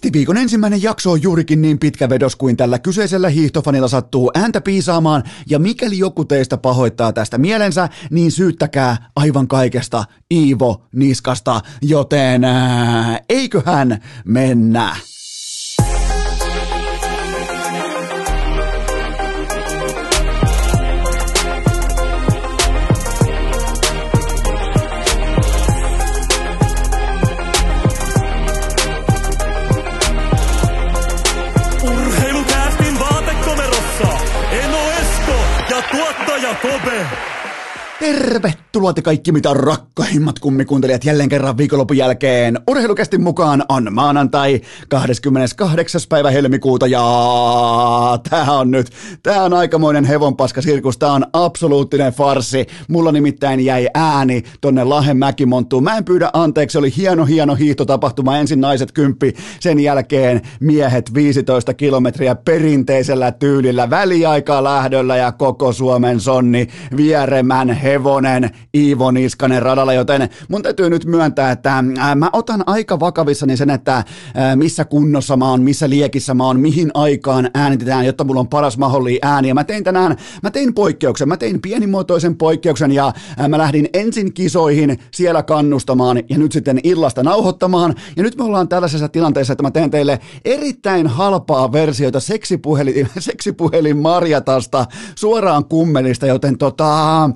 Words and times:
Kestiviikon 0.00 0.36
ensimmäinen 0.36 0.82
jakso 0.82 1.10
on 1.10 1.22
juurikin 1.22 1.62
niin 1.62 1.78
pitkä 1.78 2.08
vedos 2.08 2.36
kuin 2.36 2.56
tällä 2.56 2.78
kyseisellä 2.78 3.28
hiihtofanilla 3.28 3.88
sattuu 3.88 4.30
ääntä 4.34 4.60
piisaamaan, 4.60 5.22
ja 5.50 5.58
mikäli 5.58 5.98
joku 5.98 6.24
teistä 6.24 6.56
pahoittaa 6.56 7.12
tästä 7.12 7.38
mielensä, 7.38 7.88
niin 8.10 8.32
syyttäkää 8.32 9.10
aivan 9.16 9.48
kaikesta 9.48 10.04
Iivo 10.30 10.86
Niskasta, 10.94 11.60
joten 11.82 12.44
ää, 12.44 13.20
eiköhän 13.28 14.02
mennä. 14.24 14.96
Tervetuloa 38.00 38.92
te 38.92 39.02
kaikki 39.02 39.32
mitä 39.32 39.54
rakkaimmat 39.54 40.38
kummikuuntelijat 40.38 41.04
jälleen 41.04 41.28
kerran 41.28 41.58
viikonlopun 41.58 41.96
jälkeen. 41.96 42.58
Urheilukästin 42.68 43.22
mukaan 43.22 43.64
on 43.68 43.88
maanantai 43.94 44.60
28. 44.88 46.00
päivä 46.08 46.30
helmikuuta 46.30 46.86
ja 46.86 47.02
tää 48.30 48.52
on 48.52 48.70
nyt, 48.70 48.90
tää 49.22 49.44
on 49.44 49.54
aikamoinen 49.54 50.04
hevonpaska 50.04 50.62
sirkus, 50.62 50.98
tää 50.98 51.12
on 51.12 51.26
absoluuttinen 51.32 52.12
farsi. 52.12 52.66
Mulla 52.88 53.12
nimittäin 53.12 53.60
jäi 53.60 53.88
ääni 53.94 54.42
tonne 54.60 54.84
Lahen 54.84 55.16
mäkimonttuun. 55.16 55.84
Mä 55.84 55.96
en 55.96 56.04
pyydä 56.04 56.30
anteeksi, 56.32 56.78
oli 56.78 56.92
hieno 56.96 57.24
hieno 57.24 57.54
hiihtotapahtuma. 57.54 58.36
Ensin 58.36 58.60
naiset 58.60 58.92
kymppi, 58.92 59.34
sen 59.60 59.80
jälkeen 59.80 60.40
miehet 60.60 61.14
15 61.14 61.74
kilometriä 61.74 62.34
perinteisellä 62.34 63.32
tyylillä 63.32 63.90
väliaikaa 63.90 64.64
lähdöllä 64.64 65.16
ja 65.16 65.32
koko 65.32 65.72
Suomen 65.72 66.20
sonni 66.20 66.68
vieremän 66.96 67.70
hevonen 67.90 68.50
Iivo 68.74 69.10
Niskanen 69.10 69.62
radalla, 69.62 69.92
joten 69.92 70.28
mun 70.48 70.62
täytyy 70.62 70.90
nyt 70.90 71.04
myöntää, 71.04 71.50
että 71.50 71.84
mä 72.14 72.30
otan 72.32 72.62
aika 72.66 73.00
vakavissani 73.00 73.56
sen, 73.56 73.70
että 73.70 74.04
missä 74.54 74.84
kunnossa 74.84 75.36
mä 75.36 75.50
oon, 75.50 75.62
missä 75.62 75.90
liekissä 75.90 76.34
mä 76.34 76.46
oon, 76.46 76.60
mihin 76.60 76.90
aikaan 76.94 77.50
äänitetään, 77.54 78.06
jotta 78.06 78.24
mulla 78.24 78.40
on 78.40 78.48
paras 78.48 78.78
mahdollinen 78.78 79.18
ääni. 79.22 79.48
Ja 79.48 79.54
mä 79.54 79.64
tein 79.64 79.84
tänään, 79.84 80.16
mä 80.42 80.50
tein 80.50 80.74
poikkeuksen, 80.74 81.28
mä 81.28 81.36
tein 81.36 81.60
pienimuotoisen 81.60 82.36
poikkeuksen 82.36 82.92
ja 82.92 83.12
mä 83.48 83.58
lähdin 83.58 83.88
ensin 83.92 84.32
kisoihin 84.32 84.98
siellä 85.10 85.42
kannustamaan 85.42 86.22
ja 86.28 86.38
nyt 86.38 86.52
sitten 86.52 86.80
illasta 86.82 87.22
nauhoittamaan. 87.22 87.94
Ja 88.16 88.22
nyt 88.22 88.36
me 88.36 88.44
ollaan 88.44 88.68
tällaisessa 88.68 89.08
tilanteessa, 89.08 89.52
että 89.52 89.62
mä 89.62 89.70
teen 89.70 89.90
teille 89.90 90.18
erittäin 90.44 91.06
halpaa 91.06 91.72
versiota 91.72 92.20
seksipuhelin, 92.20 93.08
seksipuhelin 93.18 93.96
Marjatasta 93.96 94.86
suoraan 95.14 95.64
kummelista, 95.64 96.26
joten 96.26 96.58
tota, 96.58 97.30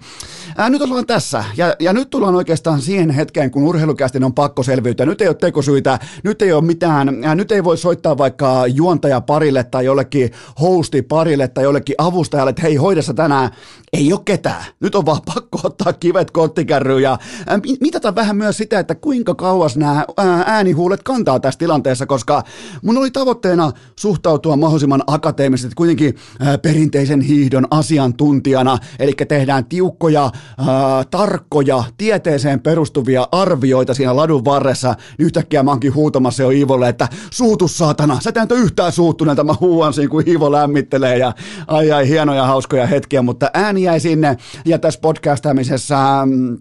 Ää, 0.56 0.70
nyt 0.70 0.82
ollaan 0.82 1.06
tässä, 1.06 1.44
ja, 1.56 1.76
ja 1.80 1.92
nyt 1.92 2.10
tullaan 2.10 2.34
oikeastaan 2.34 2.80
siihen 2.80 3.10
hetkeen, 3.10 3.50
kun 3.50 3.62
urheilukästin 3.62 4.24
on 4.24 4.34
pakko 4.34 4.62
selviytyä. 4.62 5.06
Nyt 5.06 5.20
ei 5.20 5.28
ole 5.28 5.34
tekosyitä, 5.34 5.98
nyt 6.24 6.42
ei 6.42 6.52
ole 6.52 6.64
mitään, 6.64 7.24
ää, 7.24 7.34
nyt 7.34 7.52
ei 7.52 7.64
voi 7.64 7.78
soittaa 7.78 8.18
vaikka 8.18 8.66
juontaja 8.66 9.20
parille 9.20 9.64
tai 9.64 9.84
jollekin 9.84 10.30
hosti 10.60 11.02
parille 11.02 11.48
tai 11.48 11.64
jollekin 11.64 11.94
avustajalle, 11.98 12.50
että 12.50 12.62
hei, 12.62 12.76
hoidessa 12.76 13.14
tänään. 13.14 13.50
Ei 13.92 14.12
ole 14.12 14.20
ketään. 14.24 14.64
Nyt 14.80 14.94
on 14.94 15.06
vaan 15.06 15.20
pakko 15.34 15.60
ottaa 15.64 15.92
kivet 15.92 16.30
kottikärryyn 16.30 17.02
ja 17.02 17.18
ää, 17.46 17.60
mitata 17.80 18.14
vähän 18.14 18.36
myös 18.36 18.56
sitä, 18.56 18.78
että 18.78 18.94
kuinka 18.94 19.34
kauas 19.34 19.76
nämä 19.76 20.04
ää, 20.16 20.44
äänihuulet 20.46 21.02
kantaa 21.02 21.40
tässä 21.40 21.58
tilanteessa, 21.58 22.06
koska 22.06 22.42
mun 22.82 22.98
oli 22.98 23.10
tavoitteena 23.10 23.72
suhtautua 24.00 24.56
mahdollisimman 24.56 25.02
akateemisesti, 25.06 25.74
kuitenkin 25.74 26.14
ää, 26.40 26.58
perinteisen 26.58 27.20
hiihdon 27.20 27.66
asiantuntijana, 27.70 28.78
eli 28.98 29.12
tehdään 29.28 29.64
tiukkoja 29.64 30.30
äh, 30.60 30.66
tarkkoja, 31.10 31.84
tieteeseen 31.96 32.60
perustuvia 32.60 33.28
arvioita 33.32 33.94
siinä 33.94 34.16
ladun 34.16 34.44
varressa. 34.44 34.94
Yhtäkkiä 35.18 35.62
mä 35.62 35.70
oonkin 35.70 35.94
huutamassa 35.94 36.42
jo 36.42 36.50
Iivolle, 36.50 36.88
että 36.88 37.08
suutu 37.30 37.68
saatana, 37.68 38.20
sä 38.20 38.30
et 38.42 38.50
yhtään 38.50 38.92
suuttuneelta, 38.92 39.44
mä 39.44 39.54
huuan 39.60 39.92
siinä, 39.92 40.10
kun 40.10 40.22
Iivo 40.26 40.52
lämmittelee 40.52 41.18
ja 41.18 41.32
ai 41.66 41.92
ai 41.92 42.08
hienoja 42.08 42.46
hauskoja 42.46 42.86
hetkiä, 42.86 43.22
mutta 43.22 43.50
ääni 43.54 43.82
jäi 43.82 44.00
sinne. 44.00 44.36
Ja 44.64 44.78
tässä 44.78 45.00
podcastamisessa 45.00 45.96
mm, 46.26 46.58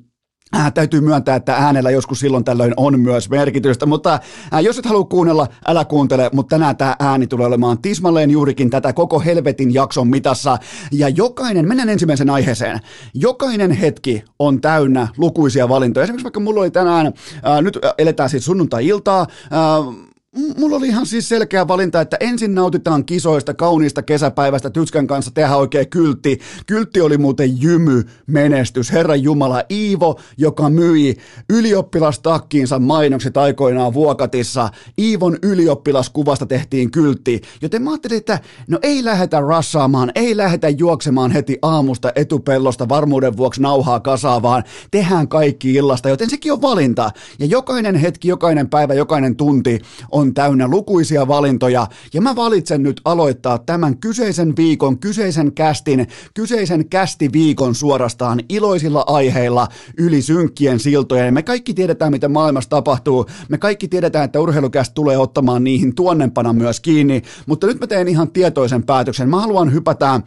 Äh, 0.56 0.74
täytyy 0.74 1.02
myöntää, 1.02 1.36
että 1.36 1.56
äänellä 1.56 1.91
joskus 1.91 2.19
silloin 2.19 2.44
tällöin 2.44 2.74
on 2.78 3.00
myös 3.00 3.30
merkitystä, 3.30 3.86
mutta 3.86 4.19
äh, 4.53 4.64
jos 4.64 4.80
et 4.80 4.86
halua 4.86 5.03
kuunnella, 5.03 5.47
älä 5.68 5.86
kuuntele, 5.86 6.30
mutta 6.34 6.56
tänään 6.56 6.78
tämä 6.78 6.96
ääni 7.00 7.28
tulee 7.28 7.47
olemaan 7.47 7.81
tismalleen 7.81 8.31
juurikin 8.31 8.69
tätä 8.69 8.94
koko 8.94 9.19
helvetin 9.19 9.74
jakson 9.74 10.08
mitassa. 10.08 10.58
Ja 10.91 11.09
jokainen, 11.09 11.68
mennään 11.68 11.90
ensimmäisen 11.90 12.30
aiheeseen, 12.30 12.80
jokainen 13.14 13.72
hetki 13.72 14.24
on 14.40 14.62
täynnä 14.62 15.08
lukuisia 15.18 15.69
valintoja. 15.69 16.03
Esimerkiksi 16.03 16.24
vaikka 16.24 16.40
mulla 16.40 16.62
oli 16.62 16.72
tänään, 16.72 17.08
äh, 17.08 17.62
nyt 17.62 17.80
eletään 17.97 18.30
siis 18.30 18.46
sunnuntai-iltaa, 18.46 19.22
äh, 19.22 20.09
Mulla 20.58 20.76
oli 20.76 20.88
ihan 20.88 21.06
siis 21.06 21.30
selkeä 21.30 21.68
valinta, 21.68 22.02
että 22.02 22.18
ensin 22.20 22.56
nautitaan 22.56 23.06
kisoista, 23.06 23.54
kauniista 23.54 24.02
kesäpäivästä, 24.02 24.70
Tytskän 24.70 25.08
kanssa 25.08 25.32
tehdään 25.32 25.60
oikein 25.60 25.90
kyltti. 25.90 26.40
Kyltti 26.66 27.02
oli 27.02 27.18
muuten 27.18 27.62
jymy 27.62 28.04
menestys. 28.28 28.92
Herran 28.92 29.24
Jumala 29.24 29.64
Iivo, 29.72 30.20
joka 30.38 30.70
myi 30.70 31.18
ylioppilastakkiinsa 31.50 32.80
mainokset 32.80 33.38
aikoinaan 33.38 33.94
Vuokatissa. 33.94 34.70
Iivon 35.00 35.38
ylioppilaskuvasta 35.44 36.46
tehtiin 36.46 36.92
kyltti. 36.92 37.42
Joten 37.62 37.82
mä 37.82 37.90
ajattelin, 37.90 38.18
että 38.18 38.40
no 38.68 38.80
ei 38.82 39.06
lähdetä 39.06 39.40
rassaamaan, 39.42 40.12
ei 40.16 40.38
lähdetä 40.38 40.70
juoksemaan 40.70 41.32
heti 41.32 41.58
aamusta 41.62 42.12
etupellosta 42.16 42.90
varmuuden 42.90 43.38
vuoksi 43.38 43.62
nauhaa 43.62 44.00
kasaan, 44.00 44.42
vaan 44.42 44.64
tehdään 44.92 45.28
kaikki 45.28 45.74
illasta. 45.74 46.10
Joten 46.10 46.30
sekin 46.30 46.54
on 46.54 46.62
valinta. 46.62 47.12
Ja 47.40 47.46
jokainen 47.46 47.96
hetki, 47.96 48.28
jokainen 48.28 48.70
päivä, 48.70 48.94
jokainen 48.94 49.36
tunti 49.36 49.80
on 50.12 50.22
on 50.23 50.34
täynnä 50.34 50.67
lukuisia 50.67 51.28
valintoja, 51.28 51.88
ja 52.13 52.22
mä 52.22 52.35
valitsen 52.35 52.84
nyt 52.84 53.01
aloittaa 53.06 53.57
tämän 53.57 53.97
kyseisen 53.97 54.53
viikon, 54.57 55.00
kyseisen 55.00 55.53
kästin, 55.53 56.07
kyseisen 56.34 56.89
kästiviikon 56.89 57.75
suorastaan 57.75 58.39
iloisilla 58.50 59.03
aiheilla 59.07 59.67
yli 59.97 60.22
synkkien 60.22 60.79
siltojen. 60.79 61.34
Me 61.34 61.44
kaikki 61.44 61.73
tiedetään, 61.73 62.11
mitä 62.11 62.29
maailmassa 62.29 62.69
tapahtuu, 62.69 63.25
me 63.50 63.57
kaikki 63.57 63.88
tiedetään, 63.88 64.25
että 64.25 64.39
urheilukäst 64.39 64.94
tulee 64.94 65.17
ottamaan 65.17 65.63
niihin 65.63 65.95
tuonnempana 65.95 66.53
myös 66.53 66.79
kiinni, 66.79 67.22
mutta 67.45 67.67
nyt 67.67 67.79
mä 67.79 67.88
teen 67.88 68.07
ihan 68.07 68.31
tietoisen 68.31 68.84
päätöksen. 68.84 69.29
Mä 69.29 69.41
haluan 69.41 69.73
hypätä 69.73 70.22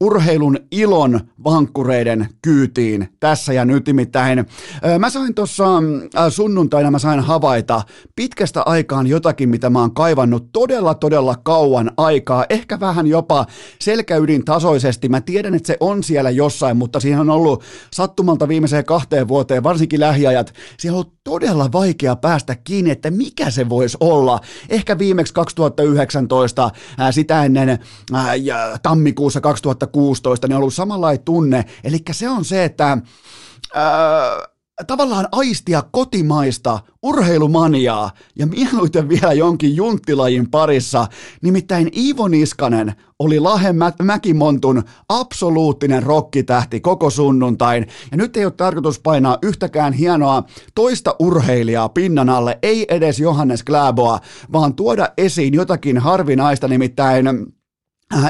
urheilun 0.00 0.58
ilon 0.70 1.20
vankkureiden 1.44 2.28
kyytiin 2.42 3.08
tässä 3.20 3.52
ja 3.52 3.64
nyt 3.64 3.86
nimittäin. 3.86 4.46
Mä 4.98 5.10
sain 5.10 5.34
tuossa 5.34 5.64
sunnuntaina, 6.28 6.90
mä 6.90 6.98
sain 6.98 7.20
havaita 7.20 7.82
pitkästä 8.16 8.62
aikaan 8.62 9.06
jotakin, 9.06 9.39
jotakin, 9.40 9.48
mitä 9.48 9.70
mä 9.70 9.80
oon 9.80 9.94
kaivannut 9.94 10.52
todella, 10.52 10.94
todella 10.94 11.34
kauan 11.42 11.90
aikaa, 11.96 12.44
ehkä 12.50 12.80
vähän 12.80 13.06
jopa 13.06 13.46
selkäydin 13.80 14.44
tasoisesti. 14.44 15.08
Mä 15.08 15.20
tiedän, 15.20 15.54
että 15.54 15.66
se 15.66 15.76
on 15.80 16.02
siellä 16.02 16.30
jossain, 16.30 16.76
mutta 16.76 17.00
siihen 17.00 17.20
on 17.20 17.30
ollut 17.30 17.62
sattumalta 17.92 18.48
viimeiseen 18.48 18.84
kahteen 18.84 19.28
vuoteen, 19.28 19.62
varsinkin 19.62 20.00
lähiajat, 20.00 20.52
siellä 20.78 20.98
on 20.98 21.04
todella 21.24 21.72
vaikea 21.72 22.16
päästä 22.16 22.56
kiinni, 22.64 22.90
että 22.90 23.10
mikä 23.10 23.50
se 23.50 23.68
voisi 23.68 23.96
olla. 24.00 24.40
Ehkä 24.68 24.98
viimeksi 24.98 25.34
2019, 25.34 26.70
ää, 26.98 27.12
sitä 27.12 27.44
ennen 27.44 27.78
ää, 28.12 28.34
ja 28.34 28.78
tammikuussa 28.82 29.40
2016, 29.40 30.48
niin 30.48 30.56
on 30.56 30.60
ollut 30.60 30.74
samanlainen 30.74 31.24
tunne. 31.24 31.64
Eli 31.84 31.98
se 32.12 32.28
on 32.28 32.44
se, 32.44 32.64
että 32.64 32.98
ää, 33.74 34.50
tavallaan 34.86 35.28
aistia 35.32 35.82
kotimaista 35.90 36.78
urheilumaniaa 37.02 38.10
ja 38.38 38.46
mieluiten 38.46 39.08
vielä 39.08 39.32
jonkin 39.32 39.76
junttilajin 39.76 40.50
parissa. 40.50 41.06
Nimittäin 41.42 41.90
Iivo 41.96 42.28
Niskanen 42.28 42.94
oli 43.18 43.40
Lahen 43.40 43.76
Mä- 43.76 43.92
Mäkimontun 44.02 44.82
absoluuttinen 45.08 46.02
rokkitähti 46.02 46.80
koko 46.80 47.10
sunnuntain. 47.10 47.86
Ja 48.10 48.16
nyt 48.16 48.36
ei 48.36 48.44
ole 48.44 48.52
tarkoitus 48.52 49.00
painaa 49.00 49.38
yhtäkään 49.42 49.92
hienoa 49.92 50.42
toista 50.74 51.16
urheilijaa 51.18 51.88
pinnan 51.88 52.28
alle, 52.28 52.58
ei 52.62 52.86
edes 52.88 53.18
Johannes 53.20 53.62
Kläboa, 53.62 54.20
vaan 54.52 54.74
tuoda 54.74 55.08
esiin 55.18 55.54
jotakin 55.54 55.98
harvinaista, 55.98 56.68
nimittäin 56.68 57.26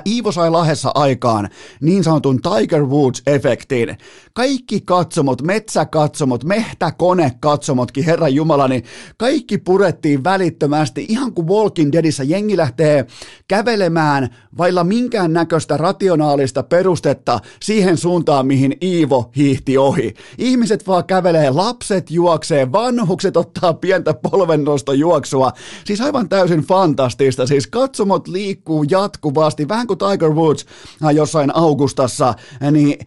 Iivo 0.06 0.32
sai 0.32 0.50
Lahessa 0.50 0.90
aikaan 0.94 1.48
niin 1.80 2.04
sanotun 2.04 2.40
Tiger 2.40 2.82
Woods-efektin. 2.82 3.96
Kaikki 4.32 4.80
katsomot, 4.80 5.42
metsäkatsomot, 5.42 6.44
mehtäkonekatsomotkin, 6.44 8.04
herran 8.04 8.34
jumala, 8.34 8.68
niin 8.68 8.84
kaikki 9.16 9.58
purettiin 9.58 10.24
välittömästi, 10.24 11.06
ihan 11.08 11.32
kuin 11.32 11.48
Walking 11.48 11.92
Deadissä 11.92 12.24
jengi 12.24 12.56
lähtee 12.56 13.06
kävelemään 13.48 14.28
vailla 14.58 14.84
minkään 14.84 15.32
näköistä 15.32 15.76
rationaalista 15.76 16.62
perustetta 16.62 17.40
siihen 17.62 17.96
suuntaan, 17.96 18.46
mihin 18.46 18.76
Iivo 18.82 19.30
hiihti 19.36 19.78
ohi. 19.78 20.14
Ihmiset 20.38 20.86
vaan 20.86 21.04
kävelee, 21.04 21.50
lapset 21.50 22.10
juoksee, 22.10 22.72
vanhukset 22.72 23.36
ottaa 23.36 23.74
pientä 23.74 24.14
polvennosto 24.14 24.92
juoksua. 24.92 25.52
Siis 25.84 26.00
aivan 26.00 26.28
täysin 26.28 26.60
fantastista, 26.60 27.46
siis 27.46 27.66
katsomot 27.66 28.28
liikkuu 28.28 28.84
jatkuvasti, 28.90 29.68
vähän 29.70 29.86
kuin 29.86 29.98
Tiger 29.98 30.30
Woods 30.30 30.66
jossain 31.14 31.56
Augustassa, 31.56 32.34
niin 32.70 32.98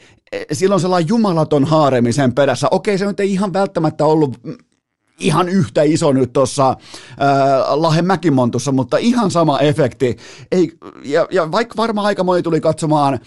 silloin 0.52 0.82
sellainen 0.82 1.10
jumalaton 1.10 1.66
haaremisen 1.66 2.36
perässä. 2.36 2.68
Okei, 2.72 2.98
se 2.98 3.06
nyt 3.06 3.20
ei 3.20 3.32
ihan 3.32 3.54
välttämättä 3.54 4.06
ollut 4.06 4.38
ihan 5.20 5.50
yhtä 5.50 5.84
iso 5.84 6.14
nyt 6.14 6.34
tuossa 6.34 6.70
äh, 6.70 6.78
Lahen 7.74 8.06
Mäkimontussa, 8.06 8.72
mutta 8.72 8.98
ihan 8.98 9.32
sama 9.32 9.60
efekti. 9.60 10.18
Ei, 10.52 10.72
ja, 11.04 11.28
ja 11.32 11.52
vaikka 11.52 11.74
varmaan 11.78 12.08
aika 12.08 12.24
moni 12.24 12.42
tuli 12.42 12.62
katsomaan 12.62 13.20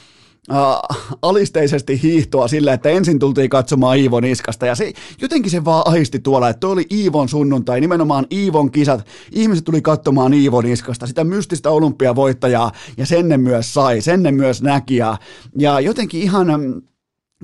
äh, 0.51 1.07
alisteisesti 1.23 2.03
hiihtoa 2.03 2.49
sillä, 2.49 2.73
että 2.73 2.89
ensin 2.89 3.19
tultiin 3.19 3.51
katsomaan 3.51 3.99
Iivon 3.99 4.25
iskasta 4.25 4.67
ja 4.67 4.75
se, 4.75 4.93
jotenkin 5.21 5.51
se 5.51 5.65
vaan 5.65 5.83
aisti 5.87 6.19
tuolla, 6.19 6.49
että 6.49 6.61
toi 6.61 6.73
oli 6.73 6.87
Iivon 6.93 7.29
sunnuntai, 7.29 7.81
nimenomaan 7.81 8.27
Iivon 8.33 8.71
kisat, 8.71 9.07
ihmiset 9.33 9.65
tuli 9.65 9.83
katsomaan 9.83 10.35
Iivon 10.35 10.67
iskasta, 10.67 11.07
sitä 11.07 11.25
mystistä 11.25 11.71
olympiavoittajaa 11.71 12.73
ja 12.97 13.07
sen 13.07 13.29
ne 13.29 13.37
myös 13.37 13.75
sai, 13.75 14.01
sen 14.01 14.23
ne 14.23 14.33
myös 14.33 14.63
näki 14.63 14.97
ja, 14.97 15.17
ja 15.59 15.81
jotenkin 15.81 16.23
ihan 16.23 16.47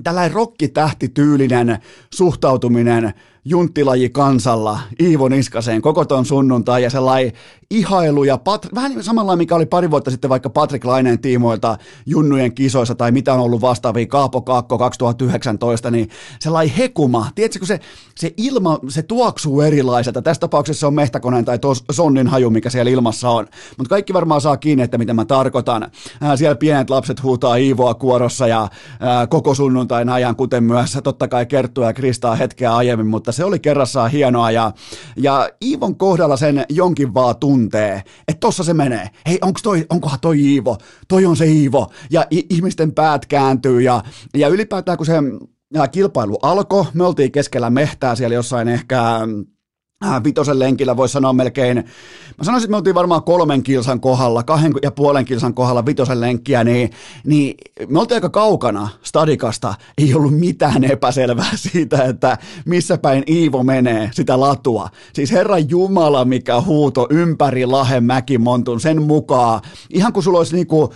tällainen 0.03 0.31
rokkitähtityylinen 0.31 1.77
suhtautuminen 2.13 3.13
junttilaji 3.45 4.09
kansalla 4.09 4.79
Iivo 4.99 5.29
Niskaseen 5.29 5.81
koko 5.81 6.05
ton 6.05 6.25
sunnuntai 6.25 6.83
ja 6.83 6.89
sellainen 6.89 7.33
ihailu 7.73 8.23
ja 8.23 8.37
pat, 8.37 8.67
vähän 8.75 8.91
niin 8.91 9.03
samalla 9.03 9.35
mikä 9.35 9.55
oli 9.55 9.65
pari 9.65 9.91
vuotta 9.91 10.11
sitten 10.11 10.29
vaikka 10.29 10.49
Patrick 10.49 10.85
Laineen 10.85 11.19
tiimoilta 11.19 11.77
junnujen 12.05 12.53
kisoissa 12.53 12.95
tai 12.95 13.11
mitä 13.11 13.33
on 13.33 13.39
ollut 13.39 13.61
vastaavia 13.61 14.05
Kaapo 14.05 14.41
Kaakko 14.41 14.77
2019, 14.77 15.91
niin 15.91 16.09
sellainen 16.39 16.75
hekuma, 16.75 17.27
tiedätkö 17.35 17.59
kun 17.59 17.67
se, 17.67 17.79
se 18.15 18.33
ilma, 18.37 18.79
se 18.87 19.01
tuoksuu 19.01 19.61
erilaiselta, 19.61 20.21
tässä 20.21 20.39
tapauksessa 20.39 20.79
se 20.79 20.85
on 20.87 20.93
mehtäkoneen 20.93 21.45
tai 21.45 21.59
tos, 21.59 21.83
sonnin 21.91 22.27
haju, 22.27 22.49
mikä 22.49 22.69
siellä 22.69 22.91
ilmassa 22.91 23.29
on, 23.29 23.47
mutta 23.77 23.89
kaikki 23.89 24.13
varmaan 24.13 24.41
saa 24.41 24.57
kiinni, 24.57 24.83
että 24.83 24.97
mitä 24.97 25.13
mä 25.13 25.25
tarkoitan. 25.25 25.91
Ää, 26.21 26.37
siellä 26.37 26.55
pienet 26.55 26.89
lapset 26.89 27.23
huutaa 27.23 27.55
Iivoa 27.55 27.93
kuorossa 27.93 28.47
ja 28.47 28.67
ää, 28.99 29.27
koko 29.27 29.55
sunnuntain 29.55 30.09
ajan, 30.09 30.35
kuten 30.35 30.63
myös 30.63 30.97
totta 31.03 31.27
kai 31.27 31.45
Kerttua 31.45 31.85
ja 31.85 31.93
Kristaa 31.93 32.35
hetkeä 32.35 32.75
aiemmin, 32.75 33.07
mutta 33.07 33.31
se 33.33 33.43
oli 33.43 33.59
kerrassaan 33.59 34.11
hienoa 34.11 34.51
ja, 34.51 34.71
ja 35.17 35.49
Iivon 35.65 35.97
kohdalla 35.97 36.37
sen 36.37 36.65
jonkin 36.69 37.13
vaan 37.13 37.35
tuntee, 37.35 38.03
että 38.27 38.39
tossa 38.39 38.63
se 38.63 38.73
menee. 38.73 39.09
Hei, 39.27 39.37
onko 39.41 39.59
toi, 39.63 39.85
onkohan 39.89 40.19
toi 40.19 40.39
Iivo? 40.41 40.77
Toi 41.07 41.25
on 41.25 41.37
se 41.37 41.45
Iivo. 41.45 41.91
Ja 42.11 42.25
ihmisten 42.31 42.93
päät 42.93 43.25
kääntyy 43.25 43.81
ja, 43.81 44.03
ja 44.33 44.47
ylipäätään 44.47 44.97
kun 44.97 45.05
se 45.05 45.13
kilpailu 45.91 46.39
alkoi, 46.41 46.85
me 46.93 47.03
oltiin 47.03 47.31
keskellä 47.31 47.69
mehtää 47.69 48.15
siellä 48.15 48.35
jossain 48.35 48.67
ehkä 48.67 49.01
vitosen 50.23 50.59
lenkillä 50.59 50.97
voisi 50.97 51.11
sanoa 51.11 51.33
melkein, 51.33 51.77
mä 52.37 52.43
sanoisin, 52.43 52.65
että 52.65 52.71
me 52.71 52.77
oltiin 52.77 52.95
varmaan 52.95 53.23
kolmen 53.23 53.63
kilsan 53.63 53.99
kohdalla, 53.99 54.43
kahden 54.43 54.73
ja 54.81 54.91
puolen 54.91 55.25
kilsan 55.25 55.53
kohdalla 55.53 55.85
vitosen 55.85 56.21
lenkkiä, 56.21 56.63
niin, 56.63 56.89
niin 57.25 57.55
me 57.87 57.99
oltiin 57.99 58.15
aika 58.15 58.29
kaukana 58.29 58.89
stadikasta, 59.03 59.73
ei 59.97 60.13
ollut 60.13 60.39
mitään 60.39 60.83
epäselvää 60.83 61.51
siitä, 61.71 62.03
että 62.03 62.37
missä 62.65 62.97
päin 62.97 63.23
Iivo 63.29 63.63
menee 63.63 64.09
sitä 64.13 64.39
latua. 64.39 64.89
Siis 65.13 65.31
Herra 65.31 65.57
Jumala, 65.57 66.25
mikä 66.25 66.61
huuto 66.61 67.07
ympäri 67.09 67.65
Lahen 67.65 68.03
Mäkimontun 68.03 68.79
sen 68.79 69.01
mukaan, 69.01 69.61
ihan 69.89 70.13
kuin 70.13 70.23
sulla 70.23 70.37
olisi 70.37 70.55
niinku, 70.55 70.93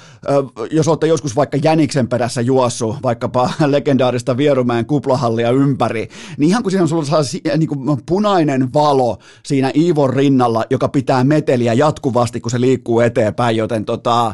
jos 0.71 0.87
olette 0.87 1.07
joskus 1.07 1.35
vaikka 1.35 1.57
Jäniksen 1.63 2.07
perässä 2.07 2.41
juossu, 2.41 2.95
vaikkapa 3.03 3.49
legendaarista 3.65 4.37
Vierumäen 4.37 4.85
kuplahallia 4.85 5.51
ympäri, 5.51 6.09
niin 6.37 6.49
ihan 6.49 6.63
kuin 6.63 6.71
siinä 6.71 6.83
on 6.83 6.89
sulla 6.89 7.57
niinku 7.57 7.99
punainen 8.05 8.73
val 8.73 8.96
valo 8.97 9.17
siinä 9.43 9.71
Iivon 9.75 10.09
rinnalla, 10.09 10.65
joka 10.69 10.87
pitää 10.87 11.23
meteliä 11.23 11.73
jatkuvasti, 11.73 12.41
kun 12.41 12.51
se 12.51 12.61
liikkuu 12.61 12.99
eteenpäin, 12.99 13.57
joten 13.57 13.85
tota, 13.85 14.33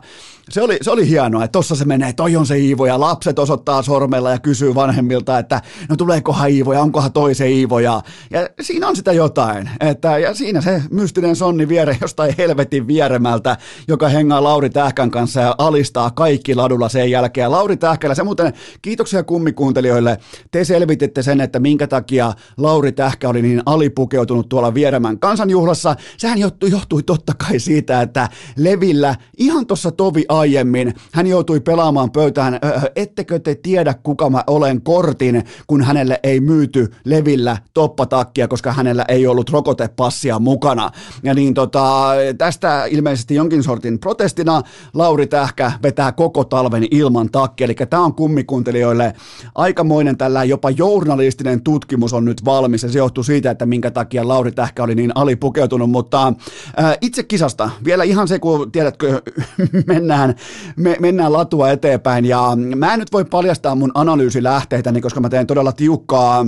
se 0.50 0.62
oli, 0.62 0.78
se 0.82 0.92
oli 0.92 1.10
hienoa, 1.10 1.44
että 1.44 1.52
tossa 1.52 1.76
se 1.76 1.86
menee, 1.86 2.14
toi 2.14 2.36
on 2.36 2.46
se 2.46 2.58
Iivo, 2.58 2.86
ja 2.86 3.00
lapset 3.00 3.40
osoittaa 3.40 3.82
sormella 3.82 4.32
ja 4.32 4.40
kysyy 4.40 4.76
vanhemmilta, 4.76 5.40
että 5.40 5.62
no 5.90 5.96
tuleekohan 5.96 6.50
Iivo, 6.50 6.74
ja 6.74 6.82
onkohan 6.82 7.14
toi 7.14 7.36
se 7.36 7.50
Iivo, 7.50 7.80
ja, 7.80 8.02
ja 8.32 8.50
siinä 8.62 8.88
on 8.88 8.96
sitä 8.96 9.14
jotain, 9.14 9.70
että, 9.80 10.18
ja 10.18 10.34
siinä 10.34 10.62
se 10.62 10.82
mystinen 10.92 11.36
sonni 11.36 11.68
viere 11.68 11.98
jostain 12.02 12.36
helvetin 12.38 12.88
vieremältä, 12.88 13.58
joka 13.88 14.08
hengaa 14.08 14.44
Lauri 14.44 14.70
Tähkän 14.70 15.12
kanssa 15.12 15.42
ja 15.42 15.56
alistaa 15.58 16.12
kaikki 16.12 16.56
ladulla 16.56 16.90
sen 16.90 17.12
jälkeen. 17.12 17.52
Lauri 17.52 17.78
Tähkällä, 17.78 18.16
se 18.16 18.24
muuten, 18.24 18.54
kiitoksia 18.82 19.24
kummikuuntelijoille, 19.24 20.18
te 20.52 20.64
selvititte 20.64 21.22
sen, 21.22 21.42
että 21.42 21.60
minkä 21.60 21.88
takia 21.88 22.34
Lauri 22.58 22.92
Tähkä 22.92 23.30
oli 23.30 23.42
niin 23.42 23.62
alipukeutunut 23.66 24.50
tuolla 24.50 24.74
Vieremän 24.74 25.20
kansanjuhlassa. 25.20 25.96
Sehän 26.18 26.38
johtui, 26.38 26.72
johtui 26.72 27.04
totta 27.04 27.34
kai 27.34 27.60
siitä, 27.60 28.02
että 28.02 28.30
Levillä 28.58 29.16
ihan 29.38 29.66
tuossa 29.68 29.92
tovi 29.92 30.26
aiemmin. 30.40 30.94
Hän 31.12 31.28
joutui 31.28 31.60
pelaamaan 31.60 32.12
pöytään, 32.12 32.60
ettekö 32.96 33.40
te 33.40 33.56
tiedä 33.56 33.96
kuka 34.04 34.30
mä 34.30 34.44
olen 34.48 34.82
kortin, 34.82 35.44
kun 35.68 35.84
hänelle 35.84 36.20
ei 36.24 36.40
myyty 36.40 36.94
Levillä 37.06 37.58
toppatakkia, 37.74 38.48
koska 38.48 38.74
hänellä 38.74 39.06
ei 39.08 39.28
ollut 39.28 39.50
rokotepassia 39.50 40.40
mukana. 40.40 40.92
Ja 41.24 41.34
niin 41.34 41.54
tota, 41.54 42.10
tästä 42.38 42.86
ilmeisesti 42.86 43.36
jonkin 43.36 43.64
sortin 43.64 44.00
protestina 44.00 44.62
Lauri 44.94 45.28
Tähkä 45.28 45.72
vetää 45.84 46.12
koko 46.12 46.44
talven 46.44 46.88
ilman 46.92 47.30
takkia, 47.32 47.66
eli 47.66 47.76
tämä 47.90 48.04
on 48.04 48.16
kummikuuntelijoille 48.16 49.14
aikamoinen 49.56 50.18
tällä 50.18 50.44
jopa 50.44 50.70
journalistinen 50.70 51.62
tutkimus 51.62 52.14
on 52.14 52.26
nyt 52.26 52.46
valmis, 52.46 52.84
ja 52.84 52.90
se 52.90 52.98
johtuu 52.98 53.24
siitä, 53.24 53.52
että 53.52 53.66
minkä 53.66 53.92
takia 53.92 54.28
Lauri 54.28 54.52
Tähkä 54.52 54.84
oli 54.84 54.96
niin 54.96 55.12
alipukeutunut, 55.16 55.90
mutta 55.90 56.34
ää, 56.78 56.96
itse 57.02 57.24
kisasta, 57.24 57.70
vielä 57.86 58.04
ihan 58.04 58.28
se, 58.28 58.40
kun 58.40 58.72
tiedätkö, 58.72 59.22
mennään 59.88 60.23
mennään, 60.28 60.36
me, 60.76 60.98
mennään 61.00 61.34
latua 61.34 61.72
eteenpäin 61.72 62.26
ja 62.26 62.58
mä 62.76 62.94
en 62.94 63.00
nyt 63.00 63.12
voi 63.12 63.26
paljastaa 63.26 63.76
mun 63.76 63.92
analyysilähteitäni, 63.94 65.02
koska 65.02 65.20
mä 65.20 65.30
teen 65.30 65.48
todella 65.48 65.72
tiukkaa 65.72 66.46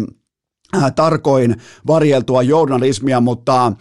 äh, 0.75 0.93
tarkoin 0.95 1.55
varjeltua 1.87 2.43
journalismia, 2.43 3.21
mutta 3.21 3.65
äh, 3.65 3.73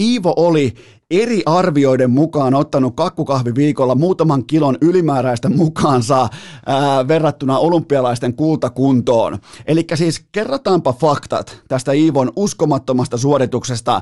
Iivo 0.00 0.34
oli 0.36 0.74
eri 1.10 1.42
arvioiden 1.46 2.10
mukaan 2.10 2.54
ottanut 2.54 2.96
kakkukahviviikolla 2.96 3.94
muutaman 3.94 4.46
kilon 4.46 4.78
ylimääräistä 4.80 5.48
mukaansa 5.48 6.28
ää, 6.66 7.08
verrattuna 7.08 7.58
olympialaisten 7.58 8.34
kultakuntoon. 8.34 9.38
Eli 9.66 9.86
siis 9.94 10.24
kerrataanpa 10.32 10.92
faktat 10.92 11.62
tästä 11.68 11.92
Iivon 11.92 12.32
uskomattomasta 12.36 13.18
suorituksesta. 13.18 14.00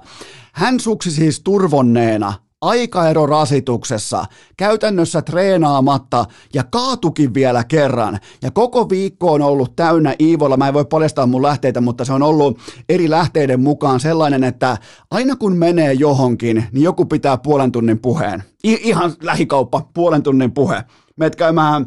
Hän 0.52 0.80
suksi 0.80 1.10
siis 1.10 1.40
turvonneena 1.40 2.32
aikaero 2.60 3.26
rasituksessa, 3.26 4.24
käytännössä 4.56 5.22
treenaamatta 5.22 6.24
ja 6.54 6.64
kaatukin 6.64 7.34
vielä 7.34 7.64
kerran. 7.64 8.18
Ja 8.42 8.50
koko 8.50 8.88
viikko 8.88 9.32
on 9.32 9.42
ollut 9.42 9.76
täynnä 9.76 10.14
Iivolla, 10.20 10.56
mä 10.56 10.68
en 10.68 10.74
voi 10.74 10.84
paljastaa 10.84 11.26
mun 11.26 11.42
lähteitä, 11.42 11.80
mutta 11.80 12.04
se 12.04 12.12
on 12.12 12.22
ollut 12.22 12.58
eri 12.88 13.10
lähteiden 13.10 13.60
mukaan 13.60 14.00
sellainen, 14.00 14.44
että 14.44 14.78
aina 15.10 15.36
kun 15.36 15.56
menee 15.56 15.92
johonkin, 15.92 16.64
niin 16.72 16.84
joku 16.84 17.04
pitää 17.04 17.36
puolen 17.36 17.72
tunnin 17.72 17.98
puheen. 17.98 18.42
I- 18.64 18.80
ihan 18.82 19.12
lähikauppa, 19.22 19.88
puolen 19.94 20.22
tunnin 20.22 20.52
puhe. 20.52 20.84
Meet 21.16 21.36
käymään 21.36 21.86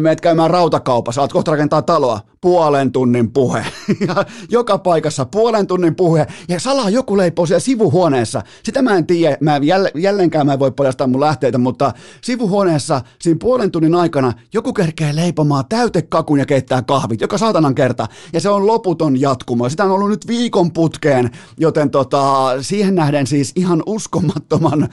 meet 0.00 0.20
käymään 0.20 0.50
rautakaupassa, 0.50 1.20
alat 1.20 1.32
kohta 1.32 1.50
rakentaa 1.50 1.82
taloa, 1.82 2.20
puolen 2.40 2.92
tunnin 2.92 3.32
puhe. 3.32 3.66
Ja 4.08 4.24
joka 4.50 4.78
paikassa 4.78 5.24
puolen 5.24 5.66
tunnin 5.66 5.94
puhe. 5.94 6.26
Ja 6.48 6.60
salaa 6.60 6.90
joku 6.90 7.16
leipoo 7.16 7.46
siellä 7.46 7.60
sivuhuoneessa. 7.60 8.42
Sitä 8.62 8.82
mä 8.82 8.96
en 8.96 9.06
tiedä, 9.06 9.36
mä 9.40 9.60
jälleenkään 9.94 10.46
mä 10.46 10.52
en 10.52 10.58
voi 10.58 10.72
paljastaa 10.72 11.06
mun 11.06 11.20
lähteitä, 11.20 11.58
mutta 11.58 11.92
sivuhuoneessa 12.22 13.00
siinä 13.20 13.38
puolen 13.40 13.70
tunnin 13.70 13.94
aikana 13.94 14.32
joku 14.52 14.72
kerkee 14.72 15.16
leipomaan 15.16 15.64
täytekakun 15.68 16.38
ja 16.38 16.46
keittää 16.46 16.82
kahvit, 16.82 17.20
joka 17.20 17.38
saatanan 17.38 17.74
kerta. 17.74 18.06
Ja 18.32 18.40
se 18.40 18.48
on 18.48 18.66
loputon 18.66 19.20
jatkumo. 19.20 19.68
Sitä 19.68 19.84
on 19.84 19.90
ollut 19.90 20.08
nyt 20.08 20.26
viikon 20.26 20.72
putkeen, 20.72 21.30
joten 21.58 21.90
tota, 21.90 22.48
siihen 22.60 22.94
nähden 22.94 23.26
siis 23.26 23.52
ihan 23.56 23.82
uskomattoman 23.86 24.88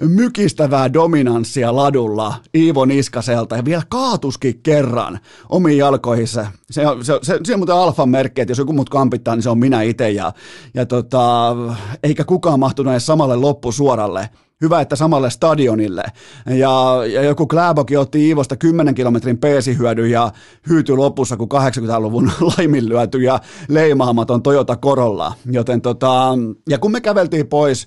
mykistävää 0.00 0.92
dominanssia 0.92 1.76
ladulla 1.76 2.34
Iivo 2.54 2.84
Niskaselta 2.84 3.56
ja 3.56 3.64
vielä 3.64 3.82
kaatuskin 3.88 4.60
kerran 4.62 5.20
omiin 5.48 5.78
jalkoihinsa. 5.78 6.46
Se, 6.70 6.82
se, 7.02 7.18
se, 7.22 7.40
se 7.44 7.52
on 7.52 7.58
muuten 7.58 7.74
alfan 7.74 8.08
merkki, 8.08 8.40
että 8.40 8.50
jos 8.50 8.58
joku 8.58 8.72
mut 8.72 8.88
kampittaa, 8.88 9.34
niin 9.36 9.42
se 9.42 9.50
on 9.50 9.58
minä 9.58 9.82
itse 9.82 10.10
ja, 10.10 10.32
ja 10.74 10.86
tota, 10.86 11.56
eikä 12.02 12.24
kukaan 12.24 12.60
mahtunut 12.60 12.92
edes 12.92 13.06
samalle 13.06 13.36
loppusuoralle 13.36 14.28
Hyvä, 14.62 14.80
että 14.80 14.96
samalle 14.96 15.30
stadionille. 15.30 16.02
Ja, 16.46 17.02
ja 17.12 17.22
joku 17.22 17.46
Kläbokin 17.46 17.98
otti 17.98 18.28
Iivosta 18.28 18.56
10 18.56 18.94
kilometrin 18.94 19.38
peesihyödyn 19.38 20.10
ja 20.10 20.32
hyytyi 20.68 20.96
lopussa, 20.96 21.36
kun 21.36 21.48
80-luvun 21.54 22.30
laiminlyöty 22.56 23.18
ja 23.18 23.40
leimaamaton 23.68 24.42
Toyota 24.42 24.76
Corolla. 24.76 25.34
Joten 25.50 25.80
tota, 25.80 26.38
ja 26.68 26.78
kun 26.78 26.92
me 26.92 27.00
käveltiin 27.00 27.46
pois 27.46 27.86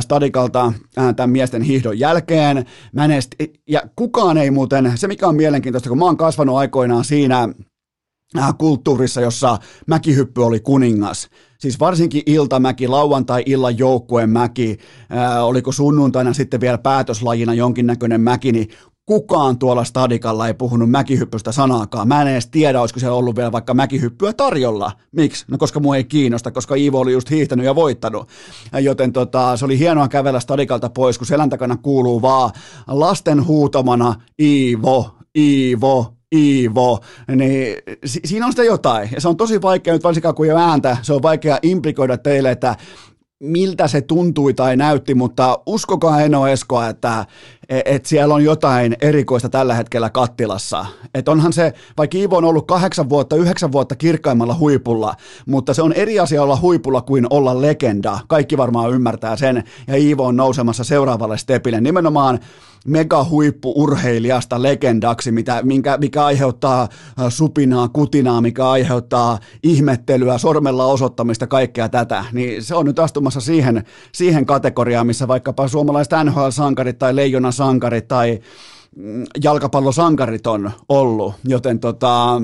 stadikalta 0.00 0.72
tämän 1.16 1.30
miesten 1.30 1.62
hiihdon 1.62 1.98
jälkeen, 1.98 2.66
mä 2.92 3.04
edes, 3.04 3.28
ja 3.68 3.82
kukaan 3.96 4.38
ei 4.38 4.50
muuten, 4.50 4.92
se 4.94 5.08
mikä 5.08 5.28
on 5.28 5.36
mielenkiintoista, 5.36 5.88
kun 5.88 5.98
mä 5.98 6.04
oon 6.04 6.16
kasvanut 6.16 6.56
aikoinaan 6.56 7.04
siinä 7.04 7.48
kulttuurissa, 8.58 9.20
jossa 9.20 9.58
mäkihyppy 9.86 10.44
oli 10.44 10.60
kuningas. 10.60 11.28
Siis 11.58 11.80
varsinkin 11.80 12.22
iltamäki, 12.26 12.88
lauantai-illan 12.88 13.78
joukkueen 13.78 14.30
mäki, 14.30 14.78
ää, 15.10 15.44
oliko 15.44 15.72
sunnuntaina 15.72 16.32
sitten 16.32 16.60
vielä 16.60 16.78
päätöslajina 16.78 17.54
jonkinnäköinen 17.54 18.20
mäki, 18.20 18.52
niin 18.52 18.68
kukaan 19.06 19.58
tuolla 19.58 19.84
stadikalla 19.84 20.46
ei 20.46 20.54
puhunut 20.54 20.90
mäkihyppystä 20.90 21.52
sanaakaan. 21.52 22.08
Mä 22.08 22.22
en 22.22 22.28
edes 22.28 22.46
tiedä, 22.46 22.80
olisiko 22.80 23.00
siellä 23.00 23.16
ollut 23.16 23.36
vielä 23.36 23.52
vaikka 23.52 23.74
mäkihyppyä 23.74 24.32
tarjolla. 24.32 24.92
Miksi? 25.12 25.44
No 25.50 25.58
koska 25.58 25.80
mua 25.80 25.96
ei 25.96 26.04
kiinnosta, 26.04 26.50
koska 26.50 26.74
Iivo 26.74 27.00
oli 27.00 27.12
just 27.12 27.30
hiihtänyt 27.30 27.66
ja 27.66 27.74
voittanut. 27.74 28.28
Joten 28.80 29.12
tota, 29.12 29.56
se 29.56 29.64
oli 29.64 29.78
hienoa 29.78 30.08
kävellä 30.08 30.40
stadikalta 30.40 30.90
pois, 30.90 31.18
kun 31.18 31.26
selän 31.26 31.50
takana 31.50 31.76
kuuluu 31.76 32.22
vaan 32.22 32.50
lasten 32.86 33.46
huutamana 33.46 34.14
Iivo, 34.42 35.10
Iivo, 35.38 36.17
Iivo, 36.36 37.00
niin 37.36 37.76
si- 38.04 38.20
siinä 38.24 38.46
on 38.46 38.52
sitä 38.52 38.64
jotain. 38.64 39.08
Ja 39.14 39.20
se 39.20 39.28
on 39.28 39.36
tosi 39.36 39.62
vaikea 39.62 39.92
nyt 39.92 40.04
varsinkaan 40.04 40.34
kun 40.34 40.52
ole 40.52 40.60
ääntä, 40.62 40.96
se 41.02 41.12
on 41.12 41.22
vaikea 41.22 41.58
implikoida 41.62 42.18
teille, 42.18 42.50
että 42.50 42.76
miltä 43.40 43.88
se 43.88 44.00
tuntui 44.00 44.54
tai 44.54 44.76
näytti, 44.76 45.14
mutta 45.14 45.58
uskokaa 45.66 46.20
Eno 46.20 46.46
Eskoa, 46.48 46.88
että 46.88 47.26
et 47.68 48.06
siellä 48.06 48.34
on 48.34 48.44
jotain 48.44 48.96
erikoista 49.00 49.48
tällä 49.48 49.74
hetkellä 49.74 50.10
kattilassa. 50.10 50.86
Et 51.14 51.28
onhan 51.28 51.52
se, 51.52 51.72
vaikka 51.98 52.18
Iivo 52.18 52.36
on 52.36 52.44
ollut 52.44 52.66
kahdeksan 52.66 53.08
vuotta, 53.08 53.36
yhdeksän 53.36 53.72
vuotta 53.72 53.96
kirkkaimmalla 53.96 54.54
huipulla, 54.54 55.14
mutta 55.46 55.74
se 55.74 55.82
on 55.82 55.92
eri 55.92 56.20
asia 56.20 56.42
olla 56.42 56.58
huipulla 56.60 57.00
kuin 57.00 57.26
olla 57.30 57.60
legenda. 57.60 58.18
Kaikki 58.28 58.56
varmaan 58.56 58.92
ymmärtää 58.92 59.36
sen, 59.36 59.64
ja 59.86 59.96
Iivo 59.96 60.26
on 60.26 60.36
nousemassa 60.36 60.84
seuraavalle 60.84 61.38
stepille. 61.38 61.80
Nimenomaan 61.80 62.38
megahuippuurheilijasta 62.86 64.62
legendaksi, 64.62 65.32
mitä, 65.32 65.62
minkä, 65.62 65.96
mikä 65.96 66.24
aiheuttaa 66.24 66.82
äh, 66.82 66.88
supinaa, 67.28 67.88
kutinaa, 67.88 68.40
mikä 68.40 68.70
aiheuttaa 68.70 69.38
ihmettelyä, 69.62 70.38
sormella 70.38 70.86
osoittamista, 70.86 71.46
kaikkea 71.46 71.88
tätä, 71.88 72.24
niin 72.32 72.64
se 72.64 72.74
on 72.74 72.86
nyt 72.86 72.98
astumassa 72.98 73.40
siihen, 73.40 73.84
siihen 74.12 74.46
kategoriaan, 74.46 75.06
missä 75.06 75.28
vaikkapa 75.28 75.68
suomalaiset 75.68 76.12
NHL-sankarit 76.24 76.98
tai 76.98 77.16
leijona 77.16 77.52
sankarit 77.58 78.08
tai 78.08 78.40
mm, 78.96 79.24
jalkapallosankarit 79.44 80.46
on 80.46 80.70
ollut, 80.88 81.34
joten 81.44 81.80
tota, 81.80 82.40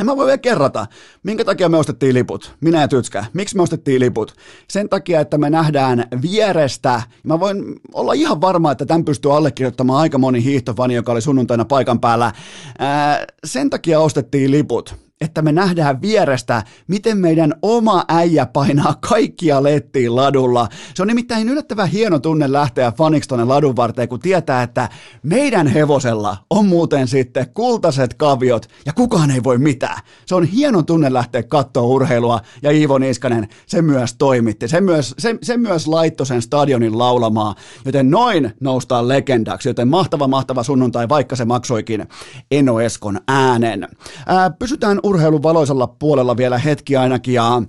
en 0.00 0.06
mä 0.06 0.16
voi 0.16 0.26
vielä 0.26 0.38
kerrata, 0.38 0.86
minkä 1.22 1.44
takia 1.44 1.68
me 1.68 1.76
ostettiin 1.76 2.14
liput, 2.14 2.56
minä 2.60 2.80
ja 2.80 2.88
Tytskä. 2.88 3.24
Miksi 3.32 3.56
me 3.56 3.62
ostettiin 3.62 4.00
liput? 4.00 4.34
Sen 4.68 4.88
takia, 4.88 5.20
että 5.20 5.38
me 5.38 5.50
nähdään 5.50 6.04
vierestä. 6.22 7.02
Mä 7.24 7.40
voin 7.40 7.64
olla 7.94 8.12
ihan 8.12 8.40
varma, 8.40 8.72
että 8.72 8.86
tämän 8.86 9.04
pystyy 9.04 9.36
allekirjoittamaan 9.36 10.00
aika 10.00 10.18
moni 10.18 10.44
hiihtofani, 10.44 10.94
joka 10.94 11.12
oli 11.12 11.20
sunnuntaina 11.20 11.64
paikan 11.64 12.00
päällä. 12.00 12.32
Ää, 12.78 13.24
sen 13.44 13.70
takia 13.70 14.00
ostettiin 14.00 14.50
liput 14.50 15.09
että 15.20 15.42
me 15.42 15.52
nähdään 15.52 16.02
vierestä, 16.02 16.62
miten 16.86 17.18
meidän 17.18 17.54
oma 17.62 18.04
äijä 18.08 18.46
painaa 18.46 18.94
kaikkia 19.08 19.62
lettiin 19.62 20.16
ladulla. 20.16 20.68
Se 20.94 21.02
on 21.02 21.08
nimittäin 21.08 21.48
yllättävän 21.48 21.88
hieno 21.88 22.18
tunne 22.18 22.52
lähteä 22.52 22.92
faniksi 22.92 23.28
tuonne 23.28 23.44
ladun 23.44 23.76
varteen, 23.76 24.08
kun 24.08 24.20
tietää, 24.20 24.62
että 24.62 24.88
meidän 25.22 25.66
hevosella 25.66 26.36
on 26.50 26.66
muuten 26.66 27.08
sitten 27.08 27.46
kultaiset 27.54 28.14
kaviot 28.14 28.66
ja 28.86 28.92
kukaan 28.92 29.30
ei 29.30 29.44
voi 29.44 29.58
mitään. 29.58 29.98
Se 30.26 30.34
on 30.34 30.44
hieno 30.44 30.82
tunne 30.82 31.12
lähteä 31.12 31.42
katsoa 31.42 31.82
urheilua 31.82 32.40
ja 32.62 32.70
Iivo 32.70 32.98
Niskanen 32.98 33.48
se 33.66 33.82
myös 33.82 34.14
toimitti. 34.14 34.68
Se 34.68 34.80
myös, 34.80 35.14
se, 35.18 35.38
se 35.42 35.56
myös 35.56 35.86
laittoi 35.86 36.26
sen 36.26 36.42
stadionin 36.42 36.98
laulamaan, 36.98 37.54
joten 37.84 38.10
noin 38.10 38.52
noustaan 38.60 39.08
legendaksi, 39.08 39.68
joten 39.68 39.88
mahtava 39.88 40.28
mahtava 40.28 40.62
sunnuntai, 40.62 41.08
vaikka 41.08 41.36
se 41.36 41.44
maksoikin 41.44 42.08
Eno 42.50 42.80
Eskon 42.80 43.20
äänen. 43.28 43.88
Ää, 44.26 44.50
pysytään 44.50 45.00
urheilun 45.10 45.42
valoisella 45.42 45.86
puolella 45.86 46.36
vielä 46.36 46.58
hetki 46.58 46.96
ainakin 46.96 47.34
ja 47.34 47.62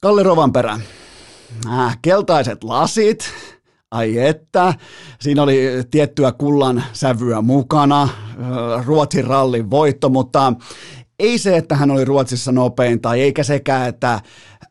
Kalle 0.00 0.22
Rovanperä, 0.22 0.80
äh, 1.66 1.98
keltaiset 2.02 2.64
lasit, 2.64 3.24
ai 3.90 4.18
että, 4.18 4.74
siinä 5.20 5.42
oli 5.42 5.68
tiettyä 5.90 6.32
kullan 6.32 6.84
sävyä 6.92 7.40
mukana, 7.40 8.02
äh, 8.02 8.86
Ruotsin 8.86 9.24
rallin 9.24 9.70
voitto, 9.70 10.08
mutta 10.08 10.52
ei 11.18 11.38
se, 11.38 11.56
että 11.56 11.76
hän 11.76 11.90
oli 11.90 12.04
Ruotsissa 12.04 12.52
nopein, 12.52 13.00
tai 13.00 13.20
eikä 13.20 13.42
sekään, 13.42 13.88
että 13.88 14.20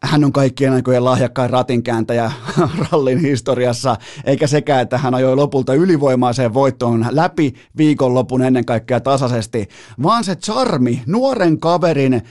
hän 0.03 0.23
on 0.23 0.33
kaikkien 0.33 0.73
aikojen 0.73 1.05
lahjakkain 1.05 1.50
ratinkääntäjä 1.50 2.31
rallin 2.91 3.19
historiassa, 3.19 3.95
eikä 4.25 4.47
sekään, 4.47 4.81
että 4.81 4.97
hän 4.97 5.15
ajoi 5.15 5.35
lopulta 5.35 5.73
ylivoimaiseen 5.73 6.53
voittoon 6.53 7.05
läpi 7.09 7.53
viikonlopun 7.77 8.41
ennen 8.41 8.65
kaikkea 8.65 9.00
tasaisesti, 9.00 9.67
vaan 10.03 10.23
se 10.23 10.35
charmi, 10.35 11.01
nuoren 11.05 11.59
kaverin 11.59 12.21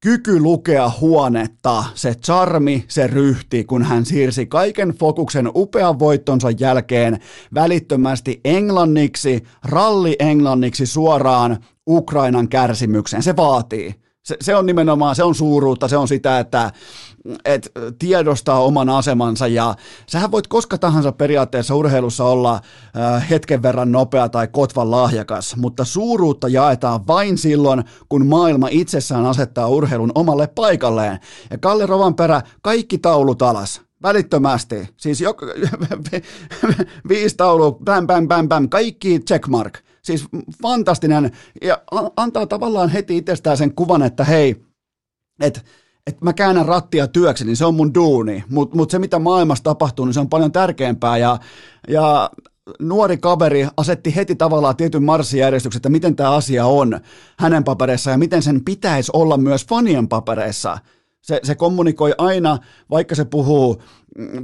kyky 0.00 0.40
lukea 0.40 0.90
huonetta, 1.00 1.84
se 1.94 2.14
charmi, 2.14 2.84
se 2.88 3.06
ryhti, 3.06 3.64
kun 3.64 3.82
hän 3.82 4.04
siirsi 4.04 4.46
kaiken 4.46 4.88
fokuksen 4.88 5.50
upean 5.54 5.98
voittonsa 5.98 6.50
jälkeen 6.50 7.18
välittömästi 7.54 8.40
englanniksi, 8.44 9.42
ralli 9.64 10.16
englanniksi 10.18 10.86
suoraan 10.86 11.58
Ukrainan 11.88 12.48
kärsimykseen. 12.48 13.22
Se 13.22 13.36
vaatii. 13.36 13.94
Se, 14.28 14.36
se 14.40 14.56
on 14.56 14.66
nimenomaan, 14.66 15.16
se 15.16 15.22
on 15.22 15.34
suuruutta, 15.34 15.88
se 15.88 15.96
on 15.96 16.08
sitä, 16.08 16.38
että 16.38 16.72
et 17.44 17.72
tiedostaa 17.98 18.62
oman 18.62 18.88
asemansa 18.88 19.46
ja 19.46 19.74
sähän 20.06 20.30
voit 20.30 20.46
koska 20.46 20.78
tahansa 20.78 21.12
periaatteessa 21.12 21.74
urheilussa 21.74 22.24
olla 22.24 22.54
äh, 22.54 23.30
hetken 23.30 23.62
verran 23.62 23.92
nopea 23.92 24.28
tai 24.28 24.48
kotvan 24.48 24.90
lahjakas, 24.90 25.56
mutta 25.56 25.84
suuruutta 25.84 26.48
jaetaan 26.48 27.06
vain 27.06 27.38
silloin, 27.38 27.84
kun 28.08 28.26
maailma 28.26 28.68
itsessään 28.70 29.26
asettaa 29.26 29.68
urheilun 29.68 30.12
omalle 30.14 30.46
paikalleen. 30.46 31.18
Ja 31.50 31.58
Kalle 31.58 31.86
Rovanperä, 31.86 32.42
kaikki 32.62 32.98
taulut 32.98 33.42
alas 33.42 33.82
välittömästi. 34.02 34.88
Siis 34.96 35.20
joka, 35.20 35.46
viisi 37.08 37.36
taulua, 37.36 37.78
bäm, 37.84 38.06
bäm, 38.06 38.28
bäm, 38.28 38.48
bäm, 38.48 38.68
kaikki 38.68 39.20
checkmark. 39.20 39.87
Siis 40.02 40.24
fantastinen 40.62 41.32
ja 41.62 41.82
antaa 42.16 42.46
tavallaan 42.46 42.88
heti 42.88 43.16
itsestään 43.16 43.56
sen 43.56 43.74
kuvan, 43.74 44.02
että 44.02 44.24
hei, 44.24 44.56
että 45.40 45.60
et 46.06 46.20
mä 46.20 46.32
käännän 46.32 46.66
rattia 46.66 47.06
työksi, 47.06 47.44
niin 47.44 47.56
se 47.56 47.64
on 47.64 47.74
mun 47.74 47.94
duuni, 47.94 48.44
mutta 48.50 48.76
mut 48.76 48.90
se 48.90 48.98
mitä 48.98 49.18
maailmassa 49.18 49.64
tapahtuu, 49.64 50.04
niin 50.04 50.14
se 50.14 50.20
on 50.20 50.28
paljon 50.28 50.52
tärkeämpää 50.52 51.18
ja, 51.18 51.38
ja 51.88 52.30
nuori 52.80 53.16
kaveri 53.16 53.66
asetti 53.76 54.16
heti 54.16 54.34
tavallaan 54.36 54.76
tietyn 54.76 55.02
marssijärjestyksen, 55.02 55.78
että 55.78 55.88
miten 55.88 56.16
tämä 56.16 56.30
asia 56.30 56.66
on 56.66 57.00
hänen 57.38 57.64
papereissa 57.64 58.10
ja 58.10 58.18
miten 58.18 58.42
sen 58.42 58.64
pitäisi 58.64 59.12
olla 59.14 59.36
myös 59.36 59.66
fanien 59.66 60.08
papereissa. 60.08 60.78
Se, 61.22 61.40
se 61.42 61.54
kommunikoi 61.54 62.14
aina, 62.18 62.58
vaikka 62.90 63.14
se 63.14 63.24
puhuu 63.24 63.82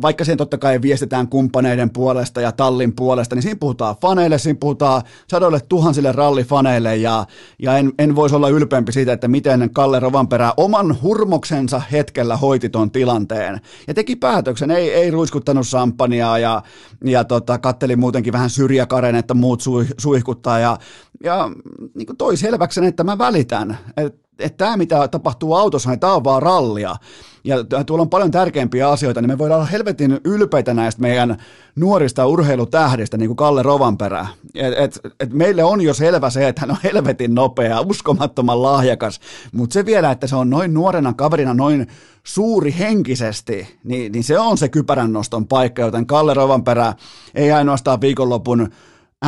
vaikka 0.02 0.24
siihen 0.24 0.38
totta 0.38 0.58
kai 0.58 0.82
viestitään 0.82 1.28
kumppaneiden 1.28 1.90
puolesta 1.90 2.40
ja 2.40 2.52
tallin 2.52 2.94
puolesta, 2.96 3.34
niin 3.34 3.42
siinä 3.42 3.58
puhutaan 3.60 3.96
faneille, 4.00 4.38
siinä 4.38 4.58
puhutaan 4.60 5.02
sadoille 5.28 5.60
tuhansille 5.68 6.12
rallifaneille 6.12 6.96
ja, 6.96 7.26
ja 7.58 7.78
en, 7.78 7.92
en 7.98 8.16
voisi 8.16 8.36
olla 8.36 8.48
ylpeämpi 8.48 8.92
siitä, 8.92 9.12
että 9.12 9.28
miten 9.28 9.70
Kalle 9.72 10.00
Rovanperä 10.00 10.52
oman 10.56 11.02
hurmoksensa 11.02 11.82
hetkellä 11.92 12.36
hoiti 12.36 12.68
ton 12.68 12.90
tilanteen. 12.90 13.60
Ja 13.86 13.94
teki 13.94 14.16
päätöksen, 14.16 14.70
ei, 14.70 14.94
ei 14.94 15.10
ruiskuttanut 15.10 15.66
sampaniaa 15.66 16.38
ja, 16.38 16.62
ja 17.04 17.24
tota, 17.24 17.58
katteli 17.58 17.96
muutenkin 17.96 18.32
vähän 18.32 18.50
syrjäkaren, 18.50 19.14
että 19.14 19.34
muut 19.34 19.62
suihkuttaa 19.98 20.58
ja, 20.58 20.78
ja 21.24 21.50
niin 21.94 22.06
kuin 22.06 22.16
toi 22.16 22.36
selväksi 22.36 22.86
että 22.86 23.04
mä 23.04 23.18
välitän, 23.18 23.78
että 23.96 24.23
että 24.38 24.64
tämä 24.64 24.76
mitä 24.76 25.08
tapahtuu 25.08 25.54
autossa, 25.54 25.90
niin 25.90 26.00
tämä 26.00 26.14
on 26.14 26.24
vaan 26.24 26.42
rallia. 26.42 26.96
Ja 27.44 27.56
tuolla 27.86 28.02
on 28.02 28.10
paljon 28.10 28.30
tärkeämpiä 28.30 28.88
asioita, 28.88 29.20
niin 29.20 29.30
me 29.30 29.38
voidaan 29.38 29.60
olla 29.60 29.70
helvetin 29.70 30.20
ylpeitä 30.24 30.74
näistä 30.74 31.02
meidän 31.02 31.36
nuorista 31.76 32.26
urheilutähdistä, 32.26 33.16
niin 33.16 33.28
kuin 33.28 33.36
Kalle 33.36 33.62
Rovanperä. 33.62 34.26
Et, 34.54 34.74
et, 34.78 35.00
et 35.20 35.32
meille 35.32 35.64
on 35.64 35.80
jo 35.80 35.94
selvä 35.94 36.30
se, 36.30 36.48
että 36.48 36.60
hän 36.60 36.70
on 36.70 36.76
helvetin 36.84 37.34
nopea, 37.34 37.80
uskomattoman 37.80 38.62
lahjakas, 38.62 39.20
mutta 39.52 39.74
se 39.74 39.86
vielä, 39.86 40.10
että 40.10 40.26
se 40.26 40.36
on 40.36 40.50
noin 40.50 40.74
nuorena 40.74 41.12
kaverina, 41.12 41.54
noin 41.54 41.86
suuri 42.24 42.74
henkisesti, 42.78 43.78
niin, 43.84 44.12
niin 44.12 44.24
se 44.24 44.38
on 44.38 44.58
se 44.58 44.68
kypärän 44.68 45.12
noston 45.12 45.46
paikka, 45.46 45.82
joten 45.82 46.06
Kalle 46.06 46.34
Rovanperä 46.34 46.94
ei 47.34 47.52
ainoastaan 47.52 48.00
viikonlopun 48.00 48.68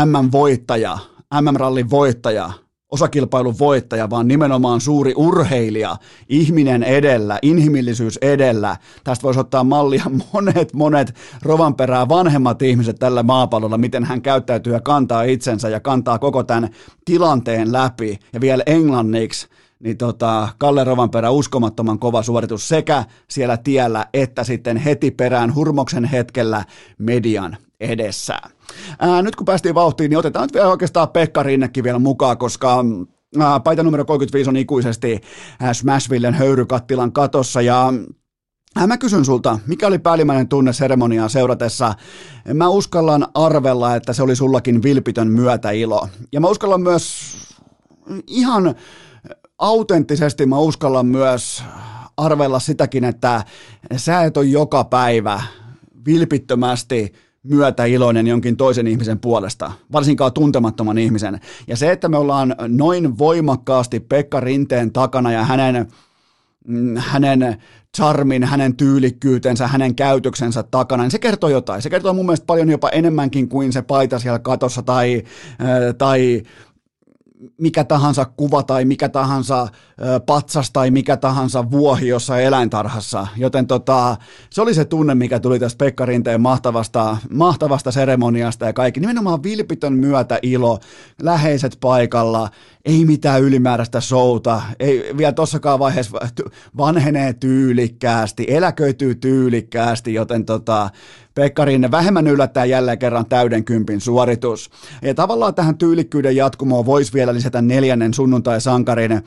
MM-voittaja, 0.04 0.98
MM-rallin 1.40 1.90
voittaja, 1.90 2.50
osakilpailun 2.90 3.58
voittaja, 3.58 4.10
vaan 4.10 4.28
nimenomaan 4.28 4.80
suuri 4.80 5.12
urheilija, 5.16 5.96
ihminen 6.28 6.82
edellä, 6.82 7.38
inhimillisyys 7.42 8.18
edellä. 8.22 8.76
Tästä 9.04 9.22
voisi 9.22 9.40
ottaa 9.40 9.64
mallia 9.64 10.04
monet, 10.32 10.72
monet 10.72 11.14
Rovanperää 11.42 12.08
vanhemmat 12.08 12.62
ihmiset 12.62 12.96
tällä 12.98 13.22
maapallolla, 13.22 13.78
miten 13.78 14.04
hän 14.04 14.22
käyttäytyy 14.22 14.72
ja 14.72 14.80
kantaa 14.80 15.22
itsensä 15.22 15.68
ja 15.68 15.80
kantaa 15.80 16.18
koko 16.18 16.42
tämän 16.42 16.70
tilanteen 17.04 17.72
läpi 17.72 18.18
ja 18.32 18.40
vielä 18.40 18.62
englanniksi 18.66 19.48
niin 19.80 19.96
tota, 19.96 20.48
Kalle 20.58 20.84
Rovanperä 20.84 21.30
uskomattoman 21.30 21.98
kova 21.98 22.22
suoritus 22.22 22.68
sekä 22.68 23.04
siellä 23.28 23.56
tiellä 23.56 24.06
että 24.14 24.44
sitten 24.44 24.76
heti 24.76 25.10
perään 25.10 25.54
hurmoksen 25.54 26.04
hetkellä 26.04 26.64
median 26.98 27.56
edessä. 27.80 28.38
Ää, 28.98 29.22
nyt 29.22 29.36
kun 29.36 29.44
päästiin 29.44 29.74
vauhtiin, 29.74 30.08
niin 30.08 30.18
otetaan 30.18 30.42
nyt 30.42 30.54
vielä 30.54 30.68
oikeastaan 30.68 31.08
Pekka 31.08 31.42
Rinnekin 31.42 31.84
vielä 31.84 31.98
mukaan, 31.98 32.38
koska 32.38 32.84
ää, 33.38 33.60
paita 33.60 33.82
numero 33.82 34.04
35 34.04 34.50
on 34.50 34.56
ikuisesti 34.56 35.20
ää, 35.60 35.74
Smashvillen 35.74 36.34
höyrykattilan 36.34 37.12
katossa 37.12 37.60
ja 37.60 37.92
Mä 38.86 38.98
kysyn 38.98 39.24
sulta, 39.24 39.58
mikä 39.66 39.86
oli 39.86 39.98
päällimmäinen 39.98 40.48
tunne 40.48 40.72
seremoniaa 40.72 41.28
seuratessa? 41.28 41.94
Mä 42.54 42.68
uskallan 42.68 43.26
arvella, 43.34 43.96
että 43.96 44.12
se 44.12 44.22
oli 44.22 44.36
sullakin 44.36 44.82
vilpitön 44.82 45.28
myötäilo. 45.28 46.08
Ja 46.32 46.40
mä 46.40 46.48
uskallan 46.48 46.80
myös 46.80 47.36
ihan 48.26 48.74
autenttisesti 49.58 50.46
mä 50.46 50.58
uskallan 50.58 51.06
myös 51.06 51.62
arvella 52.16 52.58
sitäkin, 52.58 53.04
että 53.04 53.44
sä 53.96 54.22
et 54.22 54.36
ole 54.36 54.46
joka 54.46 54.84
päivä 54.84 55.42
vilpittömästi 56.06 57.12
myötäiloinen 57.48 58.26
jonkin 58.26 58.56
toisen 58.56 58.86
ihmisen 58.86 59.18
puolesta, 59.18 59.72
varsinkaan 59.92 60.32
tuntemattoman 60.32 60.98
ihmisen. 60.98 61.40
Ja 61.66 61.76
se, 61.76 61.92
että 61.92 62.08
me 62.08 62.16
ollaan 62.16 62.54
noin 62.68 63.18
voimakkaasti 63.18 64.00
Pekka 64.00 64.40
Rinteen 64.40 64.92
takana 64.92 65.32
ja 65.32 65.44
hänen, 65.44 65.86
mm, 66.66 66.96
hänen 66.96 67.56
charmin, 67.96 68.44
hänen 68.44 68.76
tyylikkyytensä, 68.76 69.66
hänen 69.66 69.94
käytöksensä 69.94 70.62
takana, 70.62 71.02
niin 71.02 71.10
se 71.10 71.18
kertoo 71.18 71.50
jotain. 71.50 71.82
Se 71.82 71.90
kertoo 71.90 72.12
mun 72.12 72.26
mielestä 72.26 72.46
paljon 72.46 72.70
jopa 72.70 72.88
enemmänkin 72.88 73.48
kuin 73.48 73.72
se 73.72 73.82
paita 73.82 74.18
siellä 74.18 74.38
katossa 74.38 74.82
tai, 74.82 75.22
tai 75.98 76.42
mikä 77.58 77.84
tahansa 77.84 78.24
kuva 78.24 78.62
tai 78.62 78.84
mikä 78.84 79.08
tahansa 79.08 79.68
patsas 80.26 80.70
tai 80.70 80.90
mikä 80.90 81.16
tahansa 81.16 81.70
vuohi 81.70 82.08
jossain 82.08 82.44
eläintarhassa. 82.44 83.26
Joten 83.36 83.66
tota, 83.66 84.16
se 84.50 84.62
oli 84.62 84.74
se 84.74 84.84
tunne, 84.84 85.14
mikä 85.14 85.40
tuli 85.40 85.58
tästä 85.58 85.84
Pekka 85.84 86.06
Rinteen 86.06 86.40
mahtavasta, 86.40 87.16
mahtavasta 87.30 87.92
seremoniasta 87.92 88.66
ja 88.66 88.72
kaikki. 88.72 89.00
Nimenomaan 89.00 89.42
vilpitön 89.42 89.92
myötä 89.92 90.38
ilo, 90.42 90.78
läheiset 91.22 91.76
paikalla, 91.80 92.50
ei 92.86 93.04
mitään 93.04 93.42
ylimääräistä 93.42 94.00
showta, 94.00 94.62
ei 94.80 95.10
vielä 95.16 95.32
tossakaan 95.32 95.78
vaiheessa 95.78 96.18
vanhenee 96.76 97.32
tyylikkäästi, 97.32 98.46
eläköityy 98.48 99.14
tyylikkäästi, 99.14 100.14
joten 100.14 100.44
tota, 100.44 100.90
Pekka 101.34 101.64
Rinne 101.64 101.90
vähemmän 101.90 102.26
yllättää 102.26 102.64
jälleen 102.64 102.98
kerran 102.98 103.26
täyden 103.26 103.64
kympin 103.64 104.00
suoritus. 104.00 104.70
Ja 105.02 105.14
tavallaan 105.14 105.54
tähän 105.54 105.78
tyylikkyyden 105.78 106.36
jatkumoon 106.36 106.86
voisi 106.86 107.12
vielä 107.12 107.34
lisätä 107.34 107.62
neljännen 107.62 108.14
sunnuntai-sankarin, 108.14 109.22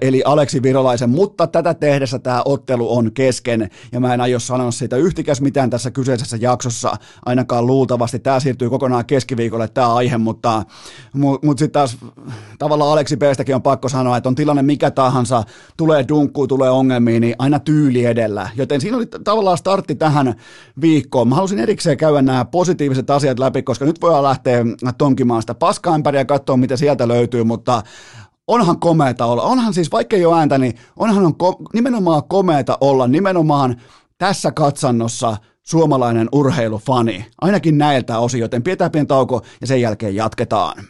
eli 0.00 0.22
Aleksi 0.24 0.62
Virolaisen, 0.62 1.10
mutta 1.10 1.46
tätä 1.46 1.74
tehdessä 1.74 2.18
tämä 2.18 2.42
ottelu 2.44 2.96
on 2.96 3.12
kesken, 3.12 3.70
ja 3.92 4.00
mä 4.00 4.14
en 4.14 4.20
aio 4.20 4.38
sanoa 4.38 4.70
siitä 4.70 4.96
yhtikäs 4.96 5.40
mitään 5.40 5.70
tässä 5.70 5.90
kyseisessä 5.90 6.36
jaksossa, 6.40 6.96
ainakaan 7.26 7.66
luultavasti. 7.66 8.18
Tämä 8.18 8.40
siirtyy 8.40 8.70
kokonaan 8.70 9.06
keskiviikolle 9.06 9.68
tämä 9.68 9.94
aihe, 9.94 10.18
mutta, 10.18 10.62
mutta 11.14 11.58
sitten 11.58 11.72
taas 11.72 11.96
tavallaan 12.58 12.91
Aleksi 12.92 13.16
P:stäkin 13.16 13.54
on 13.54 13.62
pakko 13.62 13.88
sanoa, 13.88 14.16
että 14.16 14.28
on 14.28 14.34
tilanne 14.34 14.62
mikä 14.62 14.90
tahansa, 14.90 15.42
tulee 15.76 16.04
dunkkuu, 16.08 16.46
tulee 16.46 16.70
ongelmia, 16.70 17.20
niin 17.20 17.34
aina 17.38 17.58
tyyli 17.58 18.04
edellä. 18.04 18.50
Joten 18.56 18.80
siinä 18.80 18.96
oli 18.96 19.06
tavallaan 19.24 19.58
startti 19.58 19.94
tähän 19.94 20.34
viikkoon. 20.80 21.28
Mä 21.28 21.34
halusin 21.34 21.58
erikseen 21.58 21.96
käydä 21.96 22.22
nämä 22.22 22.44
positiiviset 22.44 23.10
asiat 23.10 23.38
läpi, 23.38 23.62
koska 23.62 23.84
nyt 23.84 24.00
voidaan 24.00 24.22
lähteä 24.22 24.64
tonkimaan 24.98 25.42
sitä 25.42 25.54
paskaämpäriä 25.54 26.20
ja 26.20 26.24
katsoa, 26.24 26.56
mitä 26.56 26.76
sieltä 26.76 27.08
löytyy, 27.08 27.44
mutta 27.44 27.82
onhan 28.46 28.80
komeeta 28.80 29.26
olla. 29.26 29.42
Onhan 29.42 29.74
siis, 29.74 29.92
vaikka 29.92 30.16
ei 30.16 30.26
ole 30.26 30.38
ääntä, 30.38 30.58
niin 30.58 30.74
onhan 30.96 31.26
on 31.26 31.32
ko- 31.32 31.66
nimenomaan 31.74 32.22
komeeta 32.28 32.78
olla 32.80 33.06
nimenomaan 33.06 33.80
tässä 34.18 34.50
katsannossa 34.50 35.36
suomalainen 35.62 36.28
urheilufani. 36.32 37.26
Ainakin 37.40 37.78
näiltä 37.78 38.18
osin, 38.18 38.40
joten 38.40 38.62
pidetään 38.62 38.90
pieni 38.90 39.06
tauko 39.06 39.42
ja 39.60 39.66
sen 39.66 39.80
jälkeen 39.80 40.14
jatketaan. 40.14 40.84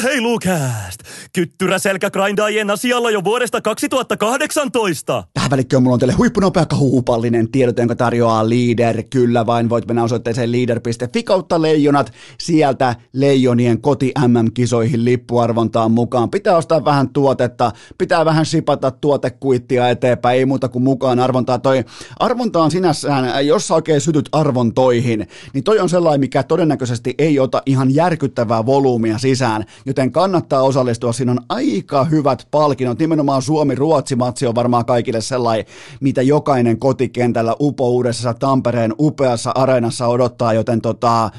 Urheilukääst! 0.00 1.00
Kyttyrä 1.32 1.78
selkägrindaajien 1.78 2.70
asialla 2.70 3.10
jo 3.10 3.24
vuodesta 3.24 3.60
2018. 3.60 5.24
Tähän 5.34 5.50
välikköön 5.50 5.82
mulla 5.82 5.94
on 5.94 6.00
teille 6.00 6.14
huippunopea 6.14 6.66
huupallinen 6.78 7.50
tiedot, 7.50 7.78
jonka 7.78 7.96
tarjoaa 7.96 8.48
Leader. 8.50 9.02
Kyllä 9.10 9.46
vain 9.46 9.68
voit 9.68 9.86
mennä 9.86 10.02
osoitteeseen 10.02 10.52
leader.fi 10.52 11.22
kautta 11.22 11.62
leijonat. 11.62 12.12
Sieltä 12.38 12.96
leijonien 13.12 13.80
koti 13.80 14.12
MM-kisoihin 14.26 15.04
lippuarvontaan 15.04 15.90
mukaan. 15.92 16.30
Pitää 16.30 16.56
ostaa 16.56 16.84
vähän 16.84 17.08
tuotetta, 17.08 17.72
pitää 17.98 18.24
vähän 18.24 18.46
sipata 18.46 18.90
tuotekuittia 18.90 19.88
eteenpäin, 19.88 20.38
ei 20.38 20.46
muuta 20.46 20.68
kuin 20.68 20.82
mukaan 20.82 21.18
arvontaa. 21.18 21.58
Toi 21.58 21.84
arvonta 22.18 22.62
on 22.62 22.70
sinässään, 22.70 23.46
jos 23.46 23.68
sä 23.68 23.74
oikein 23.74 24.00
sytyt 24.00 24.28
arvontoihin, 24.32 25.28
niin 25.54 25.64
toi 25.64 25.78
on 25.78 25.88
sellainen, 25.88 26.20
mikä 26.20 26.42
todennäköisesti 26.42 27.14
ei 27.18 27.38
ota 27.38 27.62
ihan 27.66 27.94
järkyttävää 27.94 28.66
volyymia 28.66 29.18
sisään, 29.18 29.64
joten 29.90 30.12
kannattaa 30.12 30.62
osallistua. 30.62 31.12
Siinä 31.12 31.32
on 31.32 31.40
aika 31.48 32.04
hyvät 32.04 32.48
palkinnot. 32.50 32.98
Nimenomaan 32.98 33.42
Suomi-Ruotsi-matsi 33.42 34.46
on 34.46 34.54
varmaan 34.54 34.84
kaikille 34.84 35.20
sellainen, 35.20 35.66
mitä 36.00 36.22
jokainen 36.22 36.78
kotikentällä 36.78 37.56
upouudessa 37.60 38.34
Tampereen 38.34 38.94
upeassa 38.98 39.50
areenassa 39.54 40.06
odottaa, 40.06 40.52
joten 40.52 40.80
tota, 40.80 41.30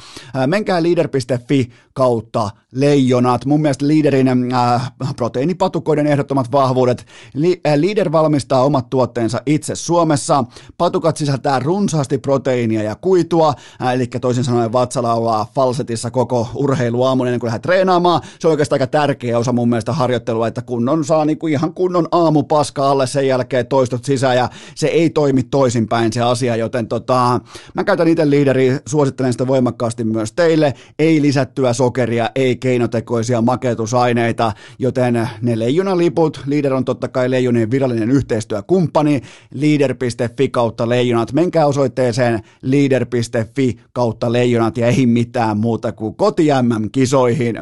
menkää 0.48 0.84
leader.fi 0.84 1.72
kautta 1.94 2.50
leijonat. 2.72 3.46
Mun 3.46 3.62
mielestä 3.62 3.88
liiderin 3.88 4.54
äh, 4.54 4.92
proteiinipatukoiden 5.16 6.08
ehdottomat 6.08 6.52
vahvuudet. 6.52 7.06
Li, 7.34 7.62
äh, 7.68 7.74
Leader 7.76 8.12
valmistaa 8.12 8.64
omat 8.64 8.90
tuotteensa 8.90 9.42
itse 9.46 9.76
Suomessa. 9.76 10.44
Patukat 10.78 11.18
sisältää 11.18 11.60
runsaasti 11.60 12.18
proteiinia 12.18 12.84
ja 12.84 12.96
kuitua, 12.96 13.54
äh, 13.82 13.94
eli 13.94 14.08
toisin 14.08 14.44
sanoen 14.44 14.74
vatsalaulaa 14.74 15.52
falsetissa 15.56 16.12
koko 16.12 16.48
urheiluaamun 16.56 17.28
ennen 17.28 17.40
kuin 17.40 17.48
lähdet 17.48 17.62
treenaamaan. 17.62 18.22
Se 18.40 18.48
on 18.48 18.52
oikeastaan 18.52 18.82
aika 18.82 18.92
tärkeä 18.92 19.40
osa 19.40 19.54
mun 19.54 19.70
mielestä 19.70 19.94
harjoittelua, 19.94 20.48
että 20.48 20.62
kunnon 20.62 21.06
saa 21.06 21.26
niinku 21.26 21.48
ihan 21.48 21.74
kunnon 21.74 22.08
aamupaska 22.12 22.90
alle 22.92 23.08
sen 23.08 23.28
jälkeen 23.28 23.68
toistot 23.68 24.06
sisään 24.06 24.38
ja 24.38 24.50
se 24.76 24.88
ei 24.88 25.10
toimi 25.10 25.44
toisinpäin 25.44 26.14
se 26.14 26.22
asia, 26.22 26.56
joten 26.56 26.88
tota, 26.88 27.40
mä 27.74 27.84
käytän 27.84 28.08
itse 28.08 28.30
liideri, 28.30 28.78
suosittelen 28.86 29.32
sitä 29.32 29.48
voimakkaasti 29.48 30.04
myös 30.04 30.34
teille. 30.34 30.74
Ei 31.00 31.22
lisättyä 31.22 31.74
sokeria, 31.82 32.30
ei 32.36 32.56
keinotekoisia 32.56 33.41
makeutusaineita, 33.41 34.52
joten 34.80 35.30
ne 35.41 35.60
leijonaliput, 35.60 36.41
Leader 36.46 36.74
on 36.74 36.86
totta 36.86 37.08
kai 37.08 37.30
leijonien 37.30 37.72
virallinen 37.72 38.12
yhteistyökumppani, 38.12 39.22
leader.fi 39.54 40.50
kautta 40.50 40.89
leijonat, 40.89 41.34
menkää 41.34 41.65
osoitteeseen 41.65 42.41
leader.fi 42.62 43.80
kautta 43.94 44.32
leijonat 44.32 44.78
ja 44.78 44.88
ei 44.88 45.06
mitään 45.06 45.58
muuta 45.58 45.91
kuin 45.91 46.15
koti 46.15 46.48
kisoihin 46.91 47.58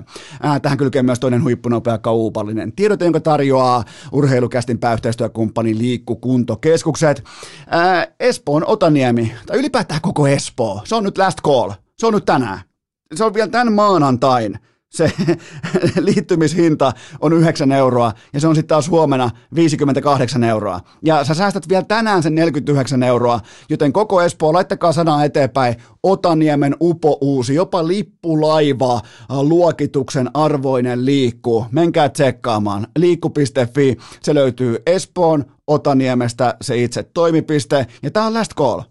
Äh, 0.45 0.61
tähän 0.61 0.77
kylkee 0.77 1.03
myös 1.03 1.19
toinen 1.19 1.43
huippunopea 1.43 1.97
kaupallinen 1.97 2.71
tiedote, 2.71 3.05
jonka 3.05 3.19
tarjoaa 3.19 3.83
urheilukästin 4.11 4.79
pääyhteistyökumppani 4.79 5.77
Liikku 5.77 6.15
Kuntokeskukset. 6.15 7.23
Äh, 7.75 8.07
Espoon 8.19 8.67
Otaniemi, 8.67 9.33
tai 9.45 9.57
ylipäätään 9.57 10.01
koko 10.01 10.27
Espoo, 10.27 10.81
se 10.85 10.95
on 10.95 11.03
nyt 11.03 11.17
last 11.17 11.41
call, 11.41 11.71
se 11.97 12.07
on 12.07 12.13
nyt 12.13 12.25
tänään. 12.25 12.68
Se 13.15 13.23
on 13.23 13.33
vielä 13.33 13.47
tämän 13.47 13.73
maanantain 13.73 14.59
se 14.89 15.11
liittymishinta 15.99 16.91
on 17.21 17.33
9 17.33 17.71
euroa 17.71 18.13
ja 18.33 18.39
se 18.39 18.47
on 18.47 18.55
sitten 18.55 18.67
taas 18.67 18.89
huomenna 18.89 19.29
58 19.55 20.43
euroa. 20.43 20.79
Ja 21.05 21.23
sä 21.23 21.33
säästät 21.33 21.69
vielä 21.69 21.83
tänään 21.83 22.23
sen 22.23 22.35
49 22.35 23.03
euroa, 23.03 23.39
joten 23.69 23.93
koko 23.93 24.21
Espoo, 24.21 24.53
laittakaa 24.53 24.91
sanaa 24.91 25.23
eteenpäin. 25.23 25.75
Otaniemen 26.03 26.75
upo 26.81 27.17
uusi, 27.21 27.55
jopa 27.55 27.87
lippulaiva 27.87 29.01
luokituksen 29.29 30.29
arvoinen 30.33 31.05
liikku. 31.05 31.65
Menkää 31.71 32.09
tsekkaamaan. 32.09 32.87
Liikku.fi, 32.97 33.97
se 34.21 34.35
löytyy 34.35 34.77
Espoon, 34.85 35.45
Otaniemestä 35.67 36.55
se 36.61 36.83
itse 36.83 37.03
toimipiste 37.03 37.87
ja 38.03 38.11
tää 38.11 38.25
on 38.25 38.33
last 38.33 38.53
call. 38.53 38.81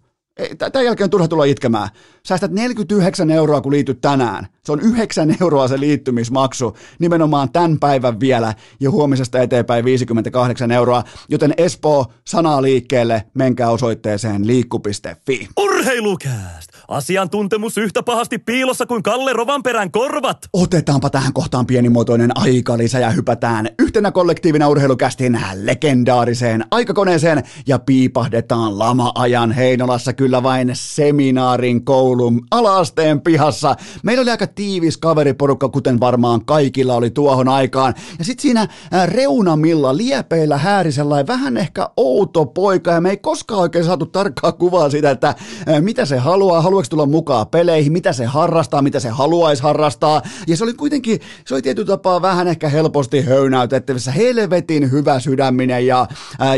Tämän 0.58 0.84
jälkeen 0.84 1.06
on 1.06 1.10
turha 1.10 1.28
tulla 1.28 1.44
itkemään. 1.44 1.88
Säästät 2.22 2.50
49 2.50 3.30
euroa, 3.30 3.60
kun 3.60 3.72
liityt 3.72 4.00
tänään. 4.00 4.46
Se 4.64 4.72
on 4.72 4.80
9 4.80 5.36
euroa 5.40 5.68
se 5.68 5.80
liittymismaksu, 5.80 6.76
nimenomaan 6.98 7.52
tämän 7.52 7.78
päivän 7.78 8.20
vielä, 8.20 8.54
ja 8.80 8.90
huomisesta 8.90 9.38
eteenpäin 9.38 9.84
58 9.84 10.70
euroa. 10.70 11.04
Joten 11.28 11.54
Espoo, 11.56 12.06
sanaa 12.24 12.62
liikkeelle, 12.62 13.24
menkää 13.34 13.70
osoitteeseen 13.70 14.46
liikku.fi. 14.46 15.48
Urheilukääst! 15.56 16.67
Asiantuntemus 16.88 17.78
yhtä 17.78 18.02
pahasti 18.02 18.38
piilossa 18.38 18.86
kuin 18.86 19.02
Kalle 19.02 19.32
Rovanperän 19.32 19.90
korvat. 19.90 20.38
Otetaanpa 20.52 21.10
tähän 21.10 21.32
kohtaan 21.32 21.66
pienimuotoinen 21.66 22.30
aikalisä 22.34 22.98
ja 22.98 23.10
hypätään 23.10 23.68
yhtenä 23.78 24.10
kollektiivina 24.10 24.68
urheilukästin 24.68 25.40
legendaariseen 25.54 26.64
aikakoneeseen 26.70 27.42
ja 27.66 27.78
piipahdetaan 27.78 28.78
lama-ajan 28.78 29.52
Heinolassa 29.52 30.12
kyllä 30.12 30.42
vain 30.42 30.70
seminaarin 30.72 31.84
koulun 31.84 32.40
alaasteen 32.50 33.20
pihassa. 33.20 33.76
Meillä 34.02 34.22
oli 34.22 34.30
aika 34.30 34.46
tiivis 34.46 34.96
kaveriporukka, 34.96 35.68
kuten 35.68 36.00
varmaan 36.00 36.44
kaikilla 36.44 36.94
oli 36.94 37.10
tuohon 37.10 37.48
aikaan. 37.48 37.94
Ja 38.18 38.24
sitten 38.24 38.42
siinä 38.42 38.68
reunamilla, 39.06 39.96
liepeillä 39.96 40.58
hääri 40.58 40.92
sellainen 40.92 41.26
vähän 41.26 41.56
ehkä 41.56 41.88
outo 41.96 42.46
poika 42.46 42.90
ja 42.90 43.00
me 43.00 43.10
ei 43.10 43.16
koskaan 43.16 43.60
oikein 43.60 43.84
saatu 43.84 44.06
tarkkaa 44.06 44.52
kuvaa 44.52 44.90
siitä, 44.90 45.10
että 45.10 45.34
mitä 45.80 46.04
se 46.04 46.18
haluaa, 46.18 46.62
haluaako 46.78 46.90
tulla 46.90 47.06
mukaan 47.06 47.46
peleihin, 47.46 47.92
mitä 47.92 48.12
se 48.12 48.24
harrastaa, 48.24 48.82
mitä 48.82 49.00
se 49.00 49.08
haluaisi 49.08 49.62
harrastaa. 49.62 50.22
Ja 50.46 50.56
se 50.56 50.64
oli 50.64 50.74
kuitenkin, 50.74 51.20
se 51.44 51.54
oli 51.54 51.62
tietyllä 51.62 51.86
tapaa 51.86 52.22
vähän 52.22 52.48
ehkä 52.48 52.68
helposti 52.68 53.20
höynäytettävissä, 53.20 54.12
helvetin 54.12 54.90
hyvä 54.90 55.20
sydäminen 55.20 55.86
ja, 55.86 56.06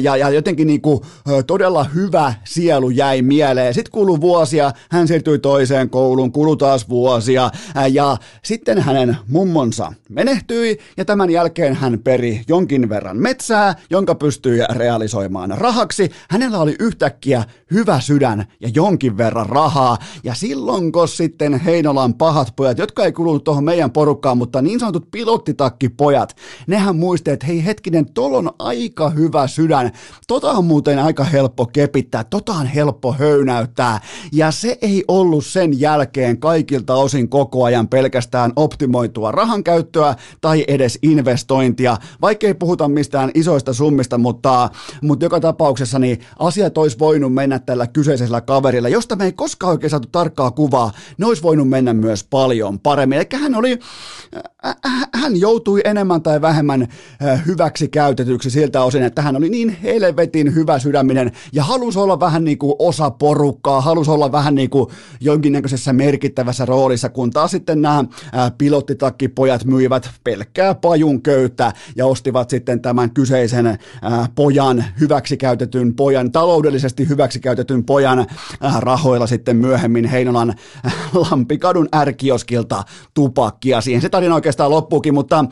ja, 0.03 0.17
ja 0.17 0.31
jotenkin 0.31 0.67
niin 0.67 0.81
kuin, 0.81 1.01
todella 1.47 1.85
hyvä 1.85 2.35
sielu 2.45 2.91
jäi 2.91 3.23
mieleen. 3.23 3.75
Sitten 3.75 3.93
kului 3.93 4.21
vuosia, 4.21 4.73
hän 4.91 5.09
siirtyi 5.09 5.39
toiseen 5.39 5.91
kouluun, 5.91 6.33
kului 6.33 6.57
taas 6.57 6.89
vuosia 6.89 7.51
ja 7.93 8.17
sitten 8.45 8.79
hänen 8.79 9.17
mummonsa 9.29 9.93
menehtyi 10.09 10.79
ja 10.97 11.05
tämän 11.05 11.31
jälkeen 11.31 11.75
hän 11.75 11.99
peri 11.99 12.43
jonkin 12.49 12.89
verran 12.89 13.17
metsää, 13.17 13.75
jonka 13.91 14.15
pystyi 14.15 14.59
realisoimaan 14.71 15.51
rahaksi. 15.59 16.11
Hänellä 16.31 16.59
oli 16.59 16.77
yhtäkkiä 16.79 17.45
hyvä 17.71 18.01
sydän 18.01 18.45
ja 18.61 18.71
jonkin 18.75 19.17
verran 19.17 19.47
rahaa. 19.47 19.99
Ja 20.25 20.35
silloin, 20.35 20.93
kun 20.93 21.09
sitten 21.09 21.61
Heinolan 21.61 22.15
pahat 22.15 22.53
pojat, 22.57 22.79
jotka 22.79 23.05
ei 23.05 23.13
kuulu 23.13 23.41
tuohon 23.41 23.65
meidän 23.65 23.91
porukkaan, 23.91 24.39
mutta 24.39 24.63
niin 24.63 24.81
sanotut 24.81 25.11
pilottitakkipojat, 25.11 26.37
nehän 26.67 26.97
muisti, 26.97 27.31
että 27.31 27.47
hei 27.47 27.65
hetkinen, 27.65 28.13
tol 28.13 28.35
on 28.35 28.51
aika 28.59 29.11
hyvä 29.11 29.47
sydän. 29.47 29.91
Tota 30.29 30.51
on 30.51 30.65
muuten 30.65 30.99
aika 30.99 31.25
helppo 31.25 31.67
kepittää, 31.67 32.25
tota 32.25 32.53
on 32.53 32.67
helppo 32.67 33.13
höynäyttää. 33.13 34.01
Ja 34.33 34.51
se 34.51 34.79
ei 34.83 35.05
ollut 35.09 35.47
sen 35.47 35.81
jälkeen 35.81 36.41
kaikilta 36.41 36.95
osin 36.95 37.29
koko 37.29 37.65
ajan 37.65 37.89
pelkästään 37.89 38.53
optimoitua 38.57 39.33
rahan 39.33 39.65
käyttöä 39.65 40.15
tai 40.41 40.65
edes 40.69 40.99
investointia, 41.03 41.97
vaikka 42.21 42.47
ei 42.47 42.55
puhuta 42.55 42.89
mistään 42.89 43.31
isoista 43.35 43.73
summista, 43.73 44.19
mutta, 44.19 44.71
mutta 45.03 45.25
joka 45.25 45.41
tapauksessa 45.41 45.99
niin 45.99 46.21
asiat 46.39 46.79
olisi 46.79 46.99
voinut 46.99 47.35
mennä 47.35 47.59
tällä 47.59 47.87
kyseisellä 47.87 48.41
kaverilla, 48.41 48.89
josta 48.89 49.17
me 49.17 49.25
ei 49.25 49.33
koskaan 49.33 49.71
oikein 49.71 49.91
saatu 50.01 50.09
tarkkaa 50.13 50.51
kuvaa, 50.51 50.93
ne 51.19 51.27
olisi 51.27 51.43
voinut 51.43 51.69
mennä 51.69 51.95
myös 51.95 52.25
paljon 52.25 52.79
paremmin. 52.79 53.19
Eli 53.19 53.27
hän 53.41 53.55
oli, 53.55 53.79
hän 55.15 55.41
joutui 55.41 55.81
enemmän 55.85 56.23
tai 56.23 56.41
vähemmän 56.41 56.89
hyväksi 57.47 57.89
käytetyksi 57.89 58.51
siltä 58.51 58.85
osin, 58.85 59.03
että 59.03 59.23
hän 59.23 59.37
oli 59.37 59.49
niin 59.49 59.77
helvetin 59.83 60.55
hyvä 60.55 60.79
sydäminen 60.79 61.33
ja 61.53 61.65
halusi 61.65 61.99
olla 61.99 62.21
vähän 62.21 62.45
niin 62.45 62.59
kuin 62.59 62.75
osa 62.79 63.11
porukkaa, 63.11 63.81
halusi 63.81 64.11
olla 64.11 64.33
vähän 64.33 64.55
niin 64.55 64.71
kuin 64.71 64.87
jonkinnäköisessä 65.21 65.93
merkittävässä 65.93 66.65
roolissa, 66.65 67.09
kun 67.09 67.31
taas 67.31 67.51
sitten 67.51 67.83
nämä 67.83 68.05
pilottitakki-pojat 68.59 69.65
myivät 69.65 70.11
pelkkää 70.25 70.75
pajun 70.75 71.23
köyttä 71.23 71.73
ja 71.97 72.07
ostivat 72.07 72.51
sitten 72.51 72.81
tämän 72.81 73.11
kyseisen 73.11 73.79
pojan, 74.35 74.85
hyväksikäytetyn 75.01 75.95
pojan, 75.95 76.33
taloudellisesti 76.33 77.09
hyväksikäytetyn 77.09 77.85
pojan 77.85 78.27
rahoilla 78.79 79.27
sitten 79.27 79.57
myöhemmin 79.57 79.80
Heinolan 80.11 80.55
Lampikadun 81.31 81.89
ärkioskilta 81.95 82.85
tupakkia. 83.15 83.81
Siihen 83.81 84.03
se 84.03 84.09
tarina 84.09 84.35
oikeastaan 84.35 84.71
loppuukin, 84.71 85.15
mutta 85.15 85.45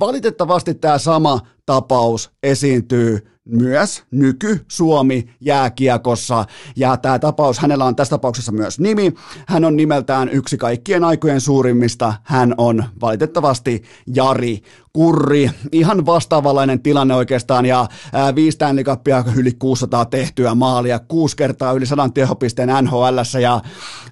valitettavasti 0.00 0.74
tämä 0.74 0.98
sama 0.98 1.40
tapaus 1.66 2.30
esiintyy 2.42 3.32
myös 3.44 4.02
nyky-Suomi 4.10 5.28
jääkiekossa. 5.40 6.44
Ja 6.76 6.96
tämä 6.96 7.18
tapaus, 7.18 7.58
hänellä 7.58 7.84
on 7.84 7.96
tässä 7.96 8.10
tapauksessa 8.10 8.52
myös 8.52 8.80
nimi. 8.80 9.12
Hän 9.46 9.64
on 9.64 9.76
nimeltään 9.76 10.28
yksi 10.28 10.58
kaikkien 10.58 11.04
aikojen 11.04 11.40
suurimmista. 11.40 12.14
Hän 12.22 12.54
on 12.58 12.84
valitettavasti 13.00 13.82
Jari 14.14 14.62
Kurri. 14.92 15.50
Ihan 15.72 16.06
vastaavanlainen 16.06 16.82
tilanne 16.82 17.14
oikeastaan 17.14 17.66
ja 17.66 17.86
ää, 18.12 18.34
viisi 18.34 18.54
Stanley 18.54 18.84
Cupia 18.84 19.24
yli 19.36 19.52
600 19.52 20.04
tehtyä 20.04 20.54
maalia, 20.54 20.98
kuusi 20.98 21.36
kertaa 21.36 21.72
yli 21.72 21.86
sadan 21.86 22.12
tehopisteen 22.12 22.68
NHL 22.82 23.16
ja, 23.42 23.60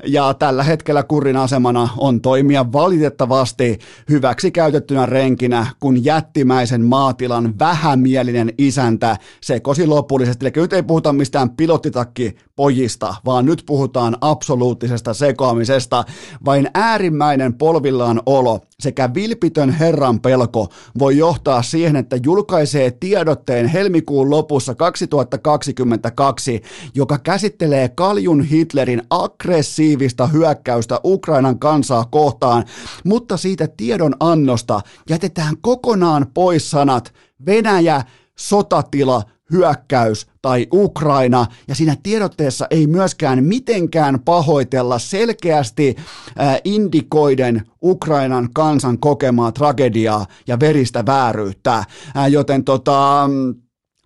ja 0.06 0.34
tällä 0.34 0.62
hetkellä 0.62 1.02
Kurrin 1.02 1.36
asemana 1.36 1.88
on 1.96 2.20
toimia 2.20 2.72
valitettavasti 2.72 3.78
hyväksi 4.10 4.50
käytettynä 4.50 5.06
renkinä, 5.06 5.66
kun 5.80 6.04
jättimäisen 6.04 6.84
maatilan 6.84 7.58
vähämielinen 7.58 8.52
isäntä 8.58 9.16
sekosi 9.40 9.86
lopullisesti. 9.86 10.46
Eli 10.46 10.52
nyt 10.56 10.72
ei 10.72 10.82
puhuta 10.82 11.12
mistään 11.12 11.50
pilottitakki 11.50 12.36
pojista, 12.60 13.14
vaan 13.24 13.44
nyt 13.44 13.62
puhutaan 13.66 14.16
absoluuttisesta 14.20 15.14
sekoamisesta. 15.14 16.04
Vain 16.44 16.70
äärimmäinen 16.74 17.54
polvillaan 17.54 18.22
olo 18.26 18.60
sekä 18.80 19.14
vilpitön 19.14 19.70
Herran 19.70 20.20
pelko 20.20 20.68
voi 20.98 21.16
johtaa 21.16 21.62
siihen, 21.62 21.96
että 21.96 22.16
julkaisee 22.22 22.90
tiedotteen 22.90 23.66
helmikuun 23.66 24.30
lopussa 24.30 24.74
2022, 24.74 26.62
joka 26.94 27.18
käsittelee 27.18 27.88
kaljun 27.88 28.42
Hitlerin 28.42 29.02
aggressiivista 29.10 30.26
hyökkäystä 30.26 31.00
Ukrainan 31.04 31.58
kansaa 31.58 32.04
kohtaan, 32.04 32.64
mutta 33.04 33.36
siitä 33.36 33.68
tiedon 33.76 34.14
annosta 34.20 34.80
jätetään 35.08 35.54
kokonaan 35.60 36.26
pois 36.34 36.70
sanat 36.70 37.12
Venäjä, 37.46 38.02
sotatila, 38.38 39.22
hyökkäys 39.52 40.26
tai 40.42 40.66
Ukraina, 40.72 41.46
ja 41.68 41.74
siinä 41.74 41.96
tiedotteessa 42.02 42.66
ei 42.70 42.86
myöskään 42.86 43.44
mitenkään 43.44 44.20
pahoitella 44.20 44.98
selkeästi 44.98 45.96
äh, 46.40 46.60
indikoiden 46.64 47.62
Ukrainan 47.82 48.48
kansan 48.54 48.98
kokemaa 48.98 49.52
tragediaa 49.52 50.26
ja 50.46 50.60
veristä 50.60 51.06
vääryyttä, 51.06 51.76
äh, 51.76 51.86
joten 52.30 52.64
tota, 52.64 53.24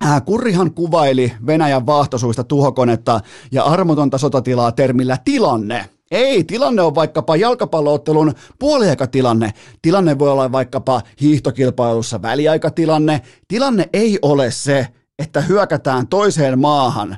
äh, 0.05 0.25
Kurrihan 0.25 0.73
kuvaili 0.73 1.33
Venäjän 1.47 1.85
vaahtosuista 1.85 2.43
tuhokonetta 2.43 3.21
ja 3.51 3.63
armotonta 3.63 4.17
sotatilaa 4.17 4.71
termillä 4.71 5.17
tilanne. 5.25 5.89
Ei, 6.11 6.43
tilanne 6.43 6.81
on 6.81 6.95
vaikkapa 6.95 7.35
jalkapalloottelun 7.35 8.33
puoliaikatilanne. 8.59 9.53
Tilanne 9.81 10.19
voi 10.19 10.31
olla 10.31 10.51
vaikkapa 10.51 11.01
hiihtokilpailussa 11.21 12.21
väliaikatilanne. 12.21 13.21
Tilanne 13.47 13.89
ei 13.93 14.19
ole 14.21 14.51
se, 14.51 14.87
että 15.19 15.41
hyökätään 15.41 16.07
toiseen 16.07 16.59
maahan 16.59 17.17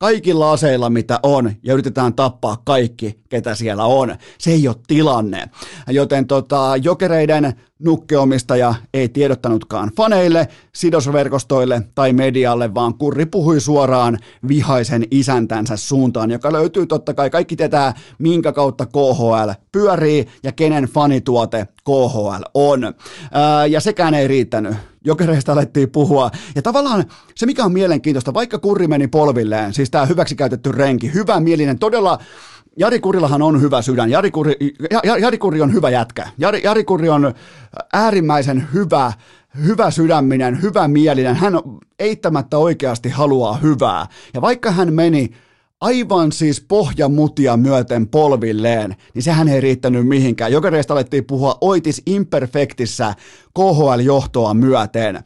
kaikilla 0.00 0.52
aseilla, 0.52 0.90
mitä 0.90 1.20
on, 1.22 1.52
ja 1.62 1.72
yritetään 1.72 2.14
tappaa 2.14 2.62
kaikki, 2.64 3.20
ketä 3.28 3.54
siellä 3.54 3.84
on. 3.84 4.16
Se 4.38 4.50
ei 4.50 4.68
ole 4.68 4.76
tilanne. 4.86 5.50
Joten 5.88 6.26
tota, 6.26 6.72
jokereiden 6.82 7.52
nukkeomistaja 7.78 8.74
ei 8.94 9.08
tiedottanutkaan 9.08 9.90
faneille, 9.96 10.48
sidosverkostoille 10.74 11.82
tai 11.94 12.12
medialle, 12.12 12.74
vaan 12.74 12.94
Kurri 12.94 13.26
puhui 13.26 13.60
suoraan 13.60 14.18
vihaisen 14.48 15.04
isäntänsä 15.10 15.76
suuntaan, 15.76 16.30
joka 16.30 16.52
löytyy 16.52 16.86
totta 16.86 17.14
kai. 17.14 17.30
Kaikki 17.30 17.56
tietää, 17.56 17.94
minkä 18.18 18.52
kautta 18.52 18.86
KHL 18.86 19.50
pyörii 19.72 20.26
ja 20.42 20.52
kenen 20.52 20.84
fanituote 20.84 21.66
KHL 21.84 22.42
on. 22.54 22.94
Ää, 23.32 23.66
ja 23.66 23.80
sekään 23.80 24.14
ei 24.14 24.28
riittänyt. 24.28 24.74
Jokereista 25.04 25.52
alettiin 25.52 25.90
puhua. 25.90 26.30
Ja 26.54 26.62
tavallaan 26.62 27.04
se, 27.34 27.46
mikä 27.46 27.64
on 27.64 27.72
mielenkiintoista, 27.72 28.34
vaikka 28.34 28.58
Kurri 28.58 28.86
meni 28.86 29.08
polvilleen, 29.08 29.74
siis 29.74 29.90
tämä 29.90 30.06
hyväksikäytetty 30.06 30.72
renki, 30.72 31.14
hyvä 31.14 31.40
mielinen, 31.40 31.78
todella 31.78 32.18
Jari 32.76 33.00
Kurillahan 33.00 33.42
on 33.42 33.60
hyvä 33.60 33.82
sydän. 33.82 34.10
Jari 34.10 34.30
Kuri, 34.30 34.56
Jari 35.20 35.38
Kuri 35.38 35.60
on 35.60 35.72
hyvä 35.72 35.90
jätkä. 35.90 36.28
Jari, 36.38 36.60
Jari 36.64 36.84
Kuri 36.84 37.08
on 37.08 37.34
äärimmäisen 37.92 38.68
hyvä, 38.74 39.12
hyvä 39.64 39.90
sydäminen, 39.90 40.62
hyvä 40.62 40.88
mielinen. 40.88 41.36
Hän 41.36 41.52
eittämättä 41.98 42.58
oikeasti 42.58 43.08
haluaa 43.08 43.56
hyvää. 43.56 44.06
Ja 44.34 44.40
vaikka 44.40 44.70
hän 44.70 44.94
meni 44.94 45.30
aivan 45.80 46.32
siis 46.32 46.60
pohjamutia 46.68 47.56
myöten 47.56 48.08
polvilleen, 48.08 48.96
niin 49.14 49.22
sehän 49.22 49.48
ei 49.48 49.60
riittänyt 49.60 50.08
mihinkään. 50.08 50.52
Jokereista 50.52 50.94
alettiin 50.94 51.24
puhua 51.24 51.58
oitis 51.60 52.02
imperfektissä 52.06 53.14
KHL-johtoa 53.58 54.54
myöten. 54.54 55.24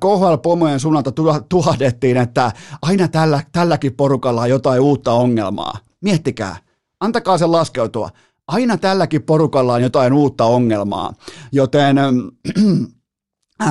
KHL-pomojen 0.00 0.80
suunnalta 0.80 1.12
tuhdettiin, 1.48 2.16
että 2.16 2.52
aina 2.82 3.08
tällä, 3.08 3.40
tälläkin 3.52 3.94
porukalla 3.94 4.42
on 4.42 4.50
jotain 4.50 4.80
uutta 4.80 5.12
ongelmaa. 5.12 5.78
Miettikää, 6.00 6.56
Antakaa 7.00 7.38
sen 7.38 7.52
laskeutua. 7.52 8.10
Aina 8.46 8.76
tälläkin 8.76 9.22
porukalla 9.22 9.74
on 9.74 9.82
jotain 9.82 10.12
uutta 10.12 10.44
ongelmaa. 10.44 11.12
Joten 11.52 11.96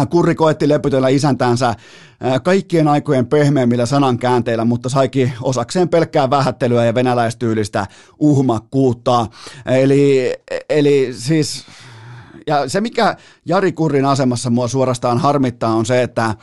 Kurri 0.10 0.36
koetti 0.36 0.70
lepytellä 0.70 1.08
isäntäänsä 1.08 1.76
kaikkien 2.44 2.88
aikojen 2.88 3.28
pehmeimmillä 3.28 3.86
sanankäänteillä, 3.86 4.66
mutta 4.66 4.90
saikin 4.90 5.34
osakseen 5.42 5.90
pelkkää 5.90 6.30
vähättelyä 6.30 6.86
ja 6.86 6.96
venäläistyylistä 6.96 7.88
uhmakkuutta. 8.20 9.28
Eli, 9.66 10.34
eli 10.70 11.10
siis, 11.18 11.66
ja 12.48 12.70
se 12.70 12.82
mikä 12.82 13.18
Jari 13.46 13.72
Kurrin 13.72 14.06
asemassa 14.06 14.50
mua 14.50 14.68
suorastaan 14.68 15.18
harmittaa 15.18 15.74
on 15.74 15.86
se, 15.86 16.02
että 16.02 16.36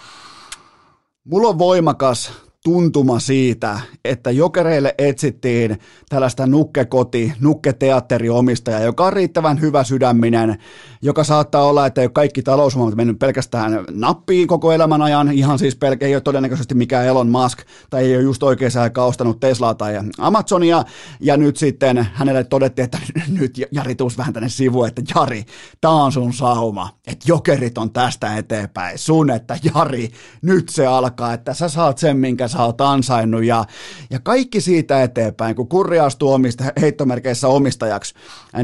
mulla 1.24 1.48
on 1.48 1.58
voimakas 1.58 2.32
tuntuma 2.64 3.18
siitä, 3.18 3.80
että 4.04 4.30
jokereille 4.30 4.94
etsittiin 4.98 5.78
tällaista 6.08 6.46
nukkekoti, 6.46 7.32
nukketeatteriomistajaa, 7.40 8.80
joka 8.80 9.04
on 9.04 9.12
riittävän 9.12 9.60
hyvä 9.60 9.84
sydäminen, 9.84 10.58
joka 11.02 11.24
saattaa 11.24 11.64
olla, 11.64 11.86
että 11.86 12.00
ei 12.00 12.04
ole 12.04 12.12
kaikki 12.12 12.42
talousmaailmat 12.42 12.96
mennyt 12.96 13.18
pelkästään 13.18 13.84
nappiin 13.90 14.48
koko 14.48 14.72
elämän 14.72 15.02
ajan, 15.02 15.32
ihan 15.32 15.58
siis 15.58 15.76
pelkä, 15.76 16.06
ei 16.06 16.14
ole 16.14 16.20
todennäköisesti 16.20 16.74
mikään 16.74 17.06
Elon 17.06 17.28
Musk, 17.28 17.58
tai 17.90 18.04
ei 18.04 18.16
ole 18.16 18.22
just 18.22 18.42
oikein 18.42 18.78
aikaa 18.80 19.06
ostanut 19.06 19.40
Teslaa 19.40 19.74
tai 19.74 19.94
Amazonia, 20.18 20.84
ja 21.20 21.36
nyt 21.36 21.56
sitten 21.56 22.06
hänelle 22.14 22.44
todettiin, 22.44 22.84
että 22.84 22.98
nyt 23.40 23.60
Jari 23.72 23.94
tuus 23.94 24.18
vähän 24.18 24.32
tänne 24.32 24.48
sivuun, 24.48 24.88
että 24.88 25.02
Jari, 25.14 25.44
tää 25.80 25.90
on 25.90 26.12
sun 26.12 26.32
sauma, 26.32 26.98
että 27.06 27.24
jokerit 27.28 27.78
on 27.78 27.92
tästä 27.92 28.36
eteenpäin, 28.36 28.98
sun, 28.98 29.30
että 29.30 29.58
Jari, 29.74 30.10
nyt 30.42 30.68
se 30.68 30.86
alkaa, 30.86 31.34
että 31.34 31.54
sä 31.54 31.68
saat 31.68 31.98
sen, 31.98 32.16
minkä 32.16 32.49
sä 32.50 32.64
oot 32.64 32.80
ansainnut. 32.80 33.44
Ja, 33.44 33.64
ja 34.10 34.20
kaikki 34.20 34.60
siitä 34.60 35.02
eteenpäin, 35.02 35.56
kun 35.56 35.68
Kurri 35.68 35.98
astuu 35.98 36.32
omista, 36.32 36.64
heittomerkeissä 36.80 37.48
omistajaksi, 37.48 38.14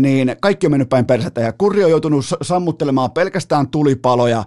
niin 0.00 0.36
kaikki 0.40 0.66
on 0.66 0.70
mennyt 0.70 0.88
päin 0.88 1.06
persettä. 1.06 1.40
Ja 1.40 1.52
Kurri 1.52 1.84
on 1.84 1.90
joutunut 1.90 2.24
sammuttelemaan 2.42 3.10
pelkästään 3.10 3.68
tulipaloja 3.68 4.44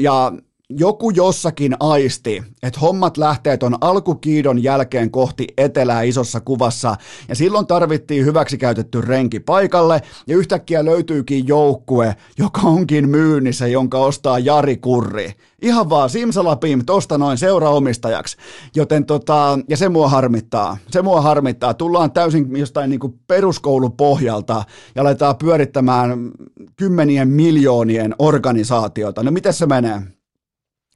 ja 0.00 0.32
joku 0.70 1.10
jossakin 1.10 1.76
aisti, 1.80 2.42
että 2.62 2.80
hommat 2.80 3.16
lähtee 3.16 3.56
ton 3.56 3.76
alkukiidon 3.80 4.62
jälkeen 4.62 5.10
kohti 5.10 5.46
etelää 5.58 6.02
isossa 6.02 6.40
kuvassa, 6.40 6.96
ja 7.28 7.34
silloin 7.34 7.66
tarvittiin 7.66 8.24
hyväksikäytetty 8.24 9.00
renki 9.00 9.40
paikalle, 9.40 10.02
ja 10.26 10.36
yhtäkkiä 10.36 10.84
löytyykin 10.84 11.48
joukkue, 11.48 12.16
joka 12.38 12.60
onkin 12.60 13.08
myynnissä, 13.08 13.66
jonka 13.66 13.98
ostaa 13.98 14.38
Jari 14.38 14.76
Kurri. 14.76 15.32
Ihan 15.62 15.90
vaan 15.90 16.10
simsalapim 16.10 16.84
tosta 16.86 17.18
noin 17.18 17.38
seuraomistajaksi. 17.38 18.36
Joten 18.76 19.06
tota, 19.06 19.58
ja 19.68 19.76
se 19.76 19.88
mua 19.88 20.08
harmittaa. 20.08 20.76
Se 20.90 21.02
mua 21.02 21.20
harmittaa. 21.20 21.74
Tullaan 21.74 22.12
täysin 22.12 22.56
jostain 22.56 22.90
niinku 22.90 23.18
peruskoulupohjalta 23.26 24.64
ja 24.94 25.02
aletaan 25.02 25.36
pyörittämään 25.36 26.30
kymmenien 26.76 27.28
miljoonien 27.28 28.14
organisaatiota. 28.18 29.22
No 29.22 29.30
miten 29.30 29.52
se 29.52 29.66
menee? 29.66 30.02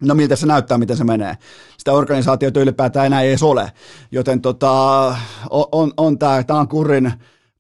No 0.03 0.15
miltä 0.15 0.37
se 0.37 0.47
näyttää, 0.47 0.79
miten 0.79 0.97
se 0.97 1.05
menee. 1.05 1.37
Sitä 1.79 1.93
organisaatiota 1.93 2.61
ylipäätään 2.61 3.07
enää 3.07 3.23
ei 3.23 3.29
edes 3.29 3.43
ole. 3.43 3.73
Joten 4.13 4.41
tota, 4.41 4.71
on, 5.51 5.67
on, 5.73 5.93
on 5.97 6.19
tämä, 6.19 6.43
tämä 6.43 6.61
on 6.61 6.69
kurrin, 6.69 7.13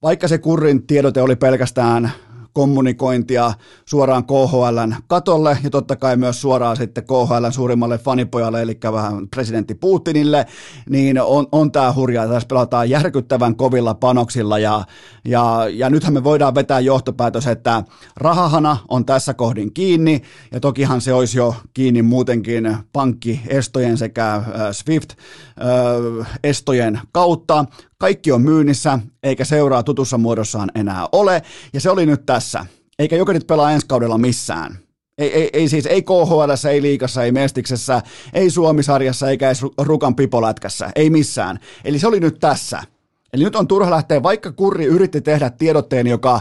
vaikka 0.02 0.28
se 0.28 0.38
kurrin 0.38 0.86
tiedote 0.86 1.22
oli 1.22 1.36
pelkästään 1.36 2.12
kommunikointia 2.52 3.52
suoraan 3.84 4.24
KHLn 4.24 4.94
katolle 5.06 5.58
ja 5.64 5.70
totta 5.70 5.96
kai 5.96 6.16
myös 6.16 6.40
suoraan 6.40 6.76
sitten 6.76 7.04
KHLn 7.04 7.52
suurimmalle 7.52 7.98
fanipojalle, 7.98 8.62
eli 8.62 8.78
vähän 8.92 9.28
presidentti 9.28 9.74
Putinille, 9.74 10.46
niin 10.88 11.20
on, 11.20 11.46
on 11.52 11.72
tämä 11.72 11.92
hurjaa. 11.92 12.28
Tässä 12.28 12.48
pelataan 12.48 12.90
järkyttävän 12.90 13.56
kovilla 13.56 13.94
panoksilla 13.94 14.58
ja, 14.58 14.84
ja, 15.24 15.66
ja 15.72 15.90
nythän 15.90 16.14
me 16.14 16.24
voidaan 16.24 16.54
vetää 16.54 16.80
johtopäätös, 16.80 17.46
että 17.46 17.82
rahahana 18.16 18.76
on 18.88 19.04
tässä 19.04 19.34
kohdin 19.34 19.74
kiinni 19.74 20.22
ja 20.52 20.60
tokihan 20.60 21.00
se 21.00 21.12
olisi 21.12 21.38
jo 21.38 21.54
kiinni 21.74 22.02
muutenkin 22.02 22.76
pankkiestojen 22.92 23.98
sekä 23.98 24.42
SWIFT-estojen 24.72 27.00
kautta, 27.12 27.64
kaikki 27.98 28.32
on 28.32 28.42
myynnissä, 28.42 28.98
eikä 29.22 29.44
seuraa 29.44 29.82
tutussa 29.82 30.18
muodossaan 30.18 30.70
enää 30.74 31.08
ole, 31.12 31.42
ja 31.72 31.80
se 31.80 31.90
oli 31.90 32.06
nyt 32.06 32.26
tässä. 32.26 32.66
Eikä 32.98 33.16
jokerit 33.16 33.46
pelaa 33.46 33.72
ensi 33.72 33.86
kaudella 33.86 34.18
missään. 34.18 34.78
Ei, 35.18 35.34
ei, 35.34 35.50
ei 35.52 35.68
siis, 35.68 35.86
ei 35.86 36.02
KHL, 36.02 36.68
ei 36.70 36.82
Liikassa, 36.82 37.24
ei 37.24 37.32
Mestiksessä, 37.32 38.02
ei 38.32 38.50
Suomisarjassa, 38.50 39.30
eikä 39.30 39.46
edes 39.46 39.62
Rukan 39.78 40.14
pipolätkässä, 40.14 40.90
ei 40.96 41.10
missään. 41.10 41.58
Eli 41.84 41.98
se 41.98 42.06
oli 42.06 42.20
nyt 42.20 42.38
tässä. 42.40 42.82
Eli 43.32 43.44
nyt 43.44 43.56
on 43.56 43.68
turha 43.68 43.90
lähteä, 43.90 44.22
vaikka 44.22 44.52
Kurri 44.52 44.84
yritti 44.84 45.20
tehdä 45.20 45.50
tiedotteen, 45.50 46.06
joka 46.06 46.40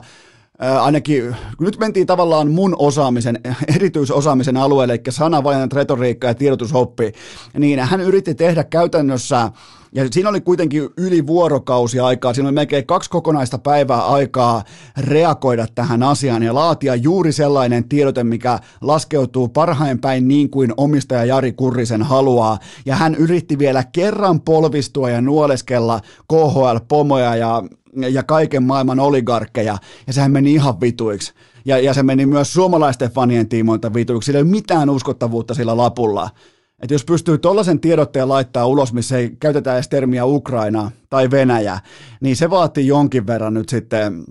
Ää, 0.60 0.84
ainakin, 0.84 1.36
kun 1.58 1.66
nyt 1.66 1.80
mentiin 1.80 2.08
tavallaan 2.08 2.52
mun 2.52 2.76
osaamisen, 2.80 3.40
erityisosaamisen 3.76 4.58
alueelle, 4.58 4.94
eli 4.94 5.02
sanavalinnat, 5.10 5.74
retoriikka 5.74 6.28
ja 6.28 6.36
tiedotushoppi, 6.36 7.12
niin 7.58 7.80
hän 7.80 8.02
yritti 8.02 8.36
tehdä 8.36 8.64
käytännössä 8.64 9.52
ja 9.96 10.08
siinä 10.12 10.30
oli 10.30 10.42
kuitenkin 10.42 10.90
yli 10.98 11.28
vuorokausi 11.28 12.00
aikaa, 12.00 12.34
siinä 12.34 12.48
oli 12.48 12.56
melkein 12.56 12.86
kaksi 12.86 13.10
kokonaista 13.10 13.58
päivää 13.58 14.06
aikaa 14.06 14.64
reagoida 14.98 15.68
tähän 15.76 16.04
asiaan 16.04 16.44
ja 16.44 16.54
laatia 16.54 16.96
juuri 16.96 17.32
sellainen 17.32 17.90
tiedote, 17.90 18.24
mikä 18.24 18.60
laskeutuu 18.82 19.48
parhain 19.48 20.00
päin 20.00 20.28
niin 20.28 20.50
kuin 20.50 20.74
omistaja 20.78 21.26
Jari 21.26 21.54
Kurrisen 21.54 22.04
haluaa. 22.04 22.60
Ja 22.86 22.96
hän 22.96 23.16
yritti 23.16 23.60
vielä 23.60 23.84
kerran 23.92 24.42
polvistua 24.42 25.10
ja 25.10 25.22
nuoleskella 25.22 26.02
KHL-pomoja 26.28 27.36
ja 27.36 27.64
ja 28.10 28.24
kaiken 28.24 28.64
maailman 28.64 29.00
oligarkkeja, 29.00 29.78
ja 30.08 30.14
sehän 30.14 30.32
meni 30.32 30.54
ihan 30.54 30.82
vituiksi. 30.82 31.34
Ja, 31.66 31.80
ja 31.80 31.94
se 31.94 32.04
meni 32.04 32.26
myös 32.26 32.54
suomalaisten 32.54 33.12
fanien 33.12 33.50
tiimoilta 33.50 33.94
vituiksi, 33.94 34.26
sillä 34.26 34.38
ei 34.38 34.44
ole 34.44 34.52
mitään 34.52 34.90
uskottavuutta 34.90 35.54
sillä 35.54 35.78
lapulla. 35.78 36.30
Että 36.82 36.94
jos 36.94 37.06
pystyy 37.06 37.38
tuollaisen 37.38 37.80
tiedotteen 37.80 38.30
laittaa 38.30 38.66
ulos, 38.66 38.94
missä 38.94 39.18
ei 39.18 39.38
käytetä 39.40 39.74
edes 39.74 39.90
termiä 39.90 40.26
Ukraina 40.26 40.92
tai 41.10 41.32
Venäjä, 41.32 41.80
niin 42.22 42.36
se 42.36 42.50
vaatii 42.50 42.88
jonkin 42.88 43.28
verran 43.28 43.54
nyt 43.54 43.70
sitten 43.70 44.26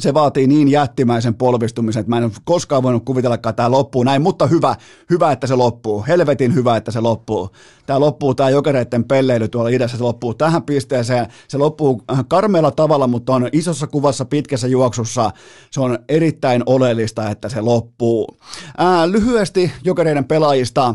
se 0.00 0.14
vaatii 0.14 0.46
niin 0.46 0.68
jättimäisen 0.68 1.34
polvistumisen, 1.34 2.00
että 2.00 2.10
mä 2.10 2.18
en 2.18 2.24
ole 2.24 2.32
koskaan 2.44 2.82
voinut 2.82 3.04
kuvitellakaan, 3.04 3.50
että 3.50 3.56
tämä 3.56 3.70
loppuu 3.70 4.02
näin, 4.02 4.22
mutta 4.22 4.46
hyvä, 4.46 4.76
hyvä, 5.10 5.32
että 5.32 5.46
se 5.46 5.54
loppuu. 5.54 6.04
Helvetin 6.08 6.54
hyvä, 6.54 6.76
että 6.76 6.90
se 6.90 7.00
loppuu. 7.00 7.50
Tämä 7.86 8.00
loppuu, 8.00 8.34
tämä 8.34 8.50
jokereiden 8.50 9.04
pelleily 9.04 9.48
tuolla 9.48 9.70
idässä, 9.70 9.96
se 9.96 10.02
loppuu 10.02 10.34
tähän 10.34 10.62
pisteeseen. 10.62 11.26
Se 11.48 11.58
loppuu 11.58 12.02
äh, 12.12 12.24
karmeella 12.28 12.70
tavalla, 12.70 13.06
mutta 13.06 13.34
on 13.34 13.48
isossa 13.52 13.86
kuvassa, 13.86 14.24
pitkässä 14.24 14.68
juoksussa. 14.68 15.30
Se 15.70 15.80
on 15.80 15.98
erittäin 16.08 16.62
oleellista, 16.66 17.30
että 17.30 17.48
se 17.48 17.60
loppuu. 17.60 18.36
Ää, 18.78 19.10
lyhyesti 19.10 19.72
jokereiden 19.84 20.24
pelaajista. 20.24 20.94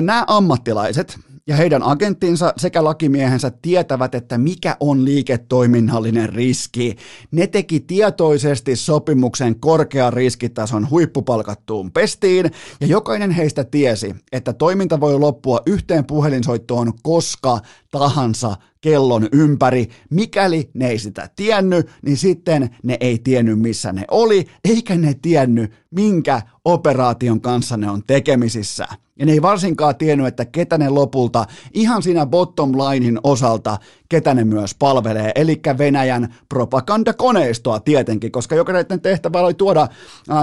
Nämä 0.00 0.24
ammattilaiset 0.26 1.18
ja 1.46 1.56
heidän 1.56 1.82
agenttinsa 1.82 2.52
sekä 2.56 2.84
lakimiehensä 2.84 3.52
tietävät, 3.62 4.14
että 4.14 4.38
mikä 4.38 4.76
on 4.80 5.04
liiketoiminnallinen 5.04 6.28
riski. 6.28 6.96
Ne 7.30 7.46
teki 7.46 7.80
tietoisesti 7.80 8.76
sopimuksen 8.76 9.60
korkean 9.60 10.12
riskitason 10.12 10.90
huippupalkattuun 10.90 11.92
pestiin, 11.92 12.50
ja 12.80 12.86
jokainen 12.86 13.30
heistä 13.30 13.64
tiesi, 13.64 14.14
että 14.32 14.52
toiminta 14.52 15.00
voi 15.00 15.18
loppua 15.18 15.60
yhteen 15.66 16.04
puhelinsoittoon 16.04 16.92
koska 17.02 17.60
tahansa 17.90 18.56
kellon 18.80 19.28
ympäri. 19.32 19.88
Mikäli 20.10 20.70
ne 20.74 20.88
ei 20.88 20.98
sitä 20.98 21.28
tiennyt, 21.36 21.90
niin 22.02 22.16
sitten 22.16 22.70
ne 22.82 22.96
ei 23.00 23.18
tiennyt 23.18 23.58
missä 23.58 23.92
ne 23.92 24.04
oli, 24.10 24.46
eikä 24.64 24.96
ne 24.96 25.14
tiennyt 25.22 25.72
minkä 25.90 26.42
operaation 26.64 27.40
kanssa 27.40 27.76
ne 27.76 27.90
on 27.90 28.02
tekemisissä. 28.06 28.88
Ja 29.22 29.26
ne 29.26 29.32
ei 29.32 29.42
varsinkaan 29.42 29.96
tiennyt, 29.96 30.26
että 30.26 30.44
ketä 30.44 30.78
ne 30.78 30.88
lopulta 30.88 31.44
ihan 31.74 32.02
siinä 32.02 32.26
bottom 32.26 32.72
linein 32.72 33.18
osalta, 33.24 33.78
ketä 34.08 34.34
ne 34.34 34.44
myös 34.44 34.74
palvelee, 34.74 35.32
eli 35.34 35.60
Venäjän 35.78 36.34
propagandakoneistoa 36.48 37.80
tietenkin, 37.80 38.32
koska 38.32 38.54
jokainen 38.54 39.00
tehtävä 39.02 39.40
oli 39.40 39.54
tuoda 39.54 39.88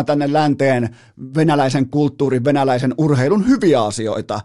tänne 0.05 0.33
länteen 0.33 0.95
venäläisen 1.35 1.89
kulttuurin, 1.89 2.43
venäläisen 2.43 2.93
urheilun 2.97 3.47
hyviä 3.47 3.83
asioita, 3.83 4.39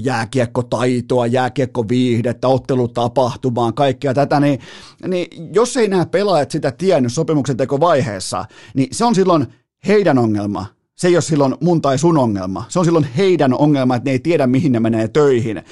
jääkiekkotaitoa, 0.00 1.26
jääkiekkoviihdettä, 1.26 2.48
ottelutapahtumaan, 2.48 3.74
kaikkea 3.74 4.14
tätä, 4.14 4.40
niin, 4.40 4.60
niin 5.06 5.54
jos 5.54 5.76
ei 5.76 5.88
nämä 5.88 6.06
pelaajat 6.06 6.50
sitä 6.50 6.70
tiennyt 6.70 7.12
sopimuksen 7.12 7.56
tekovaiheessa, 7.56 8.44
niin 8.74 8.88
se 8.92 9.04
on 9.04 9.14
silloin 9.14 9.46
heidän 9.86 10.18
ongelma. 10.18 10.81
Se 11.02 11.08
ei 11.08 11.16
ole 11.16 11.22
silloin 11.22 11.54
mun 11.60 11.82
tai 11.82 11.98
sun 11.98 12.18
ongelma. 12.18 12.64
Se 12.68 12.78
on 12.78 12.84
silloin 12.84 13.04
heidän 13.04 13.54
ongelma, 13.54 13.96
että 13.96 14.08
ne 14.08 14.12
ei 14.12 14.18
tiedä, 14.18 14.46
mihin 14.46 14.72
ne 14.72 14.80
menee 14.80 15.08
töihin. 15.08 15.62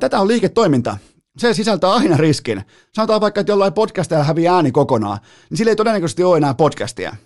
Tätä 0.00 0.20
on 0.20 0.28
liiketoiminta. 0.28 0.96
Se 1.38 1.54
sisältää 1.54 1.92
aina 1.92 2.16
riskin. 2.16 2.62
Sanotaan 2.94 3.20
vaikka, 3.20 3.40
että 3.40 3.52
jollain 3.52 3.72
podcastia 3.72 4.24
häviää 4.24 4.54
ääni 4.54 4.72
kokonaan, 4.72 5.18
niin 5.50 5.58
sillä 5.58 5.70
ei 5.70 5.76
todennäköisesti 5.76 6.24
ole 6.24 6.36
enää 6.36 6.54
podcastia. 6.54 7.16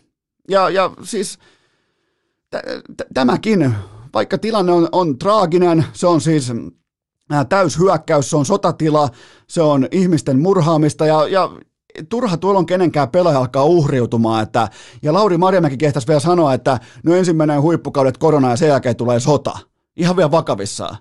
Ja, 0.48 0.70
ja 0.70 0.90
siis 1.02 1.38
t- 2.50 2.94
t- 2.96 3.08
tämäkin, 3.14 3.74
vaikka 4.14 4.38
tilanne 4.38 4.72
on, 4.72 4.88
on 4.92 5.18
traaginen, 5.18 5.84
se 5.92 6.06
on 6.06 6.20
siis 6.20 6.52
täyshyökkäys, 7.48 8.30
se 8.30 8.36
on 8.36 8.46
sotatila, 8.46 9.08
se 9.48 9.62
on 9.62 9.88
ihmisten 9.90 10.40
murhaamista 10.40 11.06
ja, 11.06 11.28
ja 11.28 11.50
turha 12.08 12.36
tuolla 12.36 12.58
on 12.58 12.66
kenenkään 12.66 13.08
pelaaja 13.08 13.38
alkaa 13.38 13.64
uhriutumaan, 13.64 14.42
että, 14.42 14.68
ja 15.02 15.12
Lauri 15.12 15.38
Marjamäki 15.38 15.76
kehtasi 15.76 16.06
vielä 16.06 16.20
sanoa, 16.20 16.54
että 16.54 16.80
no 17.04 17.14
ensimmäinen 17.14 17.62
huippukaudet 17.62 18.18
korona 18.18 18.50
ja 18.50 18.56
sen 18.56 18.68
jälkeen 18.68 18.96
tulee 18.96 19.20
sota. 19.20 19.58
Ihan 19.96 20.16
vielä 20.16 20.30
vakavissaan. 20.30 20.96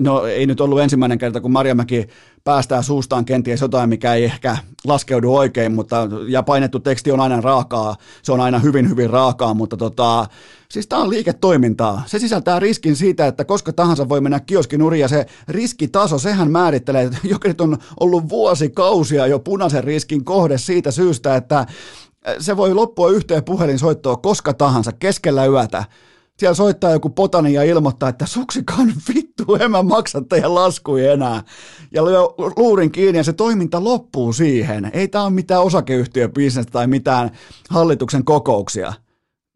No 0.00 0.26
ei 0.26 0.46
nyt 0.46 0.60
ollut 0.60 0.80
ensimmäinen 0.80 1.18
kerta, 1.18 1.40
kun 1.40 1.52
Marjamäki 1.52 2.06
päästää 2.44 2.82
suustaan 2.82 3.24
kenties 3.24 3.60
jotain, 3.60 3.88
mikä 3.88 4.14
ei 4.14 4.24
ehkä 4.24 4.56
laskeudu 4.84 5.36
oikein, 5.36 5.72
mutta, 5.72 6.08
ja 6.28 6.42
painettu 6.42 6.80
teksti 6.80 7.12
on 7.12 7.20
aina 7.20 7.40
raakaa, 7.40 7.96
se 8.22 8.32
on 8.32 8.40
aina 8.40 8.58
hyvin 8.58 8.88
hyvin 8.90 9.10
raakaa, 9.10 9.54
mutta 9.54 9.76
tota, 9.76 10.26
siis 10.70 10.86
tämä 10.86 11.02
on 11.02 11.10
liiketoimintaa. 11.10 12.02
Se 12.06 12.18
sisältää 12.18 12.60
riskin 12.60 12.96
siitä, 12.96 13.26
että 13.26 13.44
koska 13.44 13.72
tahansa 13.72 14.08
voi 14.08 14.20
mennä 14.20 14.40
kioskin 14.40 14.82
uri, 14.82 15.00
ja 15.00 15.08
se 15.08 15.26
riskitaso, 15.48 16.18
sehän 16.18 16.50
määrittelee, 16.50 17.02
että 17.02 17.18
jokerit 17.34 17.60
on 17.60 17.78
ollut 18.00 18.28
vuosikausia 18.28 19.26
jo 19.26 19.38
punaisen 19.38 19.84
riskin 19.84 20.24
kohde 20.24 20.58
siitä 20.58 20.90
syystä, 20.90 21.36
että 21.36 21.66
se 22.38 22.56
voi 22.56 22.74
loppua 22.74 23.10
yhteen 23.10 23.44
puhelinsoittoa 23.44 24.16
koska 24.16 24.54
tahansa 24.54 24.92
keskellä 24.92 25.46
yötä 25.46 25.84
siellä 26.38 26.54
soittaa 26.54 26.90
joku 26.90 27.10
potani 27.10 27.52
ja 27.52 27.62
ilmoittaa, 27.62 28.08
että 28.08 28.26
suksikaan 28.26 28.92
vittu, 29.14 29.54
en 29.54 29.70
mä 29.70 29.82
maksa 29.82 30.22
teidän 30.28 30.54
laskuja 30.54 31.12
enää. 31.12 31.42
Ja 31.92 32.04
lyö 32.04 32.20
luurin 32.56 32.92
kiinni 32.92 33.18
ja 33.18 33.24
se 33.24 33.32
toiminta 33.32 33.84
loppuu 33.84 34.32
siihen. 34.32 34.90
Ei 34.92 35.08
tämä 35.08 35.24
ole 35.24 35.32
mitään 35.32 35.62
osakeyhtiöbisnestä 35.62 36.72
tai 36.72 36.86
mitään 36.86 37.30
hallituksen 37.70 38.24
kokouksia. 38.24 38.92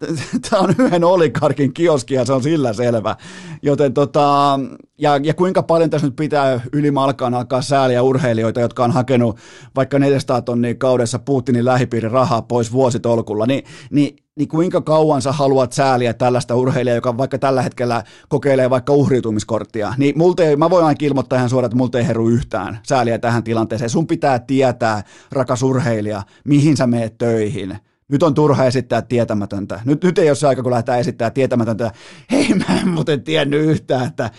Tämä 0.50 0.62
on 0.62 0.74
yhden 0.78 1.04
olikarkin 1.04 1.74
kioski 1.74 2.14
ja 2.14 2.24
se 2.24 2.32
on 2.32 2.42
sillä 2.42 2.72
selvä. 2.72 3.16
Joten 3.62 3.94
tota, 3.94 4.60
ja, 4.98 5.20
ja 5.22 5.34
kuinka 5.34 5.62
paljon 5.62 5.90
tässä 5.90 6.06
nyt 6.06 6.16
pitää 6.16 6.60
ylimalkaan 6.72 7.34
alkaa 7.34 7.62
sääliä 7.62 8.02
urheilijoita, 8.02 8.60
jotka 8.60 8.84
on 8.84 8.90
hakenut 8.90 9.36
vaikka 9.76 9.98
400 9.98 10.42
tonnia 10.42 10.74
kaudessa 10.74 11.18
Putinin 11.18 11.64
lähipiirin 11.64 12.10
rahaa 12.10 12.42
pois 12.42 12.72
vuositolkulla, 12.72 13.46
niin, 13.46 13.64
niin, 13.90 14.16
niin 14.36 14.48
kuinka 14.48 14.80
kauan 14.80 15.22
sä 15.22 15.32
haluat 15.32 15.72
sääliä 15.72 16.14
tällaista 16.14 16.54
urheilijaa, 16.54 16.96
joka 16.96 17.18
vaikka 17.18 17.38
tällä 17.38 17.62
hetkellä 17.62 18.02
kokeilee 18.28 18.70
vaikka 18.70 18.92
uhriutumiskorttia, 18.92 19.94
niin 19.98 20.18
multa 20.18 20.42
ei, 20.42 20.56
mä 20.56 20.70
voin 20.70 20.84
ainakin 20.84 21.08
ilmoittaa 21.08 21.36
ihan 21.36 21.50
suoraan, 21.50 21.66
että 21.66 21.76
multa 21.76 21.98
ei 21.98 22.06
heru 22.06 22.28
yhtään 22.28 22.78
sääliä 22.82 23.18
tähän 23.18 23.44
tilanteeseen. 23.44 23.90
Sun 23.90 24.06
pitää 24.06 24.38
tietää, 24.38 25.02
rakas 25.32 25.62
urheilija, 25.62 26.22
mihin 26.44 26.76
sä 26.76 26.86
meet 26.86 27.18
töihin– 27.18 27.78
nyt 28.10 28.22
on 28.22 28.34
turha 28.34 28.64
esittää 28.64 29.02
tietämätöntä. 29.02 29.80
Nyt, 29.84 30.04
nyt 30.04 30.18
ei 30.18 30.30
ole 30.30 30.34
se 30.34 30.46
aika, 30.46 30.62
kun 30.62 30.70
lähdetään 30.70 31.00
esittämään 31.00 31.32
tietämätöntä. 31.32 31.92
Hei, 32.30 32.54
mä 32.54 32.80
en 32.80 32.88
muuten 32.88 33.22
tiennyt 33.22 33.60
yhtään, 33.60 34.06
että 34.06 34.30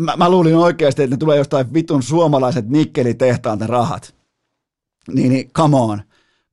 mä, 0.00 0.16
mä 0.16 0.30
luulin 0.30 0.56
oikeasti, 0.56 1.02
että 1.02 1.14
ne 1.14 1.18
tulee 1.18 1.38
jostain 1.38 1.74
vitun 1.74 2.02
suomalaiset 2.02 2.68
nikkelitehtaanta 2.68 3.66
rahat. 3.66 4.14
Niin, 5.12 5.32
niin 5.32 5.50
come 5.52 5.76
on. 5.76 6.02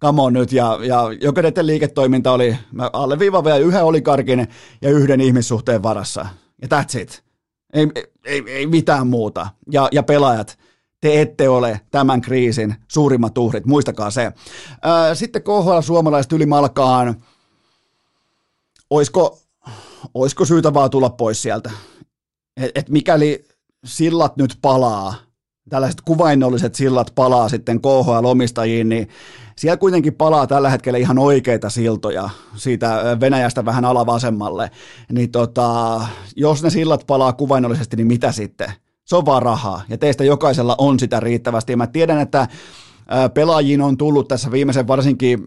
Come 0.02 0.22
on 0.22 0.34
nyt. 0.34 0.52
Ja, 0.52 0.80
ja 0.84 1.04
jokainen 1.22 1.54
liiketoiminta 1.62 2.32
oli, 2.32 2.58
mä 2.72 2.90
alleviivaan 2.94 3.44
vielä 3.44 3.58
yhden 3.58 3.84
olikarkin 3.84 4.48
ja 4.82 4.90
yhden 4.90 5.22
ihmissuhteen 5.22 5.84
varassa. 5.84 6.26
Ja 6.62 6.68
that's 6.68 7.00
it. 7.00 7.24
Ei, 7.74 7.88
ei, 8.26 8.44
ei 8.48 8.68
mitään 8.68 9.08
muuta. 9.08 9.48
Ja, 9.72 9.90
ja 9.92 10.04
pelaajat, 10.04 10.60
te 11.02 11.22
ette 11.22 11.50
ole 11.50 11.82
tämän 11.92 12.22
kriisin 12.22 12.76
suurimmat 12.88 13.38
uhrit, 13.38 13.66
muistakaa 13.66 14.12
se. 14.12 14.32
Sitten 15.14 15.44
KHL 15.44 15.82
suomalaiset 15.82 16.32
ylimalkaan, 16.32 17.16
oisko, 18.90 19.40
oisko 20.14 20.46
syytä 20.46 20.74
vaan 20.74 20.90
tulla 20.90 21.10
pois 21.10 21.42
sieltä? 21.42 21.72
Et, 22.58 22.72
et 22.76 22.90
mikäli 22.90 23.46
sillat 23.86 24.38
nyt 24.38 24.58
palaa, 24.62 25.16
tällaiset 25.70 26.02
kuvainnolliset 26.02 26.76
sillat 26.76 27.12
palaa 27.16 27.50
sitten 27.50 27.80
KHL-omistajiin, 27.82 28.90
niin 28.90 29.10
siellä 29.56 29.78
kuitenkin 29.78 30.14
palaa 30.14 30.48
tällä 30.48 30.70
hetkellä 30.70 31.00
ihan 31.00 31.20
oikeita 31.20 31.70
siltoja 31.70 32.30
siitä 32.56 33.18
Venäjästä 33.20 33.66
vähän 33.66 33.86
alavasemmalle. 33.86 34.72
Niin 35.12 35.32
tota, 35.32 36.02
jos 36.36 36.64
ne 36.64 36.70
sillat 36.70 37.04
palaa 37.08 37.34
kuvainnollisesti, 37.34 37.96
niin 37.96 38.08
mitä 38.08 38.32
sitten? 38.32 38.74
Se 39.06 39.16
on 39.16 39.26
vaan 39.26 39.42
rahaa 39.42 39.82
ja 39.90 39.98
teistä 39.98 40.24
jokaisella 40.24 40.76
on 40.78 41.00
sitä 41.00 41.20
riittävästi. 41.20 41.74
Ja 41.74 41.78
mä 41.78 41.88
tiedän, 41.88 42.20
että 42.20 42.48
pelaajiin 43.34 43.82
on 43.82 43.98
tullut 43.98 44.28
tässä 44.28 44.52
viimeisen 44.52 44.88
varsinkin 44.88 45.46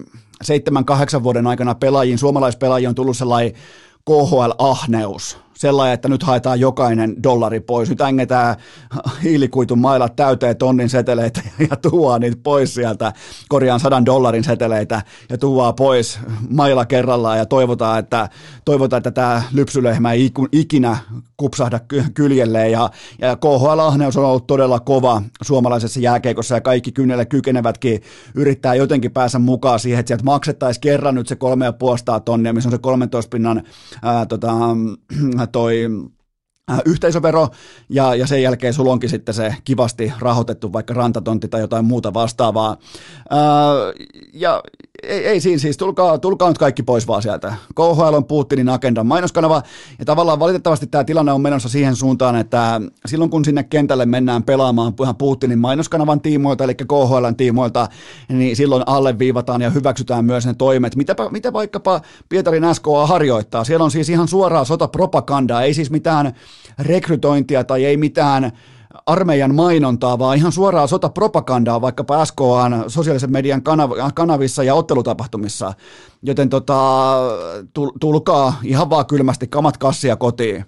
7-8 1.19 1.23
vuoden 1.23 1.47
aikana 1.47 1.75
pelaajiin, 1.75 2.19
suomalaispelaajiin 2.19 2.89
on 2.89 2.95
tullut 2.95 3.17
sellainen 3.17 3.53
KHL-ahneus 4.05 5.39
sellainen, 5.59 5.95
että 5.95 6.09
nyt 6.09 6.23
haetaan 6.23 6.61
jokainen 6.61 7.23
dollari 7.23 7.61
pois. 7.61 7.91
Nyt 7.91 8.01
ängetään 8.01 8.57
hiilikuitun 9.23 9.79
mailat 9.79 10.17
täyteen 10.17 10.57
tonnin 10.57 10.89
seteleitä 10.89 11.41
ja 11.71 11.77
tuo 11.77 12.19
niitä 12.19 12.37
pois 12.43 12.75
sieltä, 12.75 13.13
korjaan 13.49 13.81
sadan 13.81 14.07
dollarin 14.07 14.45
seteleitä 14.45 15.03
ja 15.31 15.39
tuo 15.39 15.73
pois 15.73 16.19
mailla 16.51 16.87
kerrallaan 16.87 17.39
ja 17.39 17.47
toivotaan, 17.47 17.99
että, 17.99 18.29
toivotaan, 18.65 18.99
että 18.99 19.11
tämä 19.11 19.43
lypsylehmä 19.53 20.13
ei 20.13 20.33
ikinä 20.53 20.97
kupsahda 21.37 21.81
kyljelleen 22.15 22.73
ja, 22.73 22.91
ja 23.21 23.37
KHL-ahneus 23.37 24.17
on 24.17 24.25
ollut 24.25 24.47
todella 24.47 24.81
kova 24.81 25.23
suomalaisessa 25.43 26.01
jääkeikossa 26.01 26.55
ja 26.55 26.61
kaikki 26.61 26.93
kynnelle 26.93 27.27
kykenevätkin 27.27 28.03
yrittää 28.35 28.75
jotenkin 28.75 29.11
päästä 29.11 29.39
mukaan 29.39 29.81
siihen, 29.81 30.01
että 30.01 30.09
sieltä 30.09 30.25
maksettaisiin 30.25 30.81
kerran 30.81 31.15
nyt 31.15 31.29
se 31.29 31.37
kolme 31.37 31.65
ja 31.65 32.21
tonnia, 32.21 32.53
missä 32.53 32.69
on 32.69 32.73
se 32.73 32.79
13 32.79 33.31
pinnan 33.31 33.63
ää, 34.03 34.27
tota, 34.27 34.53
toi 35.49 35.89
yhteisövero 36.85 37.49
ja, 37.89 38.15
ja 38.15 38.27
sen 38.27 38.43
jälkeen 38.43 38.75
sulla 38.75 38.93
onkin 38.93 39.11
sitten 39.11 39.35
se 39.35 39.55
kivasti 39.65 40.13
rahoitettu 40.19 40.73
vaikka 40.73 40.95
rantatontti 40.95 41.49
tai 41.49 41.61
jotain 41.61 41.85
muuta 41.85 42.15
vastaavaa. 42.15 42.77
Ää, 43.31 43.71
äh, 43.71 43.77
ja 44.33 44.63
ei, 45.03 45.27
ei 45.27 45.41
siinä 45.41 45.59
siis, 45.59 45.77
tulkaa, 45.77 46.19
tulkaa 46.19 46.49
nyt 46.49 46.59
kaikki 46.59 46.83
pois 46.83 47.09
vaan 47.09 47.23
sieltä. 47.23 47.55
KHL 47.75 48.15
on 48.15 48.25
Putinin 48.25 48.69
agendan 48.69 49.07
mainoskanava, 49.07 49.63
ja 49.99 50.05
tavallaan 50.05 50.39
valitettavasti 50.39 50.87
tämä 50.87 51.05
tilanne 51.05 51.33
on 51.33 51.41
menossa 51.41 51.69
siihen 51.69 51.97
suuntaan, 51.97 52.37
että 52.37 52.81
silloin 53.07 53.31
kun 53.31 53.45
sinne 53.45 53.63
kentälle 53.63 54.07
mennään 54.07 54.43
pelaamaan 54.43 54.93
ihan 55.03 55.17
Putinin 55.17 55.59
mainoskanavan 55.59 56.21
tiimoilta, 56.21 56.65
eli 56.65 56.75
KHLn 56.75 57.37
tiimoilta, 57.37 57.89
niin 58.29 58.57
silloin 58.57 58.83
alleviivataan 58.87 59.63
ja 59.63 59.71
hyväksytään 59.71 60.25
myös 60.25 60.47
ne 60.47 60.55
toimet, 60.55 60.97
mitä, 60.97 61.17
mitä 61.31 61.53
vaikkapa 61.53 62.01
Pietarin 62.29 62.75
SKA 62.75 63.07
harjoittaa. 63.07 63.65
Siellä 63.65 63.85
on 63.85 63.91
siis 63.91 64.09
ihan 64.09 64.29
suoraa 64.29 64.65
sotapropagandaa, 64.65 65.63
ei 65.63 65.75
siis 65.75 65.91
mitään 65.91 66.33
rekrytointia 66.79 67.65
tai 67.65 67.85
ei 67.85 67.97
mitään 67.97 68.53
armeijan 69.07 69.55
mainontaa, 69.55 70.19
vaan 70.19 70.37
ihan 70.37 70.53
suoraa 70.53 70.87
sotapropagandaa 70.87 71.81
vaikkapa 71.81 72.25
SKAn 72.25 72.85
sosiaalisen 72.87 73.33
median 73.33 73.63
kanav- 73.63 74.13
kanavissa 74.15 74.65
ja 74.65 74.75
ottelutapahtumissa. 74.75 75.73
Joten 76.23 76.49
tota, 76.49 77.15
tulkaa 78.01 78.61
ihan 78.65 78.91
vaan 78.91 79.07
kylmästi 79.07 79.47
kamat 79.47 79.77
kassia 79.77 80.17
kotiin. 80.17 80.65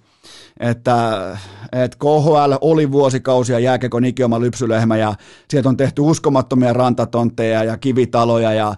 Että, 0.61 1.37
että 1.72 1.96
KHL 1.98 2.55
oli 2.61 2.92
vuosikausia 2.92 3.59
jääkekon 3.59 4.05
ikioma 4.05 4.40
lypsylehmä 4.40 4.96
ja 4.96 5.14
sieltä 5.50 5.68
on 5.68 5.76
tehty 5.76 6.03
uskomattomia 6.03 6.72
rantatontteja 6.72 7.64
ja 7.64 7.76
kivitaloja 7.76 8.53
ja 8.53 8.74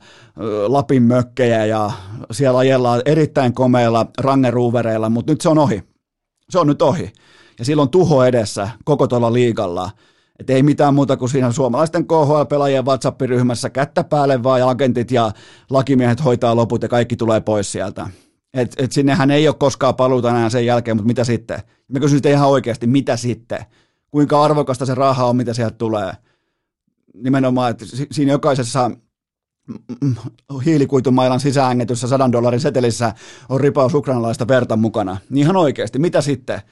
Lapin 0.66 1.02
mökkejä 1.02 1.66
ja 1.66 1.90
siellä 2.30 2.58
ajellaan 2.58 3.02
erittäin 3.04 3.54
komeilla 3.54 4.06
rangeruuvereilla, 4.18 5.08
mutta 5.08 5.32
nyt 5.32 5.40
se 5.40 5.48
on 5.48 5.58
ohi. 5.58 5.91
Se 6.50 6.58
on 6.58 6.66
nyt 6.66 6.82
ohi 6.82 7.12
ja 7.58 7.64
silloin 7.64 7.88
tuho 7.88 8.24
edessä 8.24 8.68
koko 8.84 9.06
tuolla 9.06 9.32
liigalla. 9.32 9.90
Et 10.38 10.50
ei 10.50 10.62
mitään 10.62 10.94
muuta 10.94 11.16
kuin 11.16 11.28
siinä 11.28 11.52
suomalaisten 11.52 12.06
KHL-pelaajien 12.06 12.84
WhatsApp-ryhmässä 12.84 13.70
kättä 13.70 14.04
päälle 14.04 14.42
vaan 14.42 14.60
ja 14.60 14.68
agentit 14.68 15.10
ja 15.10 15.32
lakimiehet 15.70 16.24
hoitaa 16.24 16.56
loput 16.56 16.82
ja 16.82 16.88
kaikki 16.88 17.16
tulee 17.16 17.40
pois 17.40 17.72
sieltä. 17.72 18.10
Et, 18.54 18.74
et 18.78 18.92
sinnehän 18.92 19.30
ei 19.30 19.48
ole 19.48 19.56
koskaan 19.58 19.94
paluuta 19.94 20.30
enää 20.30 20.50
sen 20.50 20.66
jälkeen, 20.66 20.96
mutta 20.96 21.06
mitä 21.06 21.24
sitten? 21.24 21.62
Mä 21.88 22.00
kysyn 22.00 22.16
sitten 22.16 22.32
ihan 22.32 22.48
oikeasti, 22.48 22.86
mitä 22.86 23.16
sitten? 23.16 23.64
Kuinka 24.10 24.42
arvokasta 24.44 24.86
se 24.86 24.94
raha 24.94 25.26
on, 25.26 25.36
mitä 25.36 25.54
sieltä 25.54 25.76
tulee? 25.78 26.12
Nimenomaan, 27.14 27.70
että 27.70 27.84
siinä 28.10 28.32
jokaisessa 28.32 28.90
hiilikuitumailan 30.64 31.40
sisäängetyssä 31.40 32.08
sadan 32.08 32.32
dollarin 32.32 32.60
setelissä 32.60 33.14
on 33.48 33.60
ripaus 33.60 33.94
ukrainalaista 33.94 34.48
verta 34.48 34.76
mukana. 34.76 35.16
Ihan 35.34 35.56
oikeasti, 35.56 35.98
mitä 35.98 36.20
sitten? 36.20 36.62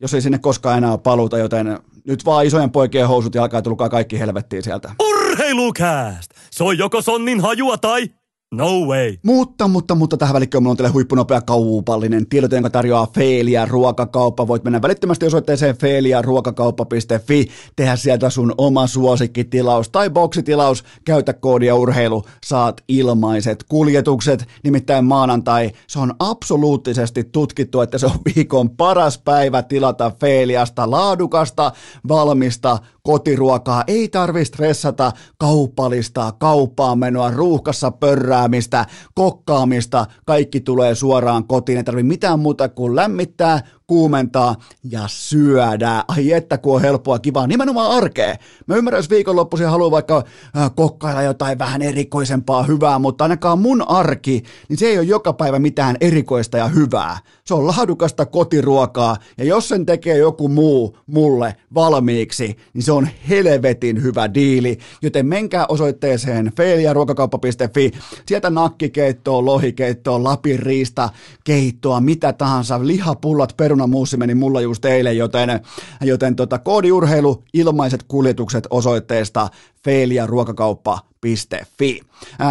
jos 0.00 0.14
ei 0.14 0.20
sinne 0.20 0.38
koskaan 0.38 0.78
enää 0.78 0.90
ole 0.90 0.98
paluuta, 0.98 1.38
joten 1.38 1.78
nyt 2.04 2.24
vaan 2.24 2.46
isojen 2.46 2.70
poikien 2.70 3.08
housut 3.08 3.34
ja 3.34 3.42
alkaa 3.42 3.62
tulkaa 3.62 3.88
kaikki 3.88 4.18
helvettiin 4.18 4.62
sieltä. 4.62 4.94
Urheilukääst! 5.02 6.30
Se 6.50 6.64
on 6.64 6.78
joko 6.78 7.02
sonnin 7.02 7.40
hajua 7.40 7.78
tai 7.78 8.10
No 8.54 8.86
way. 8.86 9.16
Mutta, 9.22 9.68
mutta, 9.68 9.94
mutta 9.94 10.16
tähän 10.16 10.34
välikköön 10.34 10.62
mulla 10.62 10.70
on 10.70 10.76
teille 10.76 10.92
huippunopea 10.92 11.40
kaupallinen 11.40 12.26
tiedote, 12.26 12.56
jonka 12.56 12.70
tarjoaa 12.70 13.08
Feelia 13.14 13.66
ruokakauppa. 13.66 14.48
Voit 14.48 14.64
mennä 14.64 14.82
välittömästi 14.82 15.26
osoitteeseen 15.26 15.76
feeliaruokakauppa.fi, 15.76 17.48
tehdä 17.76 17.96
sieltä 17.96 18.30
sun 18.30 18.54
oma 18.58 18.86
suosikkitilaus 18.86 19.88
tai 19.88 20.10
boksitilaus, 20.10 20.84
käytä 21.04 21.32
koodia 21.32 21.74
urheilu, 21.74 22.24
saat 22.44 22.80
ilmaiset 22.88 23.64
kuljetukset. 23.68 24.48
Nimittäin 24.64 25.04
maanantai, 25.04 25.70
se 25.86 25.98
on 25.98 26.14
absoluuttisesti 26.18 27.24
tutkittu, 27.24 27.80
että 27.80 27.98
se 27.98 28.06
on 28.06 28.18
viikon 28.36 28.70
paras 28.70 29.18
päivä 29.18 29.62
tilata 29.62 30.12
Feeliasta 30.20 30.90
laadukasta, 30.90 31.72
valmista, 32.08 32.78
kotiruokaa, 33.10 33.84
ei 33.86 34.08
tarvi 34.08 34.44
stressata 34.44 35.12
kaupallista 35.38 36.32
kauppaan 36.38 36.98
menoa, 36.98 37.30
ruuhkassa 37.30 37.90
pörräämistä, 37.90 38.86
kokkaamista, 39.14 40.06
kaikki 40.26 40.60
tulee 40.60 40.94
suoraan 40.94 41.46
kotiin, 41.46 41.78
ei 41.78 41.84
tarvi 41.84 42.02
mitään 42.02 42.38
muuta 42.38 42.68
kuin 42.68 42.96
lämmittää, 42.96 43.60
kuumentaa 43.90 44.56
ja 44.90 45.00
syödä. 45.06 46.04
Ai 46.08 46.32
että 46.32 46.58
kun 46.58 46.74
on 46.74 46.80
helppoa, 46.80 47.18
kivaa, 47.18 47.46
nimenomaan 47.46 47.90
arkea. 47.90 48.36
Mä 48.66 48.76
ymmärrän, 48.76 48.98
jos 48.98 49.10
viikonloppuisin 49.10 49.68
haluaa 49.68 49.90
vaikka 49.90 50.24
äh, 50.56 50.70
kokkailla 50.74 51.22
jotain 51.22 51.58
vähän 51.58 51.82
erikoisempaa 51.82 52.62
hyvää, 52.62 52.98
mutta 52.98 53.24
ainakaan 53.24 53.58
mun 53.58 53.88
arki, 53.88 54.42
niin 54.68 54.76
se 54.78 54.86
ei 54.86 54.98
ole 54.98 55.06
joka 55.06 55.32
päivä 55.32 55.58
mitään 55.58 55.96
erikoista 56.00 56.58
ja 56.58 56.68
hyvää. 56.68 57.18
Se 57.44 57.54
on 57.54 57.66
laadukasta 57.66 58.26
kotiruokaa, 58.26 59.16
ja 59.38 59.44
jos 59.44 59.68
sen 59.68 59.86
tekee 59.86 60.18
joku 60.18 60.48
muu 60.48 60.96
mulle 61.06 61.56
valmiiksi, 61.74 62.56
niin 62.74 62.82
se 62.82 62.92
on 62.92 63.08
helvetin 63.28 64.02
hyvä 64.02 64.34
diili. 64.34 64.78
Joten 65.02 65.26
menkää 65.26 65.66
osoitteeseen 65.66 66.52
feiliaruokakauppa.fi, 66.56 67.90
sieltä 68.26 68.50
nakkikeittoa, 68.50 69.44
lohikeittoa, 69.44 70.24
lapiriista, 70.24 71.08
keittoa, 71.44 72.00
mitä 72.00 72.32
tahansa, 72.32 72.86
lihapullat, 72.86 73.56
perunamuussi 73.80 74.16
meni 74.16 74.34
mulla 74.34 74.60
just 74.60 74.84
eilen, 74.84 75.16
joten, 75.16 75.60
joten 76.00 76.36
tota, 76.36 76.58
koodiurheilu, 76.58 77.44
ilmaiset 77.54 78.02
kuljetukset 78.02 78.66
osoitteesta 78.70 79.48
feiliaruokakauppa.fi. 79.84 82.00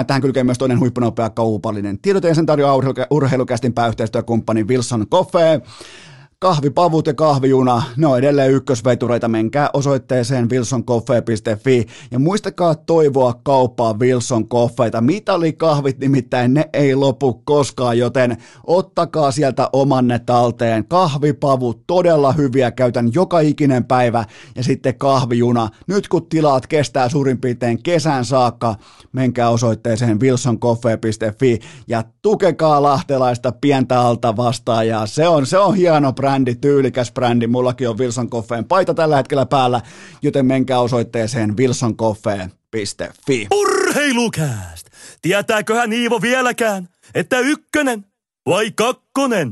Tähän 0.08 0.22
kylkee 0.22 0.44
myös 0.44 0.58
toinen 0.58 0.80
huippunopea 0.80 1.30
kaupallinen 1.30 2.00
tiedote, 2.00 2.34
sen 2.34 2.46
tarjoaa 2.46 2.78
urheilukästin 3.10 3.74
pääyhteistyökumppani 3.74 4.64
Wilson 4.64 5.08
Coffee 5.08 5.62
kahvipavut 6.42 7.08
ja 7.08 7.14
kahvijuna, 7.14 7.84
ne 7.98 8.08
on 8.08 8.18
edelleen 8.18 8.52
ykkösvetureita, 8.52 9.28
menkää 9.28 9.70
osoitteeseen 9.74 10.50
wilsoncoffee.fi 10.50 11.86
ja 12.12 12.20
muistakaa 12.20 12.76
toivoa 12.76 13.34
kauppaa 13.44 14.00
Wilson 14.00 14.48
Coffeita. 14.50 15.02
Mitalikahvit 15.02 16.00
nimittäin 16.00 16.54
ne 16.54 16.70
ei 16.74 16.96
lopu 16.96 17.34
koskaan, 17.34 17.98
joten 17.98 18.38
ottakaa 18.68 19.32
sieltä 19.32 19.70
omanne 19.74 20.20
talteen. 20.20 20.86
Kahvipavut 20.88 21.84
todella 21.88 22.32
hyviä, 22.32 22.72
käytän 22.72 23.14
joka 23.14 23.40
ikinen 23.40 23.86
päivä 23.86 24.26
ja 24.56 24.64
sitten 24.64 24.98
kahvijuna. 24.98 25.70
Nyt 25.88 26.08
kun 26.08 26.30
tilaat 26.30 26.68
kestää 26.68 27.10
suurin 27.10 27.42
piirtein 27.42 27.84
kesän 27.84 28.26
saakka, 28.26 28.76
menkää 29.12 29.50
osoitteeseen 29.50 30.20
wilsoncoffee.fi 30.20 31.60
ja 31.88 32.04
tukekaa 32.22 32.82
lahtelaista 32.82 33.52
pientä 33.52 34.02
alta 34.02 34.38
vastaajaa. 34.38 35.08
Se 35.08 35.28
on, 35.28 35.46
se 35.46 35.58
on 35.58 35.76
hieno 35.76 36.14
brändi 36.14 36.29
brändi, 36.30 36.56
tyylikäs 36.56 37.12
brändi. 37.12 37.48
Mullakin 37.48 37.90
on 37.90 37.98
Wilson 37.98 38.30
Coffeen 38.30 38.66
paita 38.66 38.94
tällä 38.94 39.16
hetkellä 39.16 39.46
päällä, 39.46 39.82
joten 40.22 40.46
menkää 40.46 40.80
osoitteeseen 40.80 41.58
wilsoncoffee.fi. 41.58 43.48
Urheilukääst! 43.52 44.88
Tietääköhän 45.22 45.94
Iivo 45.94 46.22
vieläkään, 46.22 46.90
että 47.16 47.40
ykkönen 47.40 48.06
vai 48.46 48.72
kakkonen? 48.72 49.09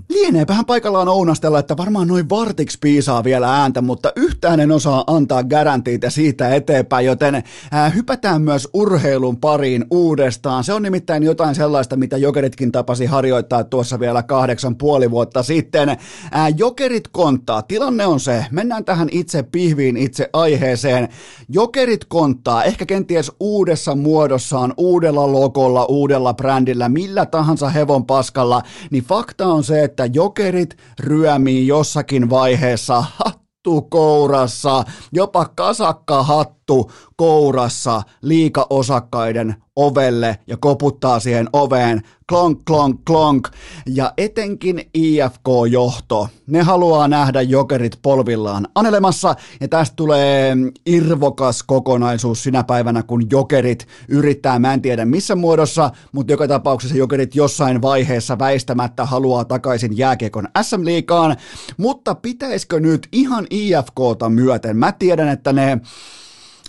Lieneepähän 0.09 0.65
paikallaan 0.65 1.07
ounastella, 1.07 1.59
että 1.59 1.77
varmaan 1.77 2.07
noin 2.07 2.29
vartiksi 2.29 2.77
piisaa 2.81 3.23
vielä 3.23 3.55
ääntä, 3.61 3.81
mutta 3.81 4.11
yhtään 4.15 4.59
en 4.59 4.71
osaa 4.71 5.03
antaa 5.07 5.43
garantiita 5.43 6.09
siitä 6.09 6.55
eteenpäin, 6.55 7.05
joten 7.05 7.43
ää, 7.71 7.89
hypätään 7.89 8.41
myös 8.41 8.67
urheilun 8.73 9.37
pariin 9.37 9.85
uudestaan. 9.91 10.63
Se 10.63 10.73
on 10.73 10.81
nimittäin 10.81 11.23
jotain 11.23 11.55
sellaista, 11.55 11.95
mitä 11.95 12.17
Jokeritkin 12.17 12.71
tapasi 12.71 13.05
harjoittaa 13.05 13.63
tuossa 13.63 13.99
vielä 13.99 14.23
kahdeksan 14.23 14.75
puoli 14.75 15.11
vuotta 15.11 15.43
sitten. 15.43 15.97
Ää, 16.31 16.49
jokerit 16.49 17.07
konttaa. 17.07 17.61
Tilanne 17.61 18.05
on 18.05 18.19
se, 18.19 18.45
mennään 18.51 18.85
tähän 18.85 19.07
itse 19.11 19.43
pihviin, 19.43 19.97
itse 19.97 20.29
aiheeseen. 20.33 21.09
Jokerit 21.49 22.05
konttaa, 22.05 22.63
ehkä 22.63 22.85
kenties 22.85 23.31
uudessa 23.39 23.95
muodossaan, 23.95 24.73
uudella 24.77 25.31
logolla, 25.31 25.85
uudella 25.85 26.33
brändillä, 26.33 26.89
millä 26.89 27.25
tahansa 27.25 27.69
hevon 27.69 28.05
paskalla, 28.05 28.61
niin 28.91 29.03
fakta 29.03 29.46
on 29.51 29.63
se, 29.63 29.83
että 29.83 30.05
jokerit 30.05 30.77
ryömii 30.99 31.67
jossakin 31.67 32.29
vaiheessa 32.29 33.03
hattu 33.15 33.81
kourassa, 33.81 34.83
jopa 35.11 35.45
kasakka 35.45 36.23
hattu 36.67 36.91
kourassa 37.15 38.01
liikaosakkaiden 38.21 39.55
ovelle 39.75 40.39
ja 40.47 40.57
koputtaa 40.57 41.19
siihen 41.19 41.49
oveen, 41.53 42.01
klonk, 42.29 42.59
klonk, 42.65 43.01
klonk. 43.05 43.47
Ja 43.85 44.13
etenkin 44.17 44.81
IFK-johto, 44.93 46.27
ne 46.47 46.61
haluaa 46.61 47.07
nähdä 47.07 47.41
jokerit 47.41 47.99
polvillaan 48.01 48.67
anelemassa, 48.75 49.35
ja 49.61 49.67
tästä 49.67 49.95
tulee 49.95 50.55
irvokas 50.85 51.63
kokonaisuus 51.63 52.43
sinä 52.43 52.63
päivänä, 52.63 53.03
kun 53.03 53.23
jokerit 53.31 53.87
yrittää, 54.09 54.59
mä 54.59 54.73
en 54.73 54.81
tiedä 54.81 55.05
missä 55.05 55.35
muodossa, 55.35 55.91
mutta 56.11 56.33
joka 56.33 56.47
tapauksessa 56.47 56.97
jokerit 56.97 57.35
jossain 57.35 57.81
vaiheessa 57.81 58.39
väistämättä 58.39 59.05
haluaa 59.05 59.45
takaisin 59.45 59.97
jääkiekon 59.97 60.47
SM-liikaan, 60.61 61.37
mutta 61.77 62.15
pitäisikö 62.15 62.79
nyt 62.79 63.07
ihan 63.11 63.47
IFKta 63.49 64.29
myöten? 64.29 64.77
Mä 64.77 64.91
tiedän, 64.91 65.27
että 65.27 65.53
ne 65.53 65.79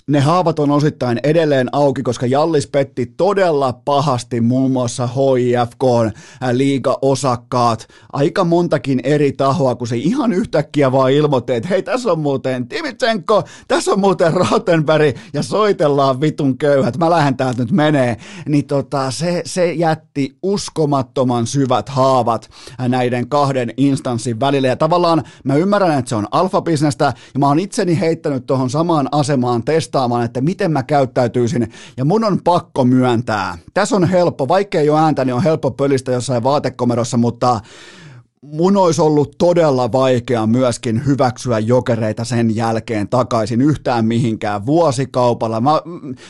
ne 0.08 0.20
haavat 0.20 0.58
on 0.58 0.70
osittain 0.70 1.20
edelleen 1.22 1.68
auki, 1.72 2.02
koska 2.02 2.26
Jallis 2.26 2.66
petti 2.66 3.06
todella 3.06 3.72
pahasti 3.72 4.40
muun 4.40 4.70
muassa 4.70 5.06
HIFK 5.06 6.14
liiga-osakkaat, 6.52 7.86
aika 8.12 8.44
montakin 8.44 9.00
eri 9.04 9.32
tahoa, 9.32 9.74
kun 9.74 9.88
se 9.88 9.96
ihan 9.96 10.32
yhtäkkiä 10.32 10.92
vaan 10.92 11.12
ilmoitti, 11.12 11.52
että 11.52 11.68
hei, 11.68 11.82
tässä 11.82 12.12
on 12.12 12.18
muuten 12.18 12.68
Timitsenko, 12.68 13.42
tässä 13.68 13.92
on 13.92 14.00
muuten 14.00 14.32
Rautenberg 14.32 15.16
ja 15.32 15.42
soitellaan 15.42 16.20
vitun 16.20 16.58
köyhät, 16.58 16.96
mä 16.96 17.10
lähden 17.10 17.36
täältä 17.36 17.62
nyt 17.62 17.72
menee, 17.72 18.16
niin 18.48 18.66
tota, 18.66 19.10
se, 19.10 19.42
se 19.44 19.72
jätti 19.72 20.36
uskomattoman 20.42 21.46
syvät 21.46 21.88
haavat 21.88 22.50
näiden 22.88 23.28
kahden 23.28 23.74
instanssin 23.76 24.40
välillä. 24.40 24.68
Ja 24.68 24.76
tavallaan 24.76 25.22
mä 25.44 25.54
ymmärrän, 25.54 25.98
että 25.98 26.08
se 26.08 26.14
on 26.14 26.28
alfabisnestä 26.30 27.12
ja 27.34 27.40
mä 27.40 27.46
oon 27.48 27.58
itseni 27.58 28.00
heittänyt 28.00 28.46
tuohon 28.46 28.70
samaan 28.70 29.08
asemaan 29.12 29.62
testaan 29.64 29.97
vastaamaan, 29.98 30.24
että 30.24 30.40
miten 30.40 30.72
mä 30.72 30.82
käyttäytyisin, 30.82 31.68
ja 31.96 32.04
mun 32.04 32.24
on 32.24 32.40
pakko 32.44 32.84
myöntää. 32.84 33.58
Tässä 33.74 33.96
on 33.96 34.04
helppo, 34.04 34.48
vaikka 34.48 34.78
ei 34.78 34.90
ole 34.90 35.00
ääntä, 35.00 35.24
niin 35.24 35.34
on 35.34 35.42
helppo 35.42 35.70
pölistä 35.70 36.12
jossain 36.12 36.42
vaatekomerossa, 36.42 37.16
mutta 37.16 37.60
mun 38.42 38.76
olisi 38.76 39.00
ollut 39.00 39.34
todella 39.38 39.92
vaikea 39.92 40.46
myöskin 40.46 41.06
hyväksyä 41.06 41.58
jokereita 41.58 42.24
sen 42.24 42.56
jälkeen 42.56 43.08
takaisin 43.08 43.60
yhtään 43.60 44.04
mihinkään 44.04 44.66
vuosikaupalla. 44.66 45.60
Mä, 45.60 45.82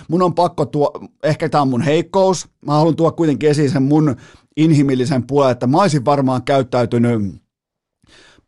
mun 0.09 0.23
on 0.23 0.35
pakko 0.35 0.67
tuo, 0.67 0.93
ehkä 1.23 1.49
tämä 1.49 1.63
on 1.63 1.69
mun 1.69 1.83
heikkous, 1.83 2.49
mä 2.67 2.73
haluan 2.73 2.97
tuoda 2.97 3.17
kuitenkin 3.17 3.51
esiin 3.51 3.71
sen 3.71 3.83
mun 3.83 4.17
inhimillisen 4.57 5.27
puolen, 5.27 5.53
että 5.53 5.67
mä 5.67 5.81
olisin 5.81 6.05
varmaan 6.05 6.43
käyttäytynyt 6.43 7.23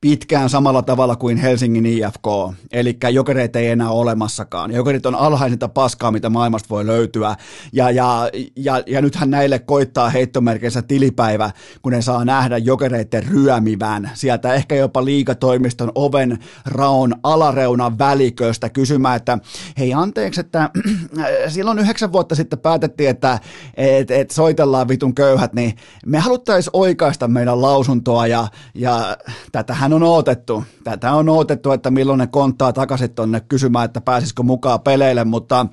pitkään 0.00 0.50
samalla 0.50 0.82
tavalla 0.82 1.16
kuin 1.16 1.36
Helsingin 1.36 1.86
IFK, 1.86 2.26
eli 2.72 2.96
jokereita 3.10 3.58
ei 3.58 3.68
enää 3.68 3.90
olemassakaan. 3.90 4.72
Jokerit 4.72 5.06
on 5.06 5.14
alhaisinta 5.14 5.68
paskaa, 5.68 6.10
mitä 6.10 6.30
maailmasta 6.30 6.68
voi 6.70 6.86
löytyä, 6.86 7.36
ja, 7.72 7.90
ja, 7.90 8.30
ja, 8.56 8.82
ja 8.86 9.02
nythän 9.02 9.30
näille 9.30 9.58
koittaa 9.58 10.10
heittomerkeissä 10.10 10.82
tilipäivä, 10.82 11.50
kun 11.82 11.92
ne 11.92 12.02
saa 12.02 12.24
nähdä 12.24 12.58
jokereiden 12.58 13.26
ryömivän. 13.26 14.10
Sieltä 14.14 14.54
ehkä 14.54 14.74
jopa 14.74 15.04
liikatoimiston 15.04 15.92
oven 15.94 16.38
raon 16.66 17.14
alareunan 17.22 17.98
väliköstä 17.98 18.68
kysymään, 18.68 19.16
että 19.16 19.38
hei 19.78 19.94
anteeksi, 19.94 20.40
että 20.40 20.70
silloin 21.48 21.78
yhdeksän 21.78 22.12
vuotta 22.12 22.34
sitten 22.34 22.58
päätettiin, 22.58 23.10
että 23.10 23.38
et, 23.76 24.10
et 24.10 24.30
soitellaan 24.30 24.88
vitun 24.88 25.14
köyhät, 25.14 25.52
niin 25.52 25.76
me 26.06 26.18
haluttaisiin 26.18 26.70
oikaista 26.72 27.28
meidän 27.28 27.62
lausuntoa, 27.62 28.26
ja, 28.26 28.48
ja 28.74 29.16
tätähän 29.52 29.89
tätähän 29.90 30.02
on 30.02 30.14
odotettu. 30.14 30.64
Tätä 30.84 31.12
on 31.12 31.28
odotettu, 31.28 31.72
että 31.72 31.90
milloin 31.90 32.18
ne 32.18 32.26
konttaa 32.26 32.72
takaisin 32.72 33.14
tuonne 33.14 33.40
kysymään, 33.40 33.84
että 33.84 34.00
pääsisikö 34.00 34.42
mukaan 34.42 34.80
peleille, 34.80 35.24
mutta 35.24 35.66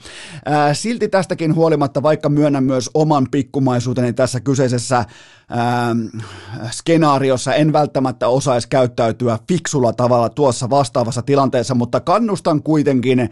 ää, 0.46 0.74
silti 0.74 1.08
tästäkin 1.08 1.56
huolimatta, 1.56 2.04
vaikka 2.04 2.30
myönnän 2.30 2.64
myös 2.64 2.90
oman 2.94 3.28
pikkumaisuuteni 3.32 4.14
tässä 4.14 4.40
kyseisessä 4.40 5.06
ää, 5.50 5.96
skenaariossa, 6.72 7.54
en 7.54 7.74
välttämättä 7.74 8.28
osaisi 8.28 8.70
käyttäytyä 8.70 9.40
fiksulla 9.48 9.94
tavalla 9.94 10.30
tuossa 10.30 10.70
vastaavassa 10.70 11.22
tilanteessa, 11.22 11.76
mutta 11.76 12.00
kannustan 12.00 12.64
kuitenkin 12.64 13.30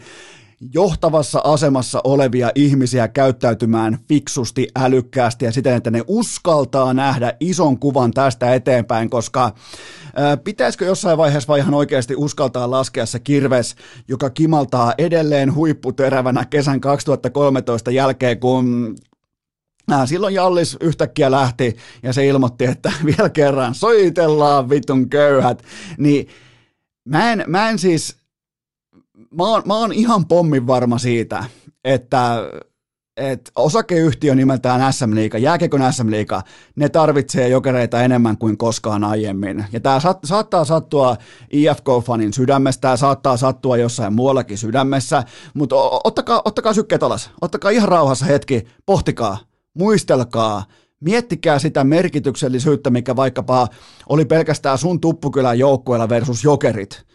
johtavassa 0.73 1.41
asemassa 1.43 2.01
olevia 2.03 2.51
ihmisiä 2.55 3.07
käyttäytymään 3.07 3.97
fiksusti, 4.07 4.67
älykkäästi 4.75 5.45
ja 5.45 5.51
siten, 5.51 5.75
että 5.75 5.91
ne 5.91 6.01
uskaltaa 6.07 6.93
nähdä 6.93 7.33
ison 7.39 7.79
kuvan 7.79 8.11
tästä 8.11 8.53
eteenpäin, 8.53 9.09
koska 9.09 9.51
pitäisikö 10.43 10.85
jossain 10.85 11.17
vaiheessa 11.17 11.47
vai 11.47 11.59
ihan 11.59 11.73
oikeasti 11.73 12.15
uskaltaa 12.15 12.71
laskea 12.71 13.05
se 13.05 13.19
kirves, 13.19 13.75
joka 14.07 14.29
kimaltaa 14.29 14.93
edelleen 14.97 15.55
huipputerävänä 15.55 16.45
kesän 16.45 16.81
2013 16.81 17.91
jälkeen, 17.91 18.39
kun 18.39 18.95
Silloin 20.05 20.33
Jallis 20.33 20.77
yhtäkkiä 20.81 21.31
lähti 21.31 21.77
ja 22.03 22.13
se 22.13 22.27
ilmoitti, 22.27 22.65
että 22.65 22.91
vielä 23.05 23.29
kerran 23.29 23.75
soitellaan 23.75 24.69
vitun 24.69 25.09
köyhät, 25.09 25.63
niin 25.97 26.27
mä 27.05 27.31
en, 27.31 27.43
mä 27.47 27.69
en 27.69 27.79
siis 27.79 28.24
mä 29.37 29.43
oon, 29.43 29.61
mä 29.65 29.77
oon 29.77 29.93
ihan 29.93 30.25
pommin 30.25 30.67
varma 30.67 30.97
siitä, 30.97 31.43
että 31.83 32.49
et 33.17 33.51
osakeyhtiö 33.55 34.35
nimeltään 34.35 34.93
SM 34.93 35.15
Liiga, 35.15 35.37
jääkekön 35.37 35.93
SM 35.93 36.11
Liiga, 36.11 36.41
ne 36.75 36.89
tarvitsee 36.89 37.47
jokereita 37.47 38.01
enemmän 38.01 38.37
kuin 38.37 38.57
koskaan 38.57 39.03
aiemmin. 39.03 39.65
Ja 39.71 39.79
tämä 39.79 39.99
saat, 39.99 40.19
saattaa 40.23 40.65
sattua 40.65 41.17
IFK-fanin 41.53 42.33
sydämessä, 42.33 42.81
tämä 42.81 42.97
saattaa 42.97 43.37
sattua 43.37 43.77
jossain 43.77 44.13
muuallakin 44.13 44.57
sydämessä, 44.57 45.23
mutta 45.53 45.75
ottakaa, 46.03 46.41
ottakaa 46.45 46.73
sykkeet 46.73 47.03
alas, 47.03 47.31
ottakaa 47.41 47.71
ihan 47.71 47.89
rauhassa 47.89 48.25
hetki, 48.25 48.63
pohtikaa, 48.85 49.37
muistelkaa, 49.73 50.63
Miettikää 50.99 51.59
sitä 51.59 51.83
merkityksellisyyttä, 51.83 52.89
mikä 52.89 53.15
vaikkapa 53.15 53.67
oli 54.09 54.25
pelkästään 54.25 54.77
sun 54.77 55.01
tuppukylän 55.01 55.59
joukkueella 55.59 56.09
versus 56.09 56.43
jokerit 56.43 57.05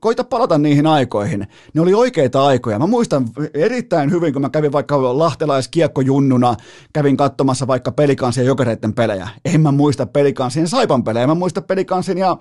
koita 0.00 0.24
palata 0.24 0.58
niihin 0.58 0.86
aikoihin. 0.86 1.46
Ne 1.74 1.80
oli 1.80 1.94
oikeita 1.94 2.46
aikoja. 2.46 2.78
Mä 2.78 2.86
muistan 2.86 3.28
erittäin 3.54 4.10
hyvin, 4.10 4.32
kun 4.32 4.42
mä 4.42 4.50
kävin 4.50 4.72
vaikka 4.72 5.18
lahtelaiskiekkojunnuna, 5.18 6.54
kävin 6.92 7.16
katsomassa 7.16 7.66
vaikka 7.66 7.92
pelikansien 7.92 8.46
jokereiden 8.46 8.94
pelejä. 8.94 9.28
En 9.54 9.60
mä 9.60 9.72
muista 9.72 10.06
pelikansien 10.06 10.68
saipan 10.68 11.04
pelejä, 11.04 11.22
en 11.22 11.28
mä 11.28 11.34
muista 11.34 11.62
pelikansien 11.62 12.18
ja 12.18 12.36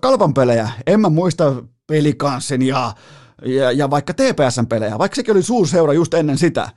kalpan 0.00 0.34
pelejä. 0.34 0.68
En 0.86 1.00
mä 1.00 1.08
muista 1.08 1.62
pelikansien 1.86 2.62
ja, 2.62 2.92
ja, 3.44 3.72
ja 3.72 3.90
vaikka 3.90 4.14
TPSn 4.14 4.66
pelejä, 4.66 4.98
vaikka 4.98 5.16
sekin 5.16 5.34
oli 5.34 5.42
suurseura 5.42 5.92
just 5.92 6.14
ennen 6.14 6.38
sitä. 6.38 6.68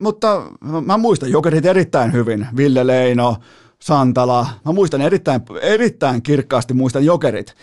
Mutta 0.00 0.42
mä 0.86 0.98
muistan 0.98 1.30
jokerit 1.30 1.66
erittäin 1.66 2.12
hyvin. 2.12 2.46
Ville 2.56 2.86
Leino, 2.86 3.36
Santala. 3.82 4.46
Mä 4.64 4.72
muistan 4.72 5.00
erittäin, 5.00 5.40
erittäin 5.60 6.22
kirkkaasti 6.22 6.74
muistan 6.74 7.04
jokerit. 7.04 7.54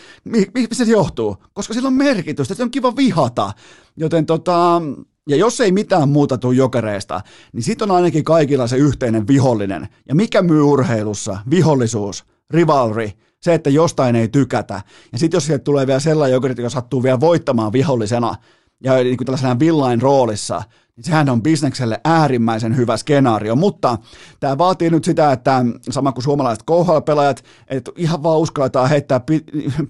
Mistä 0.54 0.76
se 0.76 0.84
johtuu? 0.84 1.38
Koska 1.54 1.74
sillä 1.74 1.88
on 1.88 1.94
merkitystä, 1.94 2.54
se 2.54 2.64
on 2.64 2.72
kiva 2.72 2.96
vihata. 2.96 3.52
Joten 3.98 4.26
tota, 4.26 4.82
ja 5.30 5.36
jos 5.36 5.62
ei 5.62 5.72
mitään 5.72 6.10
muuta 6.10 6.38
tule 6.38 6.56
jokereista, 6.56 7.22
niin 7.54 7.64
sitten 7.64 7.92
on 7.92 7.96
ainakin 7.96 8.24
kaikilla 8.24 8.68
se 8.68 8.78
yhteinen 8.78 9.28
vihollinen. 9.28 9.88
Ja 10.08 10.16
mikä 10.16 10.42
myy 10.42 10.62
urheilussa? 10.62 11.38
Vihollisuus, 11.50 12.26
rivalry, 12.50 13.10
se, 13.42 13.54
että 13.54 13.70
jostain 13.70 14.16
ei 14.16 14.28
tykätä. 14.28 14.82
Ja 15.12 15.20
sitten 15.20 15.38
jos 15.38 15.46
sieltä 15.46 15.64
tulee 15.64 15.88
vielä 15.88 16.00
sellainen 16.00 16.34
jokerit, 16.34 16.58
joka 16.58 16.70
sattuu 16.70 17.04
vielä 17.04 17.20
voittamaan 17.20 17.74
vihollisena, 17.74 18.36
ja 18.84 18.94
niin 18.94 19.18
kuin 19.18 19.26
tällaisena 19.26 19.60
villain 19.60 20.02
roolissa, 20.02 20.64
niin 20.98 21.06
sehän 21.06 21.30
on 21.30 21.44
bisnekselle 21.44 22.02
äärimmäisen 22.06 22.78
hyvä 22.78 22.98
skenaario, 22.98 23.56
mutta 23.56 23.98
tämä 24.40 24.58
vaatii 24.58 24.90
nyt 24.90 25.04
sitä, 25.04 25.32
että 25.32 25.66
sama 25.90 26.12
kuin 26.12 26.24
suomalaiset 26.24 26.64
KHL-pelaajat, 26.64 27.44
että 27.68 27.92
ihan 27.96 28.24
vaan 28.24 28.40
uskalletaan 28.40 28.90
heittää 28.90 29.22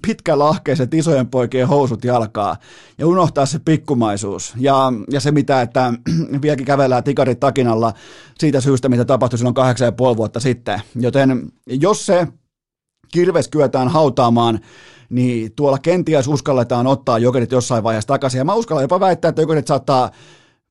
pitkälahkeiset 0.06 0.94
isojen 0.94 1.26
poikien 1.26 1.68
housut 1.68 2.04
jalkaa 2.04 2.56
ja 2.98 3.06
unohtaa 3.06 3.46
se 3.46 3.58
pikkumaisuus 3.58 4.54
ja, 4.56 4.92
ja 5.10 5.20
se 5.20 5.30
mitä, 5.30 5.62
että 5.62 5.92
vieläkin 6.42 6.66
kävellään 6.66 7.04
tikarit 7.04 7.40
takinalla 7.40 7.92
siitä 8.38 8.60
syystä, 8.60 8.88
mitä 8.88 9.04
tapahtui 9.04 9.38
silloin 9.38 9.54
kahdeksan 9.54 9.86
ja 9.86 9.92
puoli 9.92 10.16
vuotta 10.16 10.40
sitten, 10.40 10.82
joten 10.94 11.52
jos 11.66 12.06
se 12.06 12.26
kirves 13.12 13.48
kyetään 13.48 13.88
hautaamaan 13.88 14.60
niin 15.10 15.52
tuolla 15.56 15.78
kenties 15.78 16.28
uskalletaan 16.28 16.86
ottaa 16.86 17.18
jokerit 17.18 17.52
jossain 17.52 17.84
vaiheessa 17.84 18.08
takaisin. 18.08 18.38
Ja 18.38 18.44
mä 18.44 18.54
uskallan 18.54 18.84
jopa 18.84 19.00
väittää, 19.00 19.28
että 19.28 19.42
jokerit 19.42 19.66
saattaa 19.66 20.10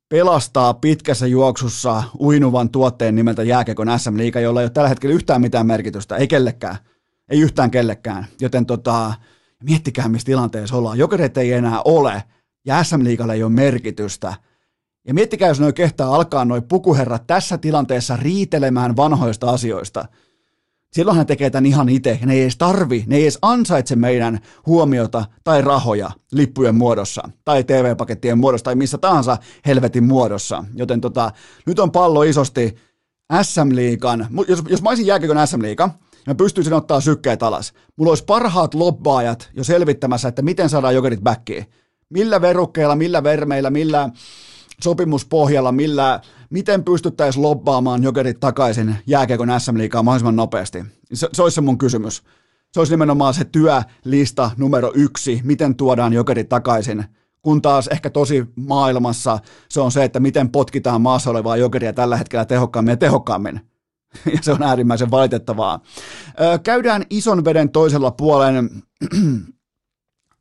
pelastaa 0.09 0.73
pitkässä 0.73 1.27
juoksussa 1.27 2.03
uinuvan 2.19 2.69
tuotteen 2.69 3.15
nimeltä 3.15 3.43
jääkekon 3.43 3.99
SM 3.99 4.17
Liiga, 4.17 4.39
jolla 4.39 4.61
ei 4.61 4.65
ole 4.65 4.69
tällä 4.69 4.89
hetkellä 4.89 5.15
yhtään 5.15 5.41
mitään 5.41 5.67
merkitystä, 5.67 6.15
ei 6.15 6.27
kellekään, 6.27 6.75
ei 7.29 7.41
yhtään 7.41 7.71
kellekään. 7.71 8.25
Joten 8.41 8.65
tota, 8.65 9.13
miettikää, 9.63 10.07
missä 10.07 10.25
tilanteessa 10.25 10.75
ollaan. 10.75 10.97
Jokerit 10.97 11.37
ei 11.37 11.53
enää 11.53 11.81
ole, 11.85 12.23
ja 12.65 12.83
SM 12.83 13.03
Liigalle 13.03 13.33
ei 13.33 13.43
ole 13.43 13.51
merkitystä. 13.51 14.33
Ja 15.07 15.13
miettikää, 15.13 15.47
jos 15.47 15.59
noin 15.59 15.73
kehtaa 15.73 16.15
alkaa 16.15 16.45
noin 16.45 16.63
pukuherrat 16.63 17.27
tässä 17.27 17.57
tilanteessa 17.57 18.17
riitelemään 18.17 18.95
vanhoista 18.95 19.49
asioista– 19.49 20.05
silloin 20.91 21.17
hän 21.17 21.25
tekee 21.25 21.49
tämän 21.49 21.65
ihan 21.65 21.89
itse. 21.89 22.19
Ne 22.25 22.33
ei 22.33 22.41
edes 22.41 22.57
tarvi, 22.57 23.03
ne 23.07 23.15
ei 23.15 23.23
edes 23.23 23.37
ansaitse 23.41 23.95
meidän 23.95 24.39
huomiota 24.65 25.25
tai 25.43 25.61
rahoja 25.61 26.11
lippujen 26.31 26.75
muodossa 26.75 27.29
tai 27.45 27.63
TV-pakettien 27.63 28.37
muodossa 28.37 28.65
tai 28.65 28.75
missä 28.75 28.97
tahansa 28.97 29.37
helvetin 29.65 30.03
muodossa. 30.03 30.63
Joten 30.75 31.01
tota, 31.01 31.31
nyt 31.65 31.79
on 31.79 31.91
pallo 31.91 32.23
isosti 32.23 32.75
SM-liikan, 33.41 34.27
jos, 34.47 34.63
jos 34.69 34.81
mä 34.81 34.89
olisin 34.89 35.05
jääkiekon 35.05 35.47
SM-liiga, 35.47 35.89
mä 36.27 36.35
pystyisin 36.35 36.73
ottaa 36.73 37.01
sykkeet 37.01 37.43
alas. 37.43 37.73
Mulla 37.95 38.11
olisi 38.11 38.23
parhaat 38.25 38.73
lobbaajat 38.73 39.49
jo 39.53 39.63
selvittämässä, 39.63 40.27
että 40.27 40.41
miten 40.41 40.69
saadaan 40.69 40.95
jokerit 40.95 41.21
backiin. 41.21 41.65
Millä 42.09 42.41
verukkeilla, 42.41 42.95
millä 42.95 43.23
vermeillä, 43.23 43.69
millä 43.69 44.09
sopimuspohjalla, 44.83 45.71
millä, 45.71 46.21
miten 46.49 46.83
pystyttäisiin 46.83 47.43
lobbaamaan 47.43 48.03
jokerit 48.03 48.39
takaisin 48.39 48.95
jääkiekon 49.07 49.49
SM-liikaa 49.57 50.03
mahdollisimman 50.03 50.35
nopeasti? 50.35 50.83
Se, 51.13 51.29
se 51.33 51.43
olisi 51.43 51.55
se 51.55 51.61
mun 51.61 51.77
kysymys. 51.77 52.23
Se 52.73 52.79
olisi 52.79 52.93
nimenomaan 52.93 53.33
se 53.33 53.45
työlista 53.45 54.51
numero 54.57 54.91
yksi, 54.95 55.41
miten 55.43 55.75
tuodaan 55.75 56.13
jokerit 56.13 56.49
takaisin 56.49 57.05
kun 57.47 57.61
taas 57.61 57.87
ehkä 57.87 58.09
tosi 58.09 58.45
maailmassa 58.55 59.39
se 59.69 59.81
on 59.81 59.91
se, 59.91 60.03
että 60.03 60.19
miten 60.19 60.49
potkitaan 60.49 61.01
maassa 61.01 61.29
olevaa 61.29 61.57
jokeria 61.57 61.93
tällä 61.93 62.17
hetkellä 62.17 62.45
tehokkaammin 62.45 62.91
ja 62.91 62.97
tehokkaammin. 62.97 63.61
Ja 64.33 64.39
se 64.41 64.51
on 64.51 64.63
äärimmäisen 64.63 65.11
valitettavaa. 65.11 65.79
Käydään 66.63 67.03
ison 67.09 67.45
veden 67.45 67.69
toisella 67.69 68.11
puolen 68.11 68.69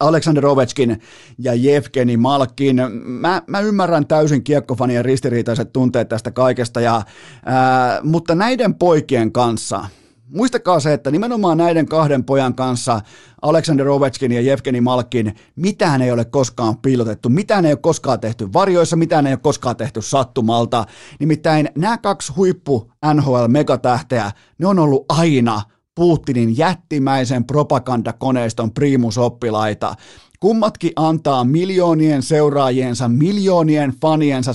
Aleksander 0.00 0.46
Ovechkin 0.46 1.00
ja 1.38 1.54
Jevgeni 1.54 2.16
Malkin. 2.16 2.76
Mä, 3.04 3.42
mä 3.46 3.60
ymmärrän 3.60 4.06
täysin 4.06 4.44
kiekkofanien 4.44 5.04
ristiriitaiset 5.04 5.72
tunteet 5.72 6.08
tästä 6.08 6.30
kaikesta, 6.30 6.80
ja, 6.80 7.02
ää, 7.44 8.00
mutta 8.02 8.34
näiden 8.34 8.74
poikien 8.74 9.32
kanssa, 9.32 9.84
muistakaa 10.28 10.80
se, 10.80 10.92
että 10.92 11.10
nimenomaan 11.10 11.58
näiden 11.58 11.86
kahden 11.86 12.24
pojan 12.24 12.54
kanssa, 12.54 13.00
Aleksander 13.42 13.88
Ovechkin 13.88 14.32
ja 14.32 14.40
Jevgeni 14.40 14.80
Malkin, 14.80 15.34
mitään 15.56 16.02
ei 16.02 16.12
ole 16.12 16.24
koskaan 16.24 16.78
piilotettu, 16.78 17.28
mitään 17.28 17.64
ei 17.64 17.72
ole 17.72 17.78
koskaan 17.82 18.20
tehty 18.20 18.52
varjoissa, 18.52 18.96
mitään 18.96 19.26
ei 19.26 19.32
ole 19.32 19.40
koskaan 19.42 19.76
tehty 19.76 20.02
sattumalta. 20.02 20.84
Nimittäin 21.20 21.68
nämä 21.78 21.98
kaksi 21.98 22.32
huippu 22.32 22.92
NHL-megatähteä, 23.14 24.30
ne 24.58 24.66
on 24.66 24.78
ollut 24.78 25.04
aina– 25.08 25.62
Putinin 25.96 26.58
jättimäisen 26.58 27.44
propagandakoneiston 27.44 28.72
primusoppilaita. 28.72 29.94
Kummatkin 30.40 30.92
antaa 30.96 31.44
miljoonien 31.44 32.22
seuraajiensa, 32.22 33.08
miljoonien 33.08 33.94
faniensa 34.02 34.52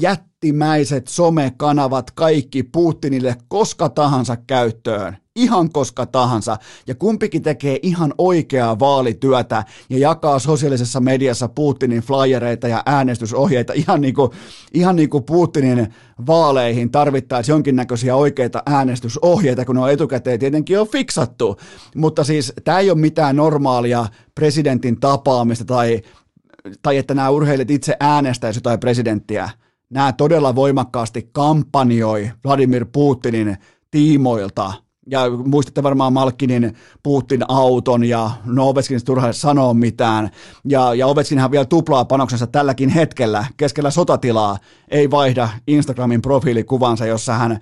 jättimäiset 0.00 1.08
somekanavat 1.08 2.10
kaikki 2.10 2.62
Putinille 2.62 3.36
koska 3.48 3.88
tahansa 3.88 4.36
käyttöön 4.36 5.16
ihan 5.38 5.70
koska 5.72 6.06
tahansa, 6.06 6.56
ja 6.86 6.94
kumpikin 6.94 7.42
tekee 7.42 7.78
ihan 7.82 8.14
oikeaa 8.18 8.78
vaalityötä 8.78 9.64
ja 9.90 9.98
jakaa 9.98 10.38
sosiaalisessa 10.38 11.00
mediassa 11.00 11.48
Putinin 11.48 12.02
flyereita 12.02 12.68
ja 12.68 12.82
äänestysohjeita 12.86 13.72
ihan 13.72 14.00
niin 14.00 14.14
kuin, 14.14 14.30
ihan 14.74 14.96
niin 14.96 15.10
kuin 15.10 15.24
Putinin 15.24 15.94
vaaleihin 16.26 16.90
tarvittaisiin 16.90 17.52
jonkinnäköisiä 17.54 18.16
oikeita 18.16 18.62
äänestysohjeita, 18.66 19.64
kun 19.64 19.74
ne 19.74 19.82
on 19.82 19.90
etukäteen 19.90 20.38
tietenkin 20.38 20.80
on 20.80 20.88
fiksattu, 20.88 21.56
mutta 21.96 22.24
siis 22.24 22.52
tämä 22.64 22.78
ei 22.78 22.90
ole 22.90 22.98
mitään 22.98 23.36
normaalia 23.36 24.06
presidentin 24.34 25.00
tapaamista 25.00 25.64
tai, 25.64 26.02
tai 26.82 26.96
että 26.96 27.14
nämä 27.14 27.30
urheilijat 27.30 27.70
itse 27.70 27.96
äänestäisivät 28.00 28.64
jotain 28.64 28.80
presidenttiä. 28.80 29.50
Nämä 29.90 30.12
todella 30.12 30.54
voimakkaasti 30.54 31.28
kampanjoi 31.32 32.30
Vladimir 32.44 32.86
Putinin 32.92 33.56
tiimoilta 33.90 34.72
ja 35.10 35.30
muistatte 35.30 35.82
varmaan 35.82 36.12
Malkkinin 36.12 36.76
Putin 37.02 37.44
auton 37.48 38.04
ja 38.04 38.30
no 38.44 38.68
Ovechkin 38.68 39.04
turha 39.04 39.32
sanoa 39.32 39.74
mitään. 39.74 40.30
Ja, 40.64 40.94
ja 40.94 41.06
Ovechkinhan 41.06 41.50
vielä 41.50 41.64
tuplaa 41.64 42.04
panoksensa 42.04 42.46
tälläkin 42.46 42.88
hetkellä 42.88 43.44
keskellä 43.56 43.90
sotatilaa. 43.90 44.58
Ei 44.90 45.10
vaihda 45.10 45.48
Instagramin 45.66 46.22
profiilikuvansa, 46.22 47.06
jossa 47.06 47.34
hän 47.34 47.58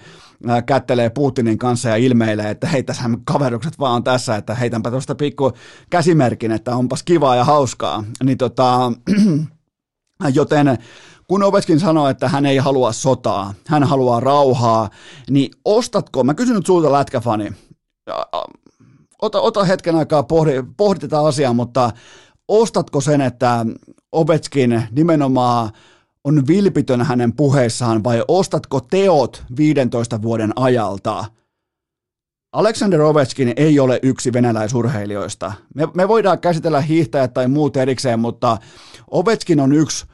kättelee 0.66 1.10
Putinin 1.10 1.58
kanssa 1.58 1.88
ja 1.88 1.96
ilmeilee, 1.96 2.50
että 2.50 2.66
hei 2.66 2.82
tässä 2.82 3.02
kaverukset 3.24 3.78
vaan 3.78 3.94
on 3.94 4.04
tässä, 4.04 4.36
että 4.36 4.54
heitänpä 4.54 4.90
tuosta 4.90 5.14
pikku 5.14 5.52
käsimerkin, 5.90 6.52
että 6.52 6.76
onpas 6.76 7.02
kivaa 7.02 7.36
ja 7.36 7.44
hauskaa. 7.44 8.04
Niin 8.24 8.38
tota, 8.38 8.92
joten 10.34 10.78
kun 11.28 11.42
Ovechkin 11.42 11.80
sanoo, 11.80 12.08
että 12.08 12.28
hän 12.28 12.46
ei 12.46 12.56
halua 12.56 12.92
sotaa, 12.92 13.54
hän 13.66 13.84
haluaa 13.84 14.20
rauhaa, 14.20 14.90
niin 15.30 15.50
ostatko, 15.64 16.24
mä 16.24 16.34
kysyn 16.34 16.56
nyt 16.56 16.66
sulta 16.66 16.92
lätkäfani, 16.92 17.52
ota, 19.22 19.40
ota 19.40 19.64
hetken 19.64 19.96
aikaa, 19.96 20.22
pohdi, 20.22 20.52
pohdi 20.76 21.00
tätä 21.00 21.20
asiaa, 21.20 21.52
mutta 21.52 21.90
ostatko 22.48 23.00
sen, 23.00 23.20
että 23.20 23.66
Ovechkin 24.12 24.82
nimenomaan 24.90 25.70
on 26.24 26.46
vilpitön 26.46 27.02
hänen 27.02 27.32
puheissaan 27.32 28.04
vai 28.04 28.22
ostatko 28.28 28.80
teot 28.80 29.44
15 29.56 30.22
vuoden 30.22 30.52
ajalta? 30.56 31.24
Alexander 32.52 33.02
Ovechkin 33.02 33.52
ei 33.56 33.80
ole 33.80 34.00
yksi 34.02 34.32
venäläisurheilijoista. 34.32 35.52
Me, 35.74 35.88
me 35.94 36.08
voidaan 36.08 36.38
käsitellä 36.38 36.80
hiihtäjät 36.80 37.34
tai 37.34 37.48
muut 37.48 37.76
erikseen, 37.76 38.20
mutta 38.20 38.58
Ovechkin 39.10 39.60
on 39.60 39.72
yksi 39.72 40.06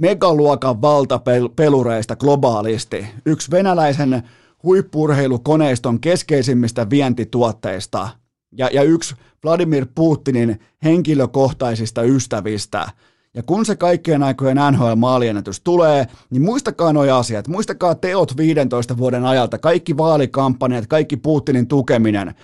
megaluokan 0.00 0.82
valtapelureista 0.82 2.16
globaalisti. 2.16 3.06
Yksi 3.26 3.50
venäläisen 3.50 4.22
huippurheilukoneiston 4.62 6.00
keskeisimmistä 6.00 6.90
vientituotteista 6.90 8.08
ja, 8.52 8.68
ja 8.72 8.82
yksi 8.82 9.14
Vladimir 9.44 9.86
Putinin 9.94 10.60
henkilökohtaisista 10.84 12.02
ystävistä– 12.02 12.88
ja 13.34 13.42
kun 13.42 13.66
se 13.66 13.76
kaikkien 13.76 14.22
aikojen 14.22 14.56
NHL-maaliennätys 14.56 15.60
tulee, 15.64 16.06
niin 16.30 16.42
muistakaa 16.42 16.92
nuo 16.92 17.14
asiat, 17.14 17.48
muistakaa 17.48 17.94
teot 17.94 18.36
15 18.36 18.96
vuoden 18.96 19.24
ajalta, 19.24 19.58
kaikki 19.58 19.96
vaalikampanjat, 19.96 20.86
kaikki 20.86 21.16
Putinin 21.16 21.68
tukeminen. 21.68 22.34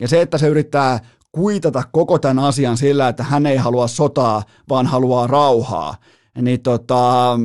Ja 0.00 0.08
se, 0.08 0.20
että 0.20 0.38
se 0.38 0.48
yrittää 0.48 1.00
kuitata 1.32 1.82
koko 1.92 2.18
tämän 2.18 2.44
asian 2.44 2.76
sillä, 2.76 3.08
että 3.08 3.22
hän 3.22 3.46
ei 3.46 3.56
halua 3.56 3.86
sotaa, 3.86 4.42
vaan 4.68 4.86
haluaa 4.86 5.26
rauhaa. 5.26 5.96
Niin 6.42 6.62
tota, 6.62 7.38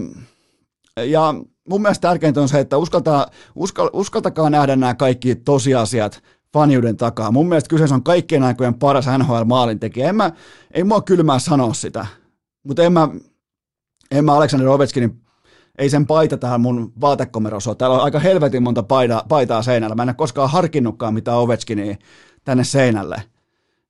ja 1.05 1.33
mun 1.69 1.81
mielestä 1.81 2.07
tärkeintä 2.07 2.41
on 2.41 2.49
se, 2.49 2.59
että 2.59 2.77
uskaltaa, 2.77 3.27
uskal, 3.55 3.89
uskaltakaa 3.93 4.49
nähdä 4.49 4.75
nämä 4.75 4.93
kaikki 4.93 5.35
tosiasiat 5.35 6.23
faniuden 6.53 6.97
takaa. 6.97 7.31
Mun 7.31 7.49
mielestä 7.49 7.69
kyseessä 7.69 7.95
on 7.95 8.03
kaikkien 8.03 8.43
aikojen 8.43 8.73
paras 8.73 9.05
NHL-maalintekijä. 9.05 10.09
En 10.09 10.15
mä, 10.15 10.31
ei 10.73 10.83
mua 10.83 11.01
kylmää 11.01 11.39
sanoa 11.39 11.73
sitä. 11.73 12.05
Mutta 12.63 12.83
en 12.83 12.93
mä, 12.93 13.09
en 14.11 14.25
mä 14.25 14.35
Aleksander 14.35 14.67
Ovechkinin, 14.67 15.21
ei 15.77 15.89
sen 15.89 16.07
paita 16.07 16.37
tähän 16.37 16.61
mun 16.61 16.93
vaatekomerossa 17.01 17.75
Täällä 17.75 17.95
on 17.95 18.03
aika 18.03 18.19
helvetin 18.19 18.63
monta 18.63 18.83
paita, 18.83 19.25
paitaa 19.29 19.61
seinällä. 19.61 19.95
Mä 19.95 20.03
en 20.03 20.09
ole 20.09 20.15
koskaan 20.15 20.49
harkinnutkaan 20.49 21.13
mitään 21.13 21.37
Ovechkinia 21.37 21.95
tänne 22.45 22.63
seinälle. 22.63 23.23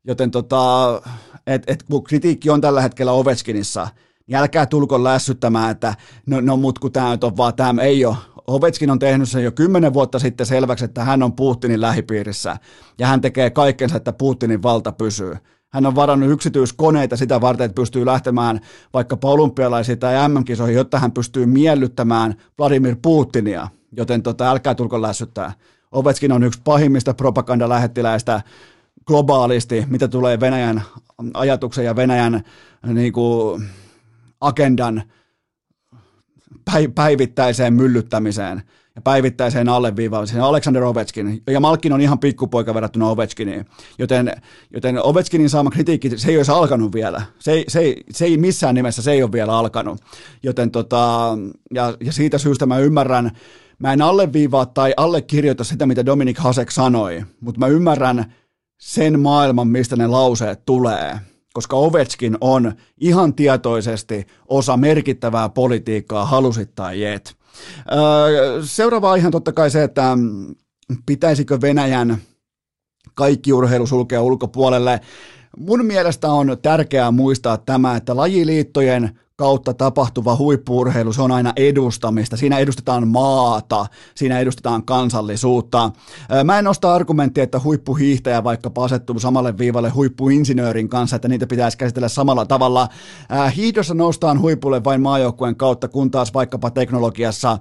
Joten 0.03 0.31
tota, 0.31 1.01
et, 1.47 1.63
et, 1.67 1.83
kun 1.83 2.03
kritiikki 2.03 2.49
on 2.49 2.61
tällä 2.61 2.81
hetkellä 2.81 3.11
Ovechkinissa, 3.11 3.87
niin 4.29 4.37
älkää 4.37 4.65
tulko 4.65 5.03
lässyttämään, 5.03 5.71
että 5.71 5.95
no, 6.25 6.41
no 6.41 6.57
mut 6.57 6.79
kun 6.79 6.91
tämä 6.91 7.17
on 7.23 7.37
vaan 7.37 7.55
tämä 7.55 7.81
ei 7.81 8.05
ole. 8.05 8.15
Ovechkin 8.47 8.91
on 8.91 8.99
tehnyt 8.99 9.29
sen 9.29 9.43
jo 9.43 9.51
kymmenen 9.51 9.93
vuotta 9.93 10.19
sitten 10.19 10.45
selväksi, 10.45 10.85
että 10.85 11.03
hän 11.03 11.23
on 11.23 11.33
Putinin 11.33 11.81
lähipiirissä 11.81 12.57
ja 12.99 13.07
hän 13.07 13.21
tekee 13.21 13.49
kaikkensa, 13.49 13.97
että 13.97 14.13
Putinin 14.13 14.63
valta 14.63 14.91
pysyy. 14.91 15.37
Hän 15.69 15.85
on 15.85 15.95
varannut 15.95 16.29
yksityiskoneita 16.29 17.17
sitä 17.17 17.41
varten, 17.41 17.65
että 17.65 17.75
pystyy 17.75 18.05
lähtemään 18.05 18.59
vaikka 18.93 19.17
olympialaisiin 19.23 19.99
tai 19.99 20.29
MM-kisoihin, 20.29 20.75
jotta 20.75 20.99
hän 20.99 21.11
pystyy 21.11 21.45
miellyttämään 21.45 22.35
Vladimir 22.59 22.95
Putinia. 23.01 23.67
Joten 23.97 24.23
tota, 24.23 24.49
älkää 24.49 24.75
tulko 24.75 25.01
lässyttää. 25.01 25.53
Ovetskin 25.91 26.31
on 26.31 26.43
yksi 26.43 26.61
pahimmista 26.63 27.13
propagandalähettiläistä 27.13 28.41
globaalisti, 29.05 29.85
mitä 29.89 30.07
tulee 30.07 30.39
Venäjän 30.39 30.81
ajatuksen 31.33 31.85
ja 31.85 31.95
Venäjän 31.95 32.43
niin 32.93 33.13
kuin, 33.13 33.63
agendan 34.41 35.03
päivittäiseen 36.95 37.73
myllyttämiseen 37.73 38.61
ja 38.95 39.01
päivittäiseen 39.01 39.69
alleviivaamiseen. 39.69 40.43
Alexander 40.43 40.83
Ovechkin, 40.83 41.43
ja 41.47 41.59
Malkin 41.59 41.93
on 41.93 42.01
ihan 42.01 42.19
pikkupoika 42.19 42.73
verrattuna 42.73 43.09
Ovechkiniin, 43.09 43.65
joten, 43.99 44.31
joten 44.73 45.03
Ovechkinin 45.03 45.49
saama 45.49 45.69
kritiikki, 45.69 46.17
se 46.17 46.31
ei 46.31 46.37
olisi 46.37 46.51
alkanut 46.51 46.93
vielä. 46.93 47.21
Se 47.39 47.51
ei, 47.51 47.65
se 47.67 47.79
ei, 47.79 48.03
se 48.11 48.25
ei 48.25 48.37
missään 48.37 48.75
nimessä, 48.75 49.01
se 49.01 49.11
ei 49.11 49.23
ole 49.23 49.31
vielä 49.31 49.57
alkanut. 49.57 50.01
Joten 50.43 50.71
tota, 50.71 51.37
ja, 51.73 51.97
ja 52.05 52.11
siitä 52.11 52.37
syystä 52.37 52.65
mä 52.65 52.77
ymmärrän, 52.77 53.31
mä 53.79 53.93
en 53.93 54.01
alleviivaa 54.01 54.65
tai 54.65 54.93
allekirjoita 54.97 55.63
sitä, 55.63 55.85
mitä 55.85 56.05
Dominik 56.05 56.37
Hasek 56.37 56.71
sanoi, 56.71 57.23
mutta 57.41 57.59
mä 57.59 57.67
ymmärrän 57.67 58.33
sen 58.77 59.19
maailman, 59.19 59.67
mistä 59.67 59.95
ne 59.95 60.07
lauseet 60.07 60.65
tulee 60.65 61.19
koska 61.53 61.75
Ovechkin 61.75 62.37
on 62.41 62.73
ihan 62.97 63.33
tietoisesti 63.33 64.27
osa 64.47 64.77
merkittävää 64.77 65.49
politiikkaa, 65.49 66.25
halusit 66.25 66.75
tai 66.75 67.05
et. 67.05 67.35
Seuraava 68.63 69.11
aihe 69.11 69.25
on 69.25 69.31
totta 69.31 69.53
kai 69.53 69.71
se, 69.71 69.83
että 69.83 70.17
pitäisikö 71.05 71.61
Venäjän 71.61 72.17
kaikki 73.13 73.53
urheilu 73.53 73.87
sulkea 73.87 74.21
ulkopuolelle. 74.21 74.99
Mun 75.57 75.85
mielestä 75.85 76.31
on 76.31 76.57
tärkeää 76.61 77.11
muistaa 77.11 77.57
tämä, 77.57 77.95
että 77.95 78.15
lajiliittojen 78.15 79.19
kautta 79.39 79.73
tapahtuva 79.73 80.35
huippuurheilu, 80.35 81.13
se 81.13 81.21
on 81.21 81.31
aina 81.31 81.53
edustamista. 81.55 82.37
Siinä 82.37 82.59
edustetaan 82.59 83.07
maata, 83.07 83.85
siinä 84.15 84.39
edustetaan 84.39 84.83
kansallisuutta. 84.83 85.91
Mä 86.43 86.59
en 86.59 86.65
nosta 86.65 86.93
argumenttia, 86.93 87.43
että 87.43 87.59
huippuhiihtäjä 87.63 88.43
vaikka 88.43 88.71
asettuu 88.77 89.19
samalle 89.19 89.57
viivalle 89.57 89.89
huippuinsinöörin 89.89 90.89
kanssa, 90.89 91.15
että 91.15 91.27
niitä 91.27 91.47
pitäisi 91.47 91.77
käsitellä 91.77 92.09
samalla 92.09 92.45
tavalla. 92.45 92.87
Hiihdossa 93.55 93.93
noustaan 93.93 94.41
huipulle 94.41 94.83
vain 94.83 95.01
maajoukkueen 95.01 95.55
kautta, 95.55 95.87
kun 95.87 96.11
taas 96.11 96.33
vaikkapa 96.33 96.69
teknologiassa 96.71 97.57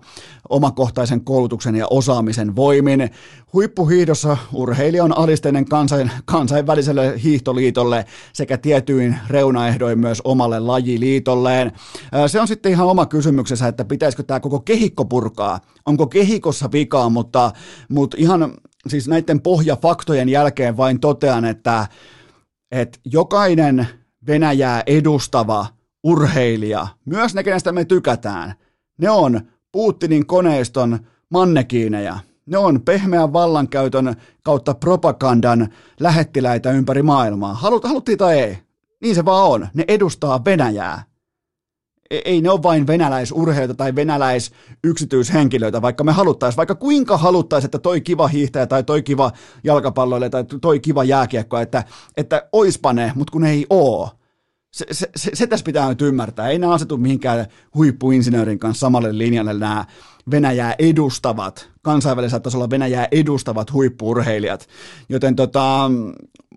omakohtaisen 0.49 1.21
koulutuksen 1.21 1.77
ja 1.77 1.87
osaamisen 1.91 2.57
voimin. 2.57 3.11
Huippuhiihdossa 3.53 4.37
urheilija 4.53 5.05
on 5.05 5.19
alisteinen 5.19 5.65
kansain, 5.65 6.11
kansainväliselle 6.25 7.15
hiihtoliitolle 7.23 8.05
sekä 8.33 8.59
tietyin 8.59 9.17
reunaehdoin 9.29 9.99
myös 9.99 10.21
omalle 10.25 10.61
lajiliitolleen. 10.61 11.68
Se 12.27 12.41
on 12.41 12.49
sitten 12.49 12.73
ihan 12.73 12.87
oma 12.87 13.07
kysymyksensä, 13.07 13.69
että 13.69 13.85
pitäisikö 13.85 14.23
tämä 14.23 14.41
koko 14.41 14.61
kehikko 14.61 15.05
purkaa. 15.05 15.61
Onko 15.87 16.07
kehikossa 16.07 16.73
vikaa, 16.73 17.09
mutta, 17.09 17.53
mutta 17.89 18.17
ihan 18.21 18.55
siis 18.87 19.09
näiden 19.09 19.41
pohjafaktojen 19.41 20.29
jälkeen 20.29 20.77
vain 20.77 21.01
totean, 21.01 21.45
että, 21.45 21.87
että 22.71 22.99
jokainen 23.05 23.87
Venäjää 24.27 24.83
edustava 24.87 25.67
urheilija, 26.05 26.87
myös 27.05 27.35
ne, 27.35 27.43
kenestä 27.43 27.73
me 27.73 27.85
tykätään, 27.85 28.55
ne 28.99 29.11
on 29.11 29.41
Putinin 29.73 30.27
koneiston 30.27 30.99
mannekiineja. 31.31 32.19
Ne 32.47 32.59
on 32.59 32.83
pehmeän 32.83 33.33
vallankäytön 33.33 34.17
kautta 34.43 34.75
propagandan 34.75 35.69
lähettiläitä 36.01 36.71
ympäri 36.71 37.03
maailmaa. 37.03 37.55
Halut, 37.55 37.85
haluttiin 37.85 38.19
tai 38.19 38.39
ei. 38.39 38.59
Niin 39.03 39.15
se 39.15 39.25
vaan 39.25 39.47
on. 39.47 39.69
Ne 39.75 39.85
edustaa 39.89 40.45
Venäjää. 40.45 41.03
Ei 42.11 42.41
ne 42.41 42.51
ole 42.51 42.63
vain 42.63 42.87
venäläisurheilijoita 42.87 43.75
tai 43.75 43.95
venäläisyksityishenkilöitä, 43.95 45.83
vaikka 45.83 46.05
me 46.05 46.13
haluttaisiin, 46.13 46.57
vaikka 46.57 46.75
kuinka 46.75 47.17
haluttaisiin, 47.17 47.67
että 47.67 47.79
toi 47.79 48.01
kiva 48.01 48.29
hiihtäjä 48.29 48.67
tai 48.67 48.83
toi 48.83 49.03
kiva 49.03 49.33
jalkapalloille 49.65 50.31
tai 50.31 50.45
toi 50.61 50.81
kiva 50.81 51.05
jääkiekko, 51.05 51.59
että, 51.59 51.85
että 52.17 52.49
oispa 52.53 52.93
ne, 52.93 53.13
mutta 53.15 53.33
kun 53.33 53.45
ei 53.45 53.67
oo. 53.71 54.11
Se, 54.71 54.87
se, 54.91 55.11
se, 55.17 55.31
se 55.35 55.47
tässä 55.47 55.65
pitää 55.65 55.89
nyt 55.89 56.03
ymmärtää. 56.03 56.49
Ei 56.49 56.59
ne 56.59 56.67
asetu 56.67 56.97
mihinkään 56.97 57.47
huippuinsinöörin 57.75 58.59
kanssa 58.59 58.81
samalle 58.81 59.19
linjalle 59.19 59.55
nämä 59.55 59.85
Venäjää 60.31 60.75
edustavat, 60.79 61.69
kansainvälisellä 61.83 62.41
tasolla 62.41 62.71
Venäjää 62.71 63.09
edustavat 63.11 63.73
huippuurheilijat. 63.73 64.69
Joten 65.09 65.37
tota, 65.37 65.91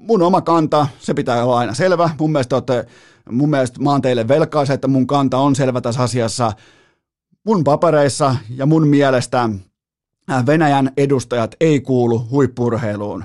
mun 0.01 0.21
oma 0.21 0.41
kanta, 0.41 0.87
se 0.99 1.13
pitää 1.13 1.43
olla 1.45 1.57
aina 1.57 1.73
selvä. 1.73 2.09
Mun 2.19 2.31
mielestä, 2.31 2.55
olette, 2.55 2.85
mun 3.29 3.49
mielestä 3.49 3.79
mä 3.79 3.91
oon 3.91 4.01
teille 4.01 4.27
velkaa 4.27 4.65
se, 4.65 4.73
että 4.73 4.87
mun 4.87 5.07
kanta 5.07 5.37
on 5.37 5.55
selvä 5.55 5.81
tässä 5.81 6.01
asiassa. 6.03 6.53
Mun 7.45 7.63
papereissa 7.63 8.35
ja 8.55 8.65
mun 8.65 8.87
mielestä 8.87 9.49
Venäjän 10.45 10.91
edustajat 10.97 11.55
ei 11.61 11.81
kuulu 11.81 12.27
huippurheiluun 12.31 13.23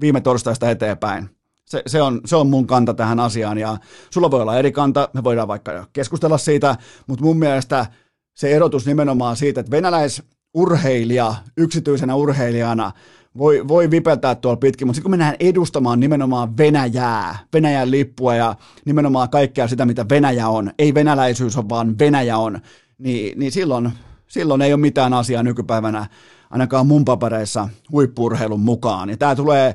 viime 0.00 0.20
torstaista 0.20 0.70
eteenpäin. 0.70 1.30
Se, 1.64 1.82
se, 1.86 2.02
on, 2.02 2.20
se 2.24 2.36
on 2.36 2.50
mun 2.50 2.66
kanta 2.66 2.94
tähän 2.94 3.20
asiaan 3.20 3.58
ja 3.58 3.76
sulla 4.10 4.30
voi 4.30 4.42
olla 4.42 4.58
eri 4.58 4.72
kanta, 4.72 5.08
me 5.12 5.24
voidaan 5.24 5.48
vaikka 5.48 5.86
keskustella 5.92 6.38
siitä, 6.38 6.76
mutta 7.06 7.24
mun 7.24 7.38
mielestä 7.38 7.86
se 8.34 8.56
erotus 8.56 8.86
nimenomaan 8.86 9.36
siitä, 9.36 9.60
että 9.60 9.70
venäläisurheilija 9.70 11.34
yksityisenä 11.56 12.14
urheilijana 12.14 12.92
voi, 13.38 13.68
voi 13.68 13.90
vipeltää 13.90 14.34
tuolla 14.34 14.56
pitkin, 14.56 14.86
mutta 14.86 14.96
sitten 14.96 15.02
kun 15.02 15.10
mennään 15.10 15.36
edustamaan 15.40 16.00
nimenomaan 16.00 16.56
Venäjää, 16.56 17.38
Venäjän 17.52 17.90
lippua 17.90 18.34
ja 18.34 18.54
nimenomaan 18.84 19.30
kaikkea 19.30 19.68
sitä, 19.68 19.86
mitä 19.86 20.06
Venäjä 20.10 20.48
on, 20.48 20.70
ei 20.78 20.94
venäläisyys 20.94 21.56
on, 21.56 21.68
vaan 21.68 21.98
Venäjä 21.98 22.38
on, 22.38 22.60
niin, 22.98 23.38
niin 23.38 23.52
silloin, 23.52 23.90
silloin 24.26 24.62
ei 24.62 24.72
ole 24.72 24.80
mitään 24.80 25.12
asiaa 25.12 25.42
nykypäivänä 25.42 26.06
ainakaan 26.50 26.86
mun 26.86 27.04
papereissa 27.04 27.68
huippurheilun 27.92 28.60
mukaan. 28.60 29.10
Ja 29.10 29.16
tämä 29.16 29.36
tulee 29.36 29.74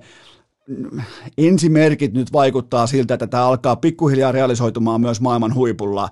ensimerkit 1.37 2.13
nyt 2.13 2.33
vaikuttaa 2.33 2.87
siltä, 2.87 3.13
että 3.13 3.27
tämä 3.27 3.45
alkaa 3.45 3.75
pikkuhiljaa 3.75 4.31
realisoitumaan 4.31 5.01
myös 5.01 5.21
maailman 5.21 5.55
huipulla 5.55 6.09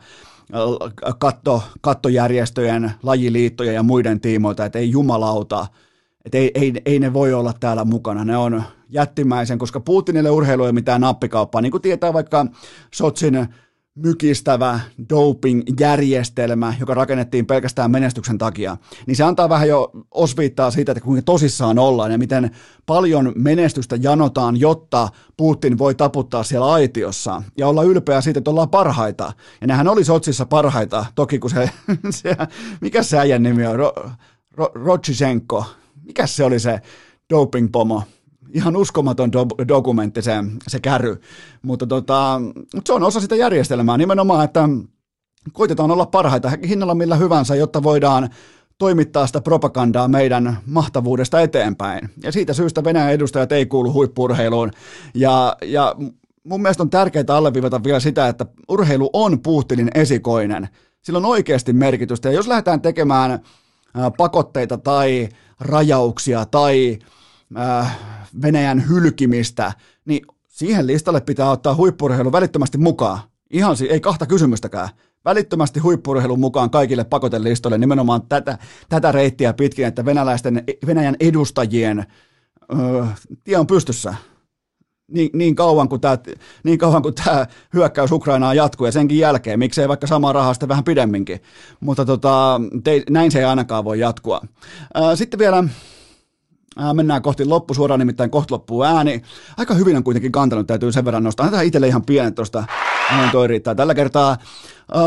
katto, 1.20 1.64
kattojärjestöjen, 1.82 2.92
lajiliittojen 3.04 3.76
ja 3.76 3.84
muiden 3.84 4.22
tiimoilta, 4.22 4.66
että 4.66 4.80
ei 4.80 4.92
jumalauta, 4.92 5.68
että 6.26 6.38
ei, 6.38 6.52
ei, 6.54 6.74
ei 6.86 7.00
ne 7.00 7.14
voi 7.14 7.34
olla 7.34 7.54
täällä 7.60 7.86
mukana. 7.86 8.26
Ne 8.26 8.38
on 8.38 8.64
jättimäisen, 8.90 9.58
koska 9.58 9.80
Putinille 9.80 10.30
urheilu 10.30 10.64
ei 10.64 10.74
mitään 10.74 11.02
nappikauppaa. 11.02 11.62
Niin 11.62 11.72
kuin 11.72 11.82
tietää 11.82 12.14
vaikka 12.14 12.46
Sotsin 12.94 13.48
mykistävä 13.96 14.80
doping-järjestelmä, 15.10 16.74
joka 16.80 16.94
rakennettiin 16.94 17.46
pelkästään 17.46 17.92
menestyksen 17.92 18.38
takia, 18.38 18.78
niin 19.08 19.16
se 19.16 19.24
antaa 19.24 19.50
vähän 19.50 19.68
jo 19.68 19.92
osviittaa 20.12 20.72
siitä, 20.72 20.92
että 20.92 21.04
kuinka 21.04 21.22
tosissaan 21.22 21.80
ollaan 21.80 22.12
ja 22.12 22.18
miten 22.18 22.52
paljon 22.86 23.32
menestystä 23.36 23.96
janotaan, 24.02 24.60
jotta 24.60 25.10
Putin 25.38 25.78
voi 25.78 25.96
taputtaa 25.96 26.44
siellä 26.44 26.72
aitiossa 26.72 27.44
ja 27.58 27.68
olla 27.68 27.84
ylpeä 27.84 28.22
siitä, 28.22 28.38
että 28.38 28.52
ollaan 28.52 28.70
parhaita. 28.70 29.34
Ja 29.62 29.68
nehän 29.68 29.88
oli 29.88 30.04
Sotsissa 30.04 30.46
parhaita, 30.46 31.06
toki 31.16 31.40
kun 31.40 31.50
se, 31.50 31.70
se 32.10 32.36
mikä 32.82 33.04
se 33.04 33.18
äijän 33.18 33.44
nimi 33.44 33.66
on, 33.66 33.76
Ro, 33.76 33.94
Ro, 34.52 34.72
Rochisenko, 34.76 35.66
mikä 36.06 36.28
se 36.28 36.44
oli 36.44 36.60
se 36.60 36.82
doping-pomo, 37.34 38.04
ihan 38.54 38.76
uskomaton 38.76 39.32
do- 39.34 39.68
dokumentti 39.68 40.22
se, 40.22 40.34
se 40.68 40.80
käry, 40.80 41.22
mutta 41.62 41.88
tota, 41.88 42.42
se 42.86 42.94
on 42.94 43.04
osa 43.04 43.20
sitä 43.20 43.36
järjestelmää 43.36 43.98
nimenomaan, 43.98 44.46
että 44.46 44.70
koitetaan 45.54 45.92
olla 45.92 46.06
parhaita 46.06 46.52
hinnalla 46.68 46.96
millä 46.96 47.16
hyvänsä, 47.16 47.56
jotta 47.56 47.84
voidaan 47.84 48.30
toimittaa 48.78 49.28
sitä 49.28 49.42
propagandaa 49.42 50.08
meidän 50.08 50.58
mahtavuudesta 50.66 51.42
eteenpäin. 51.42 52.10
Ja 52.24 52.32
siitä 52.32 52.54
syystä 52.54 52.84
Venäjän 52.84 53.14
edustajat 53.14 53.52
ei 53.52 53.66
kuulu 53.66 53.94
huippurheiluun. 53.94 54.72
Ja, 55.14 55.58
ja 55.62 55.96
mun 56.44 56.62
mielestä 56.62 56.84
on 56.84 56.90
tärkeää 56.90 57.26
alleviivata 57.30 57.84
vielä 57.84 58.00
sitä, 58.00 58.28
että 58.28 58.46
urheilu 58.70 59.10
on 59.14 59.42
Putinin 59.42 59.92
esikoinen. 59.96 60.70
Sillä 61.02 61.18
on 61.18 61.26
oikeasti 61.26 61.74
merkitystä. 61.74 62.30
Ja 62.30 62.36
jos 62.36 62.48
lähdetään 62.48 62.82
tekemään 62.82 63.40
pakotteita 64.18 64.78
tai 64.78 65.30
rajauksia 65.60 66.46
tai 66.46 67.00
Venäjän 68.42 68.90
hylkimistä, 68.90 69.74
niin 70.06 70.26
siihen 70.48 70.88
listalle 70.88 71.22
pitää 71.22 71.52
ottaa 71.52 71.76
huippurheilu 71.76 72.32
välittömästi 72.32 72.78
mukaan. 72.78 73.20
Ihan 73.50 73.76
ei 73.90 74.00
kahta 74.00 74.26
kysymystäkään. 74.26 74.90
Välittömästi 75.26 75.80
huippurheilun 75.80 76.40
mukaan 76.40 76.70
kaikille 76.70 77.04
pakotelistoille 77.04 77.78
nimenomaan 77.78 78.22
tätä, 78.30 78.58
tätä 78.90 79.12
reittiä 79.12 79.54
pitkin, 79.54 79.86
että 79.86 80.06
venäläisten, 80.06 80.64
Venäjän 80.86 81.16
edustajien 81.20 82.06
öö, 82.80 83.06
tie 83.44 83.58
on 83.58 83.68
pystyssä 83.68 84.16
niin, 85.12 85.30
niin, 85.34 85.56
kauan 85.56 85.90
kuin 85.90 86.02
tämä, 86.02 86.18
niin 86.64 86.78
kauan 86.78 87.02
kuin 87.02 87.16
tämä 87.16 87.48
hyökkäys 87.74 88.12
Ukrainaan 88.12 88.56
jatkuu 88.56 88.86
ja 88.86 88.92
senkin 88.92 89.18
jälkeen, 89.18 89.60
miksei 89.60 89.88
vaikka 89.88 90.08
samaa 90.08 90.34
rahaa 90.34 90.54
sitten 90.54 90.70
vähän 90.70 90.84
pidemminkin. 90.84 91.42
Mutta 91.80 92.06
tota, 92.06 92.62
te, 92.84 93.04
näin 93.10 93.32
se 93.32 93.40
ei 93.40 93.46
ainakaan 93.46 93.84
voi 93.84 94.00
jatkua. 94.00 94.42
Sitten 95.16 95.40
vielä 95.40 95.64
Mennään 96.94 97.22
kohti 97.22 97.46
loppusuoraan, 97.46 98.00
nimittäin 98.00 98.30
kohti 98.30 98.52
loppuu 98.52 98.84
ääni. 98.84 99.22
Aika 99.58 99.74
hyvin 99.74 99.98
on 99.98 100.04
kuitenkin 100.04 100.32
kantanut, 100.32 100.68
täytyy 100.68 100.92
sen 100.92 101.06
verran 101.06 101.24
nostaa. 101.24 101.50
Tähän 101.50 101.66
itselle 101.66 101.88
ihan 101.88 102.06
pienet 102.06 102.36
tuosta. 102.36 102.64
Noin 103.18 103.32
toi 103.32 103.48
riittää. 103.48 103.76
Tällä 103.76 103.96
kertaa 103.96 104.38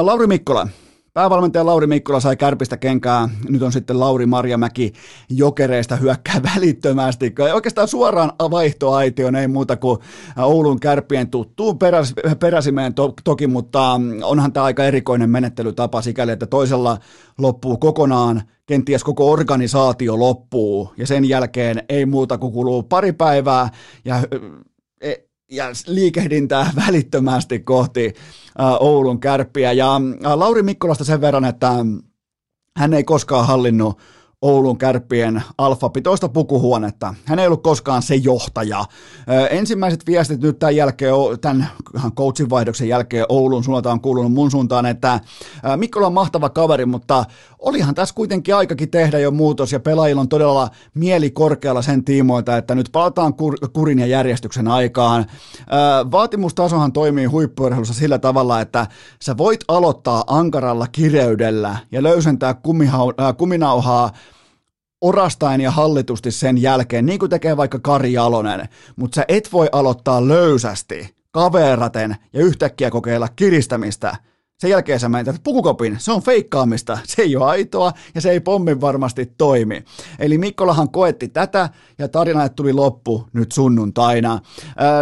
Lauri 0.03 0.27
Mikkola, 0.27 0.69
Päävalmentaja 1.15 1.67
Lauri 1.67 1.87
Mikkola 1.87 2.21
sai 2.21 2.37
kärpistä 2.37 2.77
kenkää, 2.77 3.29
nyt 3.49 3.63
on 3.63 3.73
sitten 3.73 4.01
Lauri 4.01 4.27
Marjamäki 4.27 4.93
jokereista 5.31 5.97
hyökkää 5.97 6.41
välittömästi. 6.55 7.35
Oikeastaan 7.55 7.89
suoraan 7.89 8.33
vaihtoaitioon, 8.51 9.37
ei 9.37 9.49
muuta 9.49 9.77
kuin 9.77 9.99
Oulun 10.39 10.81
kärppien 10.81 11.31
tuttuun 11.31 11.79
peräs, 11.79 12.15
peräsimeen 12.39 12.95
to, 12.95 13.15
toki, 13.25 13.47
mutta 13.47 14.01
onhan 14.23 14.53
tämä 14.53 14.65
aika 14.65 14.85
erikoinen 14.85 15.31
menettelytapa 15.31 16.03
sikäli, 16.03 16.33
että 16.33 16.47
toisella 16.47 16.99
loppuu 17.39 17.77
kokonaan, 17.77 18.43
kenties 18.67 19.05
koko 19.05 19.31
organisaatio 19.31 20.19
loppuu 20.19 20.93
ja 20.97 21.07
sen 21.07 21.25
jälkeen 21.25 21.83
ei 21.89 22.07
muuta 22.07 22.39
kuin 22.39 22.53
kuluu 22.53 22.83
pari 22.83 23.13
päivää 23.13 23.69
ja 24.05 24.17
ja 25.51 25.65
liikehdintää 25.87 26.71
välittömästi 26.87 27.59
kohti 27.59 28.15
Oulun 28.81 29.21
kärppiä. 29.21 29.73
Ja 29.73 30.01
Lauri 30.35 30.63
Mikkolasta 30.63 31.05
sen 31.05 31.21
verran, 31.21 31.45
että 31.45 31.73
hän 32.77 32.95
ei 32.95 33.05
koskaan 33.05 33.47
hallinnut 33.47 33.99
Oulun 34.45 34.79
kärppien 34.79 35.43
alfapitoista 35.59 36.29
pukuhuonetta. 36.29 37.15
Hän 37.25 37.39
ei 37.39 37.47
ollut 37.47 37.63
koskaan 37.63 38.03
se 38.03 38.15
johtaja. 38.15 38.85
Ensimmäiset 39.51 40.07
viestit 40.07 40.41
nyt 40.41 40.59
tämän 40.59 40.77
jälkeen, 40.77 41.15
tämän 41.41 41.69
coachin 42.17 42.51
vaihdoksen 42.51 42.89
jälkeen 42.89 43.27
Oulun 43.29 43.65
suunnalta 43.65 43.93
on 43.93 44.01
kuulunut 44.01 44.33
mun 44.33 44.51
suuntaan, 44.51 44.87
että 44.87 45.21
Mikkola 45.77 46.07
on 46.07 46.13
mahtava 46.13 46.49
kaveri, 46.49 46.87
mutta 46.87 47.25
olihan 47.59 47.95
tässä 47.95 48.15
kuitenkin 48.15 48.55
aikakin 48.55 48.91
tehdä 48.91 49.19
jo 49.19 49.31
muutos 49.31 49.73
ja 49.73 49.81
pelaajilla 49.81 50.21
on 50.21 50.29
todella 50.29 50.69
mieli 50.95 51.31
korkealla 51.31 51.83
sen 51.83 52.05
tiimoilta, 52.05 52.57
että 52.57 52.75
nyt 52.75 52.89
palataan 52.93 53.33
kur- 53.33 53.69
kurin 53.73 53.99
ja 53.99 54.07
järjestyksen 54.07 54.69
aikaan. 54.69 55.27
Vaatimustasohan 56.11 56.93
toimii 56.93 57.27
huippuurheilussa 57.27 57.95
sillä 57.95 58.19
tavalla, 58.19 58.61
että 58.61 58.87
sä 59.23 59.37
voit 59.37 59.61
aloittaa 59.69 60.25
ankaralla 60.27 60.87
kireydellä 60.87 61.77
ja 61.93 62.03
löysentää 62.03 62.55
kuminauhaa 63.39 64.11
orastaen 65.05 65.61
ja 65.61 65.71
hallitusti 65.71 66.31
sen 66.31 66.63
jälkeen, 66.63 67.07
niin 67.07 67.19
kuin 67.19 67.31
tekee 67.31 67.57
vaikka 67.57 67.79
Kari 67.79 68.13
Jalonen, 68.13 68.69
mutta 68.97 69.15
sä 69.15 69.25
et 69.29 69.53
voi 69.53 69.69
aloittaa 69.73 70.29
löysästi, 70.29 71.15
kaveraten 71.31 72.17
ja 72.33 72.41
yhtäkkiä 72.41 72.91
kokeilla 72.91 73.29
kiristämistä. 73.29 74.17
Sen 74.59 74.71
jälkeen 74.71 75.01
sä 75.01 75.09
menetät 75.09 75.41
pukukopin, 75.45 75.97
se 75.99 76.13
on 76.13 76.23
feikkaamista, 76.23 76.99
se 77.05 77.23
ei 77.23 77.37
ole 77.37 77.45
aitoa 77.45 77.93
ja 78.15 78.21
se 78.21 78.31
ei 78.31 78.41
pommin 78.41 78.81
varmasti 78.81 79.27
toimi. 79.39 79.85
Eli 80.19 80.39
Mikkolahan 80.39 80.91
koetti 80.91 81.29
tätä 81.29 81.71
ja 81.99 82.09
tarina 82.09 82.49
tuli 82.49 82.73
loppu 82.73 83.27
nyt 83.33 83.53
sunnuntaina. 83.53 84.41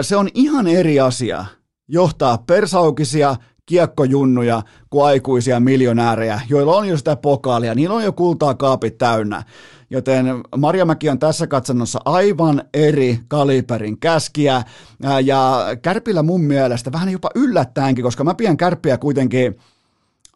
Se 0.03 0.16
on 0.16 0.28
ihan 0.34 0.66
eri 0.66 1.00
asia 1.00 1.44
johtaa 1.88 2.38
persaukisia 2.38 3.36
kiekkojunnuja 3.66 4.62
kuin 4.90 5.05
aikuisia 5.05 5.61
miljonäärejä, 5.61 6.40
joilla 6.48 6.76
on 6.76 6.88
jo 6.88 6.96
sitä 6.96 7.16
pokaalia, 7.16 7.74
niillä 7.74 7.94
on 7.94 8.05
jo 8.05 8.12
kultaa 8.12 8.55
kaapit 8.55 8.98
täynnä. 8.98 9.42
Joten 9.93 10.26
Marjamäki 10.57 11.09
on 11.09 11.18
tässä 11.18 11.47
katsannossa 11.47 12.01
aivan 12.05 12.62
eri 12.74 13.18
kaliberin 13.28 13.99
käskiä. 13.99 14.62
Ja 15.24 15.66
Kärpillä 15.82 16.22
mun 16.22 16.40
mielestä 16.40 16.93
vähän 16.93 17.09
jopa 17.09 17.30
yllättäenkin, 17.34 18.05
koska 18.05 18.24
mä 18.24 18.34
pidän 18.34 18.57
Kärppiä 18.57 18.99
kuitenkin 18.99 19.57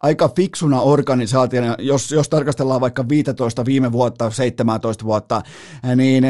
aika 0.02 0.28
fiksuna 0.36 0.80
organisaationa, 0.80 1.76
jos, 1.78 2.11
jos 2.12 2.28
tarkastellaan 2.28 2.80
vaikka 2.80 3.09
15 3.09 3.64
viime 3.64 3.92
vuotta, 3.92 4.30
17 4.30 5.04
vuotta, 5.04 5.42
niin 5.96 6.24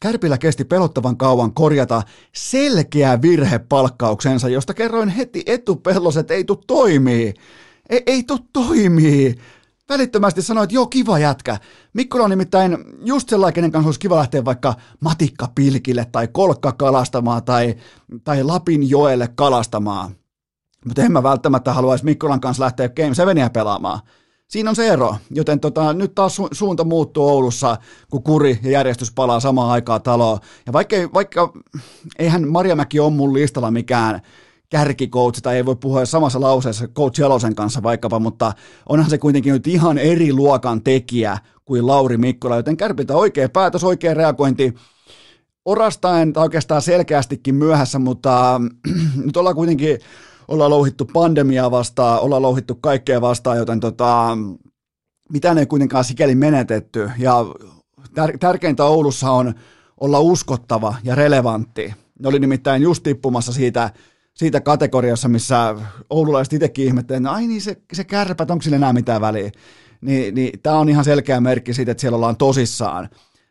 Kärpillä 0.00 0.38
kesti 0.38 0.64
pelottavan 0.64 1.16
kauan 1.16 1.54
korjata 1.54 2.02
selkeä 2.32 3.22
virhe 3.22 3.58
palkkauksensa, 3.58 4.48
josta 4.48 4.74
kerroin 4.74 5.08
heti 5.08 5.42
etupellos, 5.46 6.16
että 6.16 6.34
ei 6.34 6.44
tu 6.44 6.56
toimii. 6.66 7.34
Ei, 7.90 8.02
ei 8.06 8.22
tu 8.22 8.38
toimii 8.52 9.34
välittömästi 9.88 10.42
sanoi, 10.42 10.64
että 10.64 10.74
joo, 10.74 10.86
kiva 10.86 11.18
jätkä. 11.18 11.58
Mikkola 11.92 12.24
on 12.24 12.30
nimittäin 12.30 12.78
just 13.04 13.28
sellainen, 13.28 13.54
kenen 13.54 13.72
kanssa 13.72 13.88
olisi 13.88 14.00
kiva 14.00 14.16
lähteä 14.16 14.44
vaikka 14.44 14.74
matikkapilkille 15.00 16.06
tai 16.12 16.28
kolkka 16.28 16.72
kalastamaan 16.72 17.44
tai, 17.44 17.74
tai 18.24 18.42
Lapin 18.42 18.90
joelle 18.90 19.28
kalastamaan. 19.34 20.16
Mutta 20.86 21.02
en 21.02 21.12
mä 21.12 21.22
välttämättä 21.22 21.72
haluaisi 21.72 22.04
Mikkolan 22.04 22.40
kanssa 22.40 22.64
lähteä 22.64 22.88
Game 22.88 23.14
7 23.14 23.50
pelaamaan. 23.50 24.00
Siinä 24.48 24.70
on 24.70 24.76
se 24.76 24.88
ero, 24.88 25.16
joten 25.30 25.60
tota, 25.60 25.92
nyt 25.92 26.14
taas 26.14 26.38
su- 26.38 26.48
suunta 26.52 26.84
muuttuu 26.84 27.28
Oulussa, 27.28 27.76
kun 28.10 28.22
kuri 28.22 28.58
ja 28.62 28.70
järjestys 28.70 29.12
palaa 29.12 29.40
samaan 29.40 29.70
aikaan 29.70 30.02
taloon. 30.02 30.38
Ja 30.66 30.72
vaikka, 30.72 30.96
vaikka 31.14 31.52
eihän 32.18 32.48
Marjamäki 32.48 33.00
ole 33.00 33.12
mun 33.12 33.34
listalla 33.34 33.70
mikään 33.70 34.20
kärkikoutsi, 34.68 35.40
tai 35.40 35.56
ei 35.56 35.66
voi 35.66 35.76
puhua 35.76 36.06
samassa 36.06 36.40
lauseessa 36.40 36.88
coach 36.88 37.20
Jalosen 37.20 37.54
kanssa 37.54 37.82
vaikkapa, 37.82 38.18
mutta 38.18 38.52
onhan 38.88 39.10
se 39.10 39.18
kuitenkin 39.18 39.52
nyt 39.52 39.66
ihan 39.66 39.98
eri 39.98 40.32
luokan 40.32 40.82
tekijä 40.82 41.38
kuin 41.64 41.86
Lauri 41.86 42.16
Mikkola, 42.16 42.56
joten 42.56 42.76
kärpiltä 42.76 43.16
oikea 43.16 43.48
päätös, 43.48 43.84
oikea 43.84 44.14
reagointi, 44.14 44.74
orastaen 45.64 46.32
tai 46.32 46.42
oikeastaan 46.42 46.82
selkeästikin 46.82 47.54
myöhässä, 47.54 47.98
mutta 47.98 48.60
nyt 49.26 49.36
ollaan 49.36 49.56
kuitenkin, 49.56 49.98
ollaan 50.48 50.70
louhittu 50.70 51.04
pandemiaa 51.04 51.70
vastaan, 51.70 52.20
ollaan 52.20 52.42
louhittu 52.42 52.74
kaikkea 52.74 53.20
vastaan, 53.20 53.58
joten 53.58 53.80
tota, 53.80 54.38
mitään 55.32 55.58
ei 55.58 55.66
kuitenkaan 55.66 56.04
sikäli 56.04 56.34
menetetty, 56.34 57.10
ja 57.18 57.44
tär- 58.20 58.38
tärkeintä 58.40 58.84
Oulussa 58.84 59.30
on 59.30 59.54
olla 60.00 60.20
uskottava 60.20 60.94
ja 61.04 61.14
relevantti. 61.14 61.94
Ne 62.18 62.28
oli 62.28 62.38
nimittäin 62.38 62.82
just 62.82 63.02
tippumassa 63.02 63.52
siitä 63.52 63.90
siitä 64.36 64.60
kategoriassa, 64.60 65.28
missä 65.28 65.74
oululaiset 66.10 66.52
itsekin 66.52 66.86
ihmettelevät, 66.86 67.24
että 67.24 67.32
ai 67.32 67.46
niin 67.46 67.60
se, 67.60 67.76
se 67.92 68.04
kärpät, 68.04 68.50
onko 68.50 68.62
sillä 68.62 68.76
enää 68.76 68.92
mitään 68.92 69.20
väliä. 69.20 69.50
Niin, 70.00 70.34
niin 70.34 70.60
tämä 70.60 70.78
on 70.78 70.88
ihan 70.88 71.04
selkeä 71.04 71.40
merkki 71.40 71.74
siitä, 71.74 71.92
että 71.92 72.00
siellä 72.00 72.16
ollaan 72.16 72.36
tosissaan. 72.36 73.08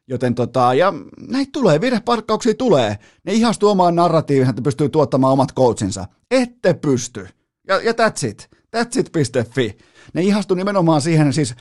Joten 0.08 0.36
tota, 0.36 0.74
ja 0.74 0.94
näitä 1.28 1.50
tulee, 1.52 1.82
virheparkkauksia 1.82 2.54
tulee. 2.54 2.98
Ne 3.24 3.34
ihastuu 3.34 3.70
omaan 3.70 3.96
narratiivin, 3.96 4.50
että 4.50 4.62
pystyy 4.62 4.90
tuottamaan 4.90 5.34
omat 5.34 5.54
coachinsa. 5.54 6.06
Ette 6.32 6.74
pysty. 6.74 7.28
Ja, 7.68 7.82
ja 7.82 7.92
that's 7.92 8.28
it. 8.28 8.50
That's 8.76 9.00
it.fi. 9.00 9.78
Ne 10.14 10.22
ihastuu 10.22 10.58
nimenomaan 10.58 11.02
siihen, 11.02 11.34
siis 11.34 11.56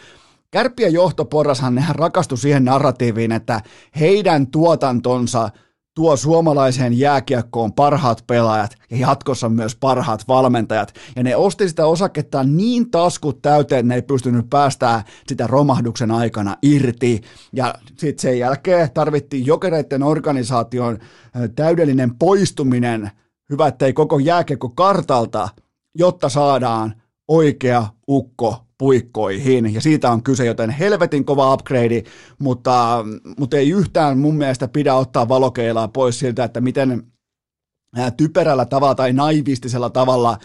kärppien 0.51 0.93
johtoporrashan 0.93 1.75
nehän 1.75 1.97
rakastu 1.97 2.37
siihen 2.37 2.65
narratiiviin, 2.65 3.33
että 3.33 3.61
heidän 4.01 4.47
tuotantonsa 4.47 5.51
tuo 5.95 6.17
suomalaiseen 6.17 6.99
jääkiekkoon 6.99 7.73
parhaat 7.73 8.25
pelaajat 8.27 8.77
ja 8.91 8.97
jatkossa 8.97 9.49
myös 9.49 9.77
parhaat 9.77 10.29
valmentajat. 10.29 10.95
Ja 11.17 11.23
ne 11.23 11.37
osti 11.37 11.69
sitä 11.69 11.87
osaketta 11.87 12.45
niin 12.45 12.91
taskut 12.91 13.43
täyteen, 13.43 13.79
että 13.79 13.89
ne 13.89 13.95
ei 13.95 14.03
pystynyt 14.03 14.51
päästää 14.51 15.05
sitä 15.27 15.47
romahduksen 15.47 16.11
aikana 16.11 16.57
irti. 16.63 17.21
Ja 17.53 17.75
sitten 17.99 18.23
sen 18.23 18.39
jälkeen 18.39 18.91
tarvittiin 18.95 19.47
jokereiden 19.47 20.03
organisaation 20.03 20.99
täydellinen 21.57 22.19
poistuminen, 22.19 23.11
hyvä 23.51 23.67
ettei 23.67 23.93
koko 23.93 24.19
jääkiekko 24.19 24.69
kartalta, 24.69 25.49
jotta 25.95 26.29
saadaan 26.29 26.95
oikea 27.29 27.87
ukko 28.09 28.65
puikkoihin, 28.79 29.75
ja 29.75 29.81
siitä 29.81 30.11
on 30.11 30.23
kyse, 30.23 30.45
joten 30.45 30.71
helvetin 30.71 31.25
kova 31.25 31.55
upgrade, 31.55 32.03
mutta, 32.39 33.05
mutta 33.39 33.57
ei 33.57 33.71
yhtään 33.71 34.19
mun 34.19 34.37
mielestä 34.37 34.69
pidä 34.69 34.95
ottaa 34.95 35.29
valokeilaa 35.29 35.89
pois 35.89 36.19
siltä, 36.19 36.45
että 36.45 36.61
miten 36.61 37.03
typerällä 38.17 38.65
tavalla 38.65 38.95
tai 38.95 39.13
naivistisella 39.13 39.91
tavalla 39.91 40.39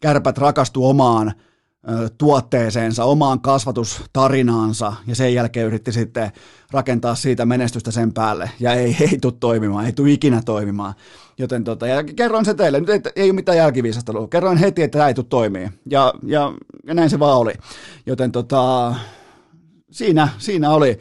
kärpät 0.00 0.38
rakastu 0.38 0.86
omaan 0.86 1.32
tuotteeseensa, 2.18 3.04
omaan 3.04 3.40
kasvatustarinaansa 3.40 4.92
ja 5.06 5.14
sen 5.14 5.34
jälkeen 5.34 5.66
yritti 5.66 5.92
sitten 5.92 6.30
rakentaa 6.70 7.14
siitä 7.14 7.46
menestystä 7.46 7.90
sen 7.90 8.12
päälle 8.12 8.50
ja 8.60 8.72
ei, 8.72 8.96
ei 9.10 9.18
tule 9.18 9.32
toimimaan, 9.40 9.86
ei 9.86 9.92
tule 9.92 10.10
ikinä 10.10 10.42
toimimaan. 10.44 10.94
Joten 11.38 11.64
tota, 11.64 11.86
ja 11.86 12.04
kerroin 12.04 12.44
se 12.44 12.54
teille, 12.54 12.80
nyt 12.80 12.88
ei, 12.88 13.00
ei 13.16 13.30
ole 13.30 13.32
mitään 13.32 13.58
jälkiviisastelua, 13.58 14.28
kerroin 14.28 14.58
heti, 14.58 14.82
että 14.82 14.98
tämä 14.98 15.08
ei 15.08 15.14
tule 15.14 15.26
toimii 15.28 15.68
ja, 15.90 16.14
ja, 16.22 16.52
ja 16.86 16.94
näin 16.94 17.10
se 17.10 17.18
vaan 17.18 17.38
oli. 17.38 17.52
Joten 18.06 18.32
tota, 18.32 18.94
siinä, 19.90 20.28
siinä 20.38 20.70
oli. 20.70 20.98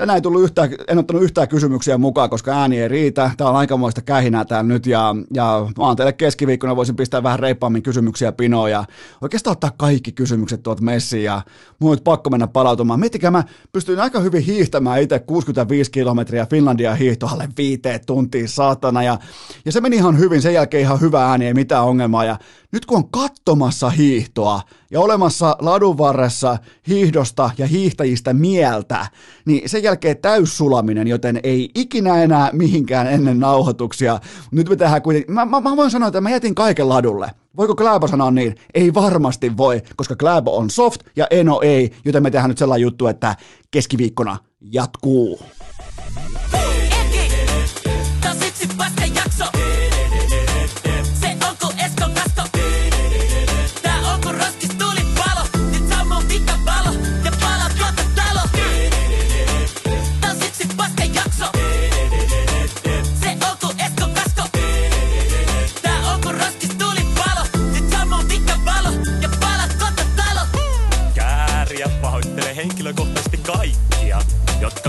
Tänään 0.00 0.16
ei 0.16 0.22
tullut 0.22 0.42
yhtään, 0.42 0.70
en 0.88 0.98
ottanut 0.98 1.22
yhtään 1.22 1.48
kysymyksiä 1.48 1.98
mukaan, 1.98 2.30
koska 2.30 2.60
ääni 2.60 2.80
ei 2.80 2.88
riitä. 2.88 3.30
Tämä 3.36 3.50
on 3.50 3.56
aikamoista 3.56 4.02
kähinää 4.02 4.44
täällä 4.44 4.68
nyt 4.68 4.86
ja, 4.86 5.14
ja 5.34 5.66
mä 5.78 5.84
oon 5.84 5.96
teille 5.96 6.12
keskiviikkona, 6.12 6.76
voisin 6.76 6.96
pistää 6.96 7.22
vähän 7.22 7.38
reippaammin 7.38 7.82
kysymyksiä 7.82 8.32
pinoon 8.32 8.70
ja 8.70 8.84
oikeastaan 9.20 9.52
ottaa 9.52 9.70
kaikki 9.76 10.12
kysymykset 10.12 10.62
tuolta 10.62 10.82
messiin 10.82 11.24
ja 11.24 11.42
mun 11.78 11.92
on 11.92 11.98
pakko 12.04 12.30
mennä 12.30 12.46
palautumaan. 12.46 13.00
Miettikää, 13.00 13.30
mä 13.30 13.44
pystyin 13.72 14.00
aika 14.00 14.20
hyvin 14.20 14.42
hiihtämään 14.42 15.02
itse 15.02 15.18
65 15.18 15.90
kilometriä 15.90 16.46
Finlandia 16.46 16.94
hiihtoalle 16.94 17.48
viiteen 17.56 18.00
tuntiin 18.06 18.48
saatana 18.48 19.02
ja, 19.02 19.18
ja 19.64 19.72
se 19.72 19.80
meni 19.80 19.96
ihan 19.96 20.18
hyvin, 20.18 20.42
sen 20.42 20.54
jälkeen 20.54 20.80
ihan 20.80 21.00
hyvä 21.00 21.26
ääni, 21.26 21.46
ei 21.46 21.54
mitään 21.54 21.84
ongelmaa 21.84 22.24
ja 22.24 22.38
nyt 22.72 22.86
kun 22.86 22.98
on 22.98 23.10
kattomassa 23.10 23.90
hiihtoa 23.90 24.60
ja 24.90 25.00
olemassa 25.00 25.56
ladun 25.60 25.98
varressa 25.98 26.58
hiihdosta 26.88 27.50
ja 27.58 27.66
hiihtäjistä 27.66 28.32
mieltä, 28.32 29.06
niin 29.44 29.68
sen 29.68 29.82
jälkeen 29.82 30.18
täyssulaminen, 30.18 31.08
joten 31.08 31.40
ei 31.42 31.70
ikinä 31.74 32.22
enää 32.22 32.50
mihinkään 32.52 33.06
ennen 33.06 33.40
nauhoituksia. 33.40 34.20
Nyt 34.50 34.68
me 34.68 34.76
tehdään 34.76 35.02
kuitenkin, 35.02 35.34
mä, 35.34 35.44
mä, 35.44 35.60
mä 35.60 35.76
voin 35.76 35.90
sanoa, 35.90 36.08
että 36.08 36.20
mä 36.20 36.30
jätin 36.30 36.54
kaiken 36.54 36.88
ladulle. 36.88 37.30
Voiko 37.56 37.74
Kläbo 37.74 38.08
sanoa 38.08 38.30
niin? 38.30 38.54
Ei 38.74 38.94
varmasti 38.94 39.56
voi, 39.56 39.82
koska 39.96 40.16
Kläbo 40.16 40.56
on 40.56 40.70
soft 40.70 41.00
ja 41.16 41.26
Eno 41.30 41.60
ei, 41.60 41.92
joten 42.04 42.22
me 42.22 42.30
tehdään 42.30 42.48
nyt 42.48 42.58
sellainen 42.58 42.82
juttu, 42.82 43.06
että 43.06 43.36
keskiviikkona 43.70 44.36
jatkuu. 44.60 45.40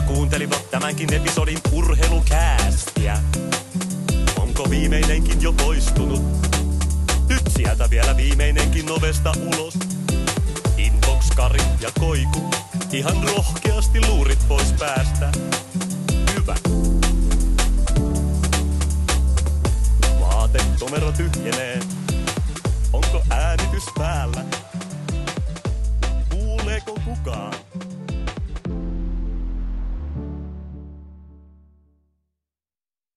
Kuuntelivat 0.07 0.69
tämänkin 0.71 1.13
episodin 1.13 1.59
urheilukäästiä. 1.71 3.17
Onko 4.39 4.69
viimeinenkin 4.69 5.41
jo 5.41 5.53
poistunut? 5.53 6.21
Nyt 7.29 7.41
sieltä 7.57 7.89
vielä 7.89 8.17
viimeinenkin 8.17 8.91
ovesta 8.91 9.33
ulos. 9.45 9.73
Inbox, 10.77 11.29
Kari 11.35 11.61
ja 11.81 11.89
Koiku. 11.99 12.49
Ihan 12.91 13.23
rohkeasti 13.23 14.07
luurit 14.07 14.47
pois 14.47 14.73
päästä. 14.79 15.31
Hyvä. 16.35 16.55
Vaatetomero 20.19 21.11
tyhjenee. 21.11 21.79
Onko 22.93 23.23
äänitys 23.29 23.83
päällä? 23.97 24.45
Kuuleeko 26.29 26.97
kukaan? 27.05 27.70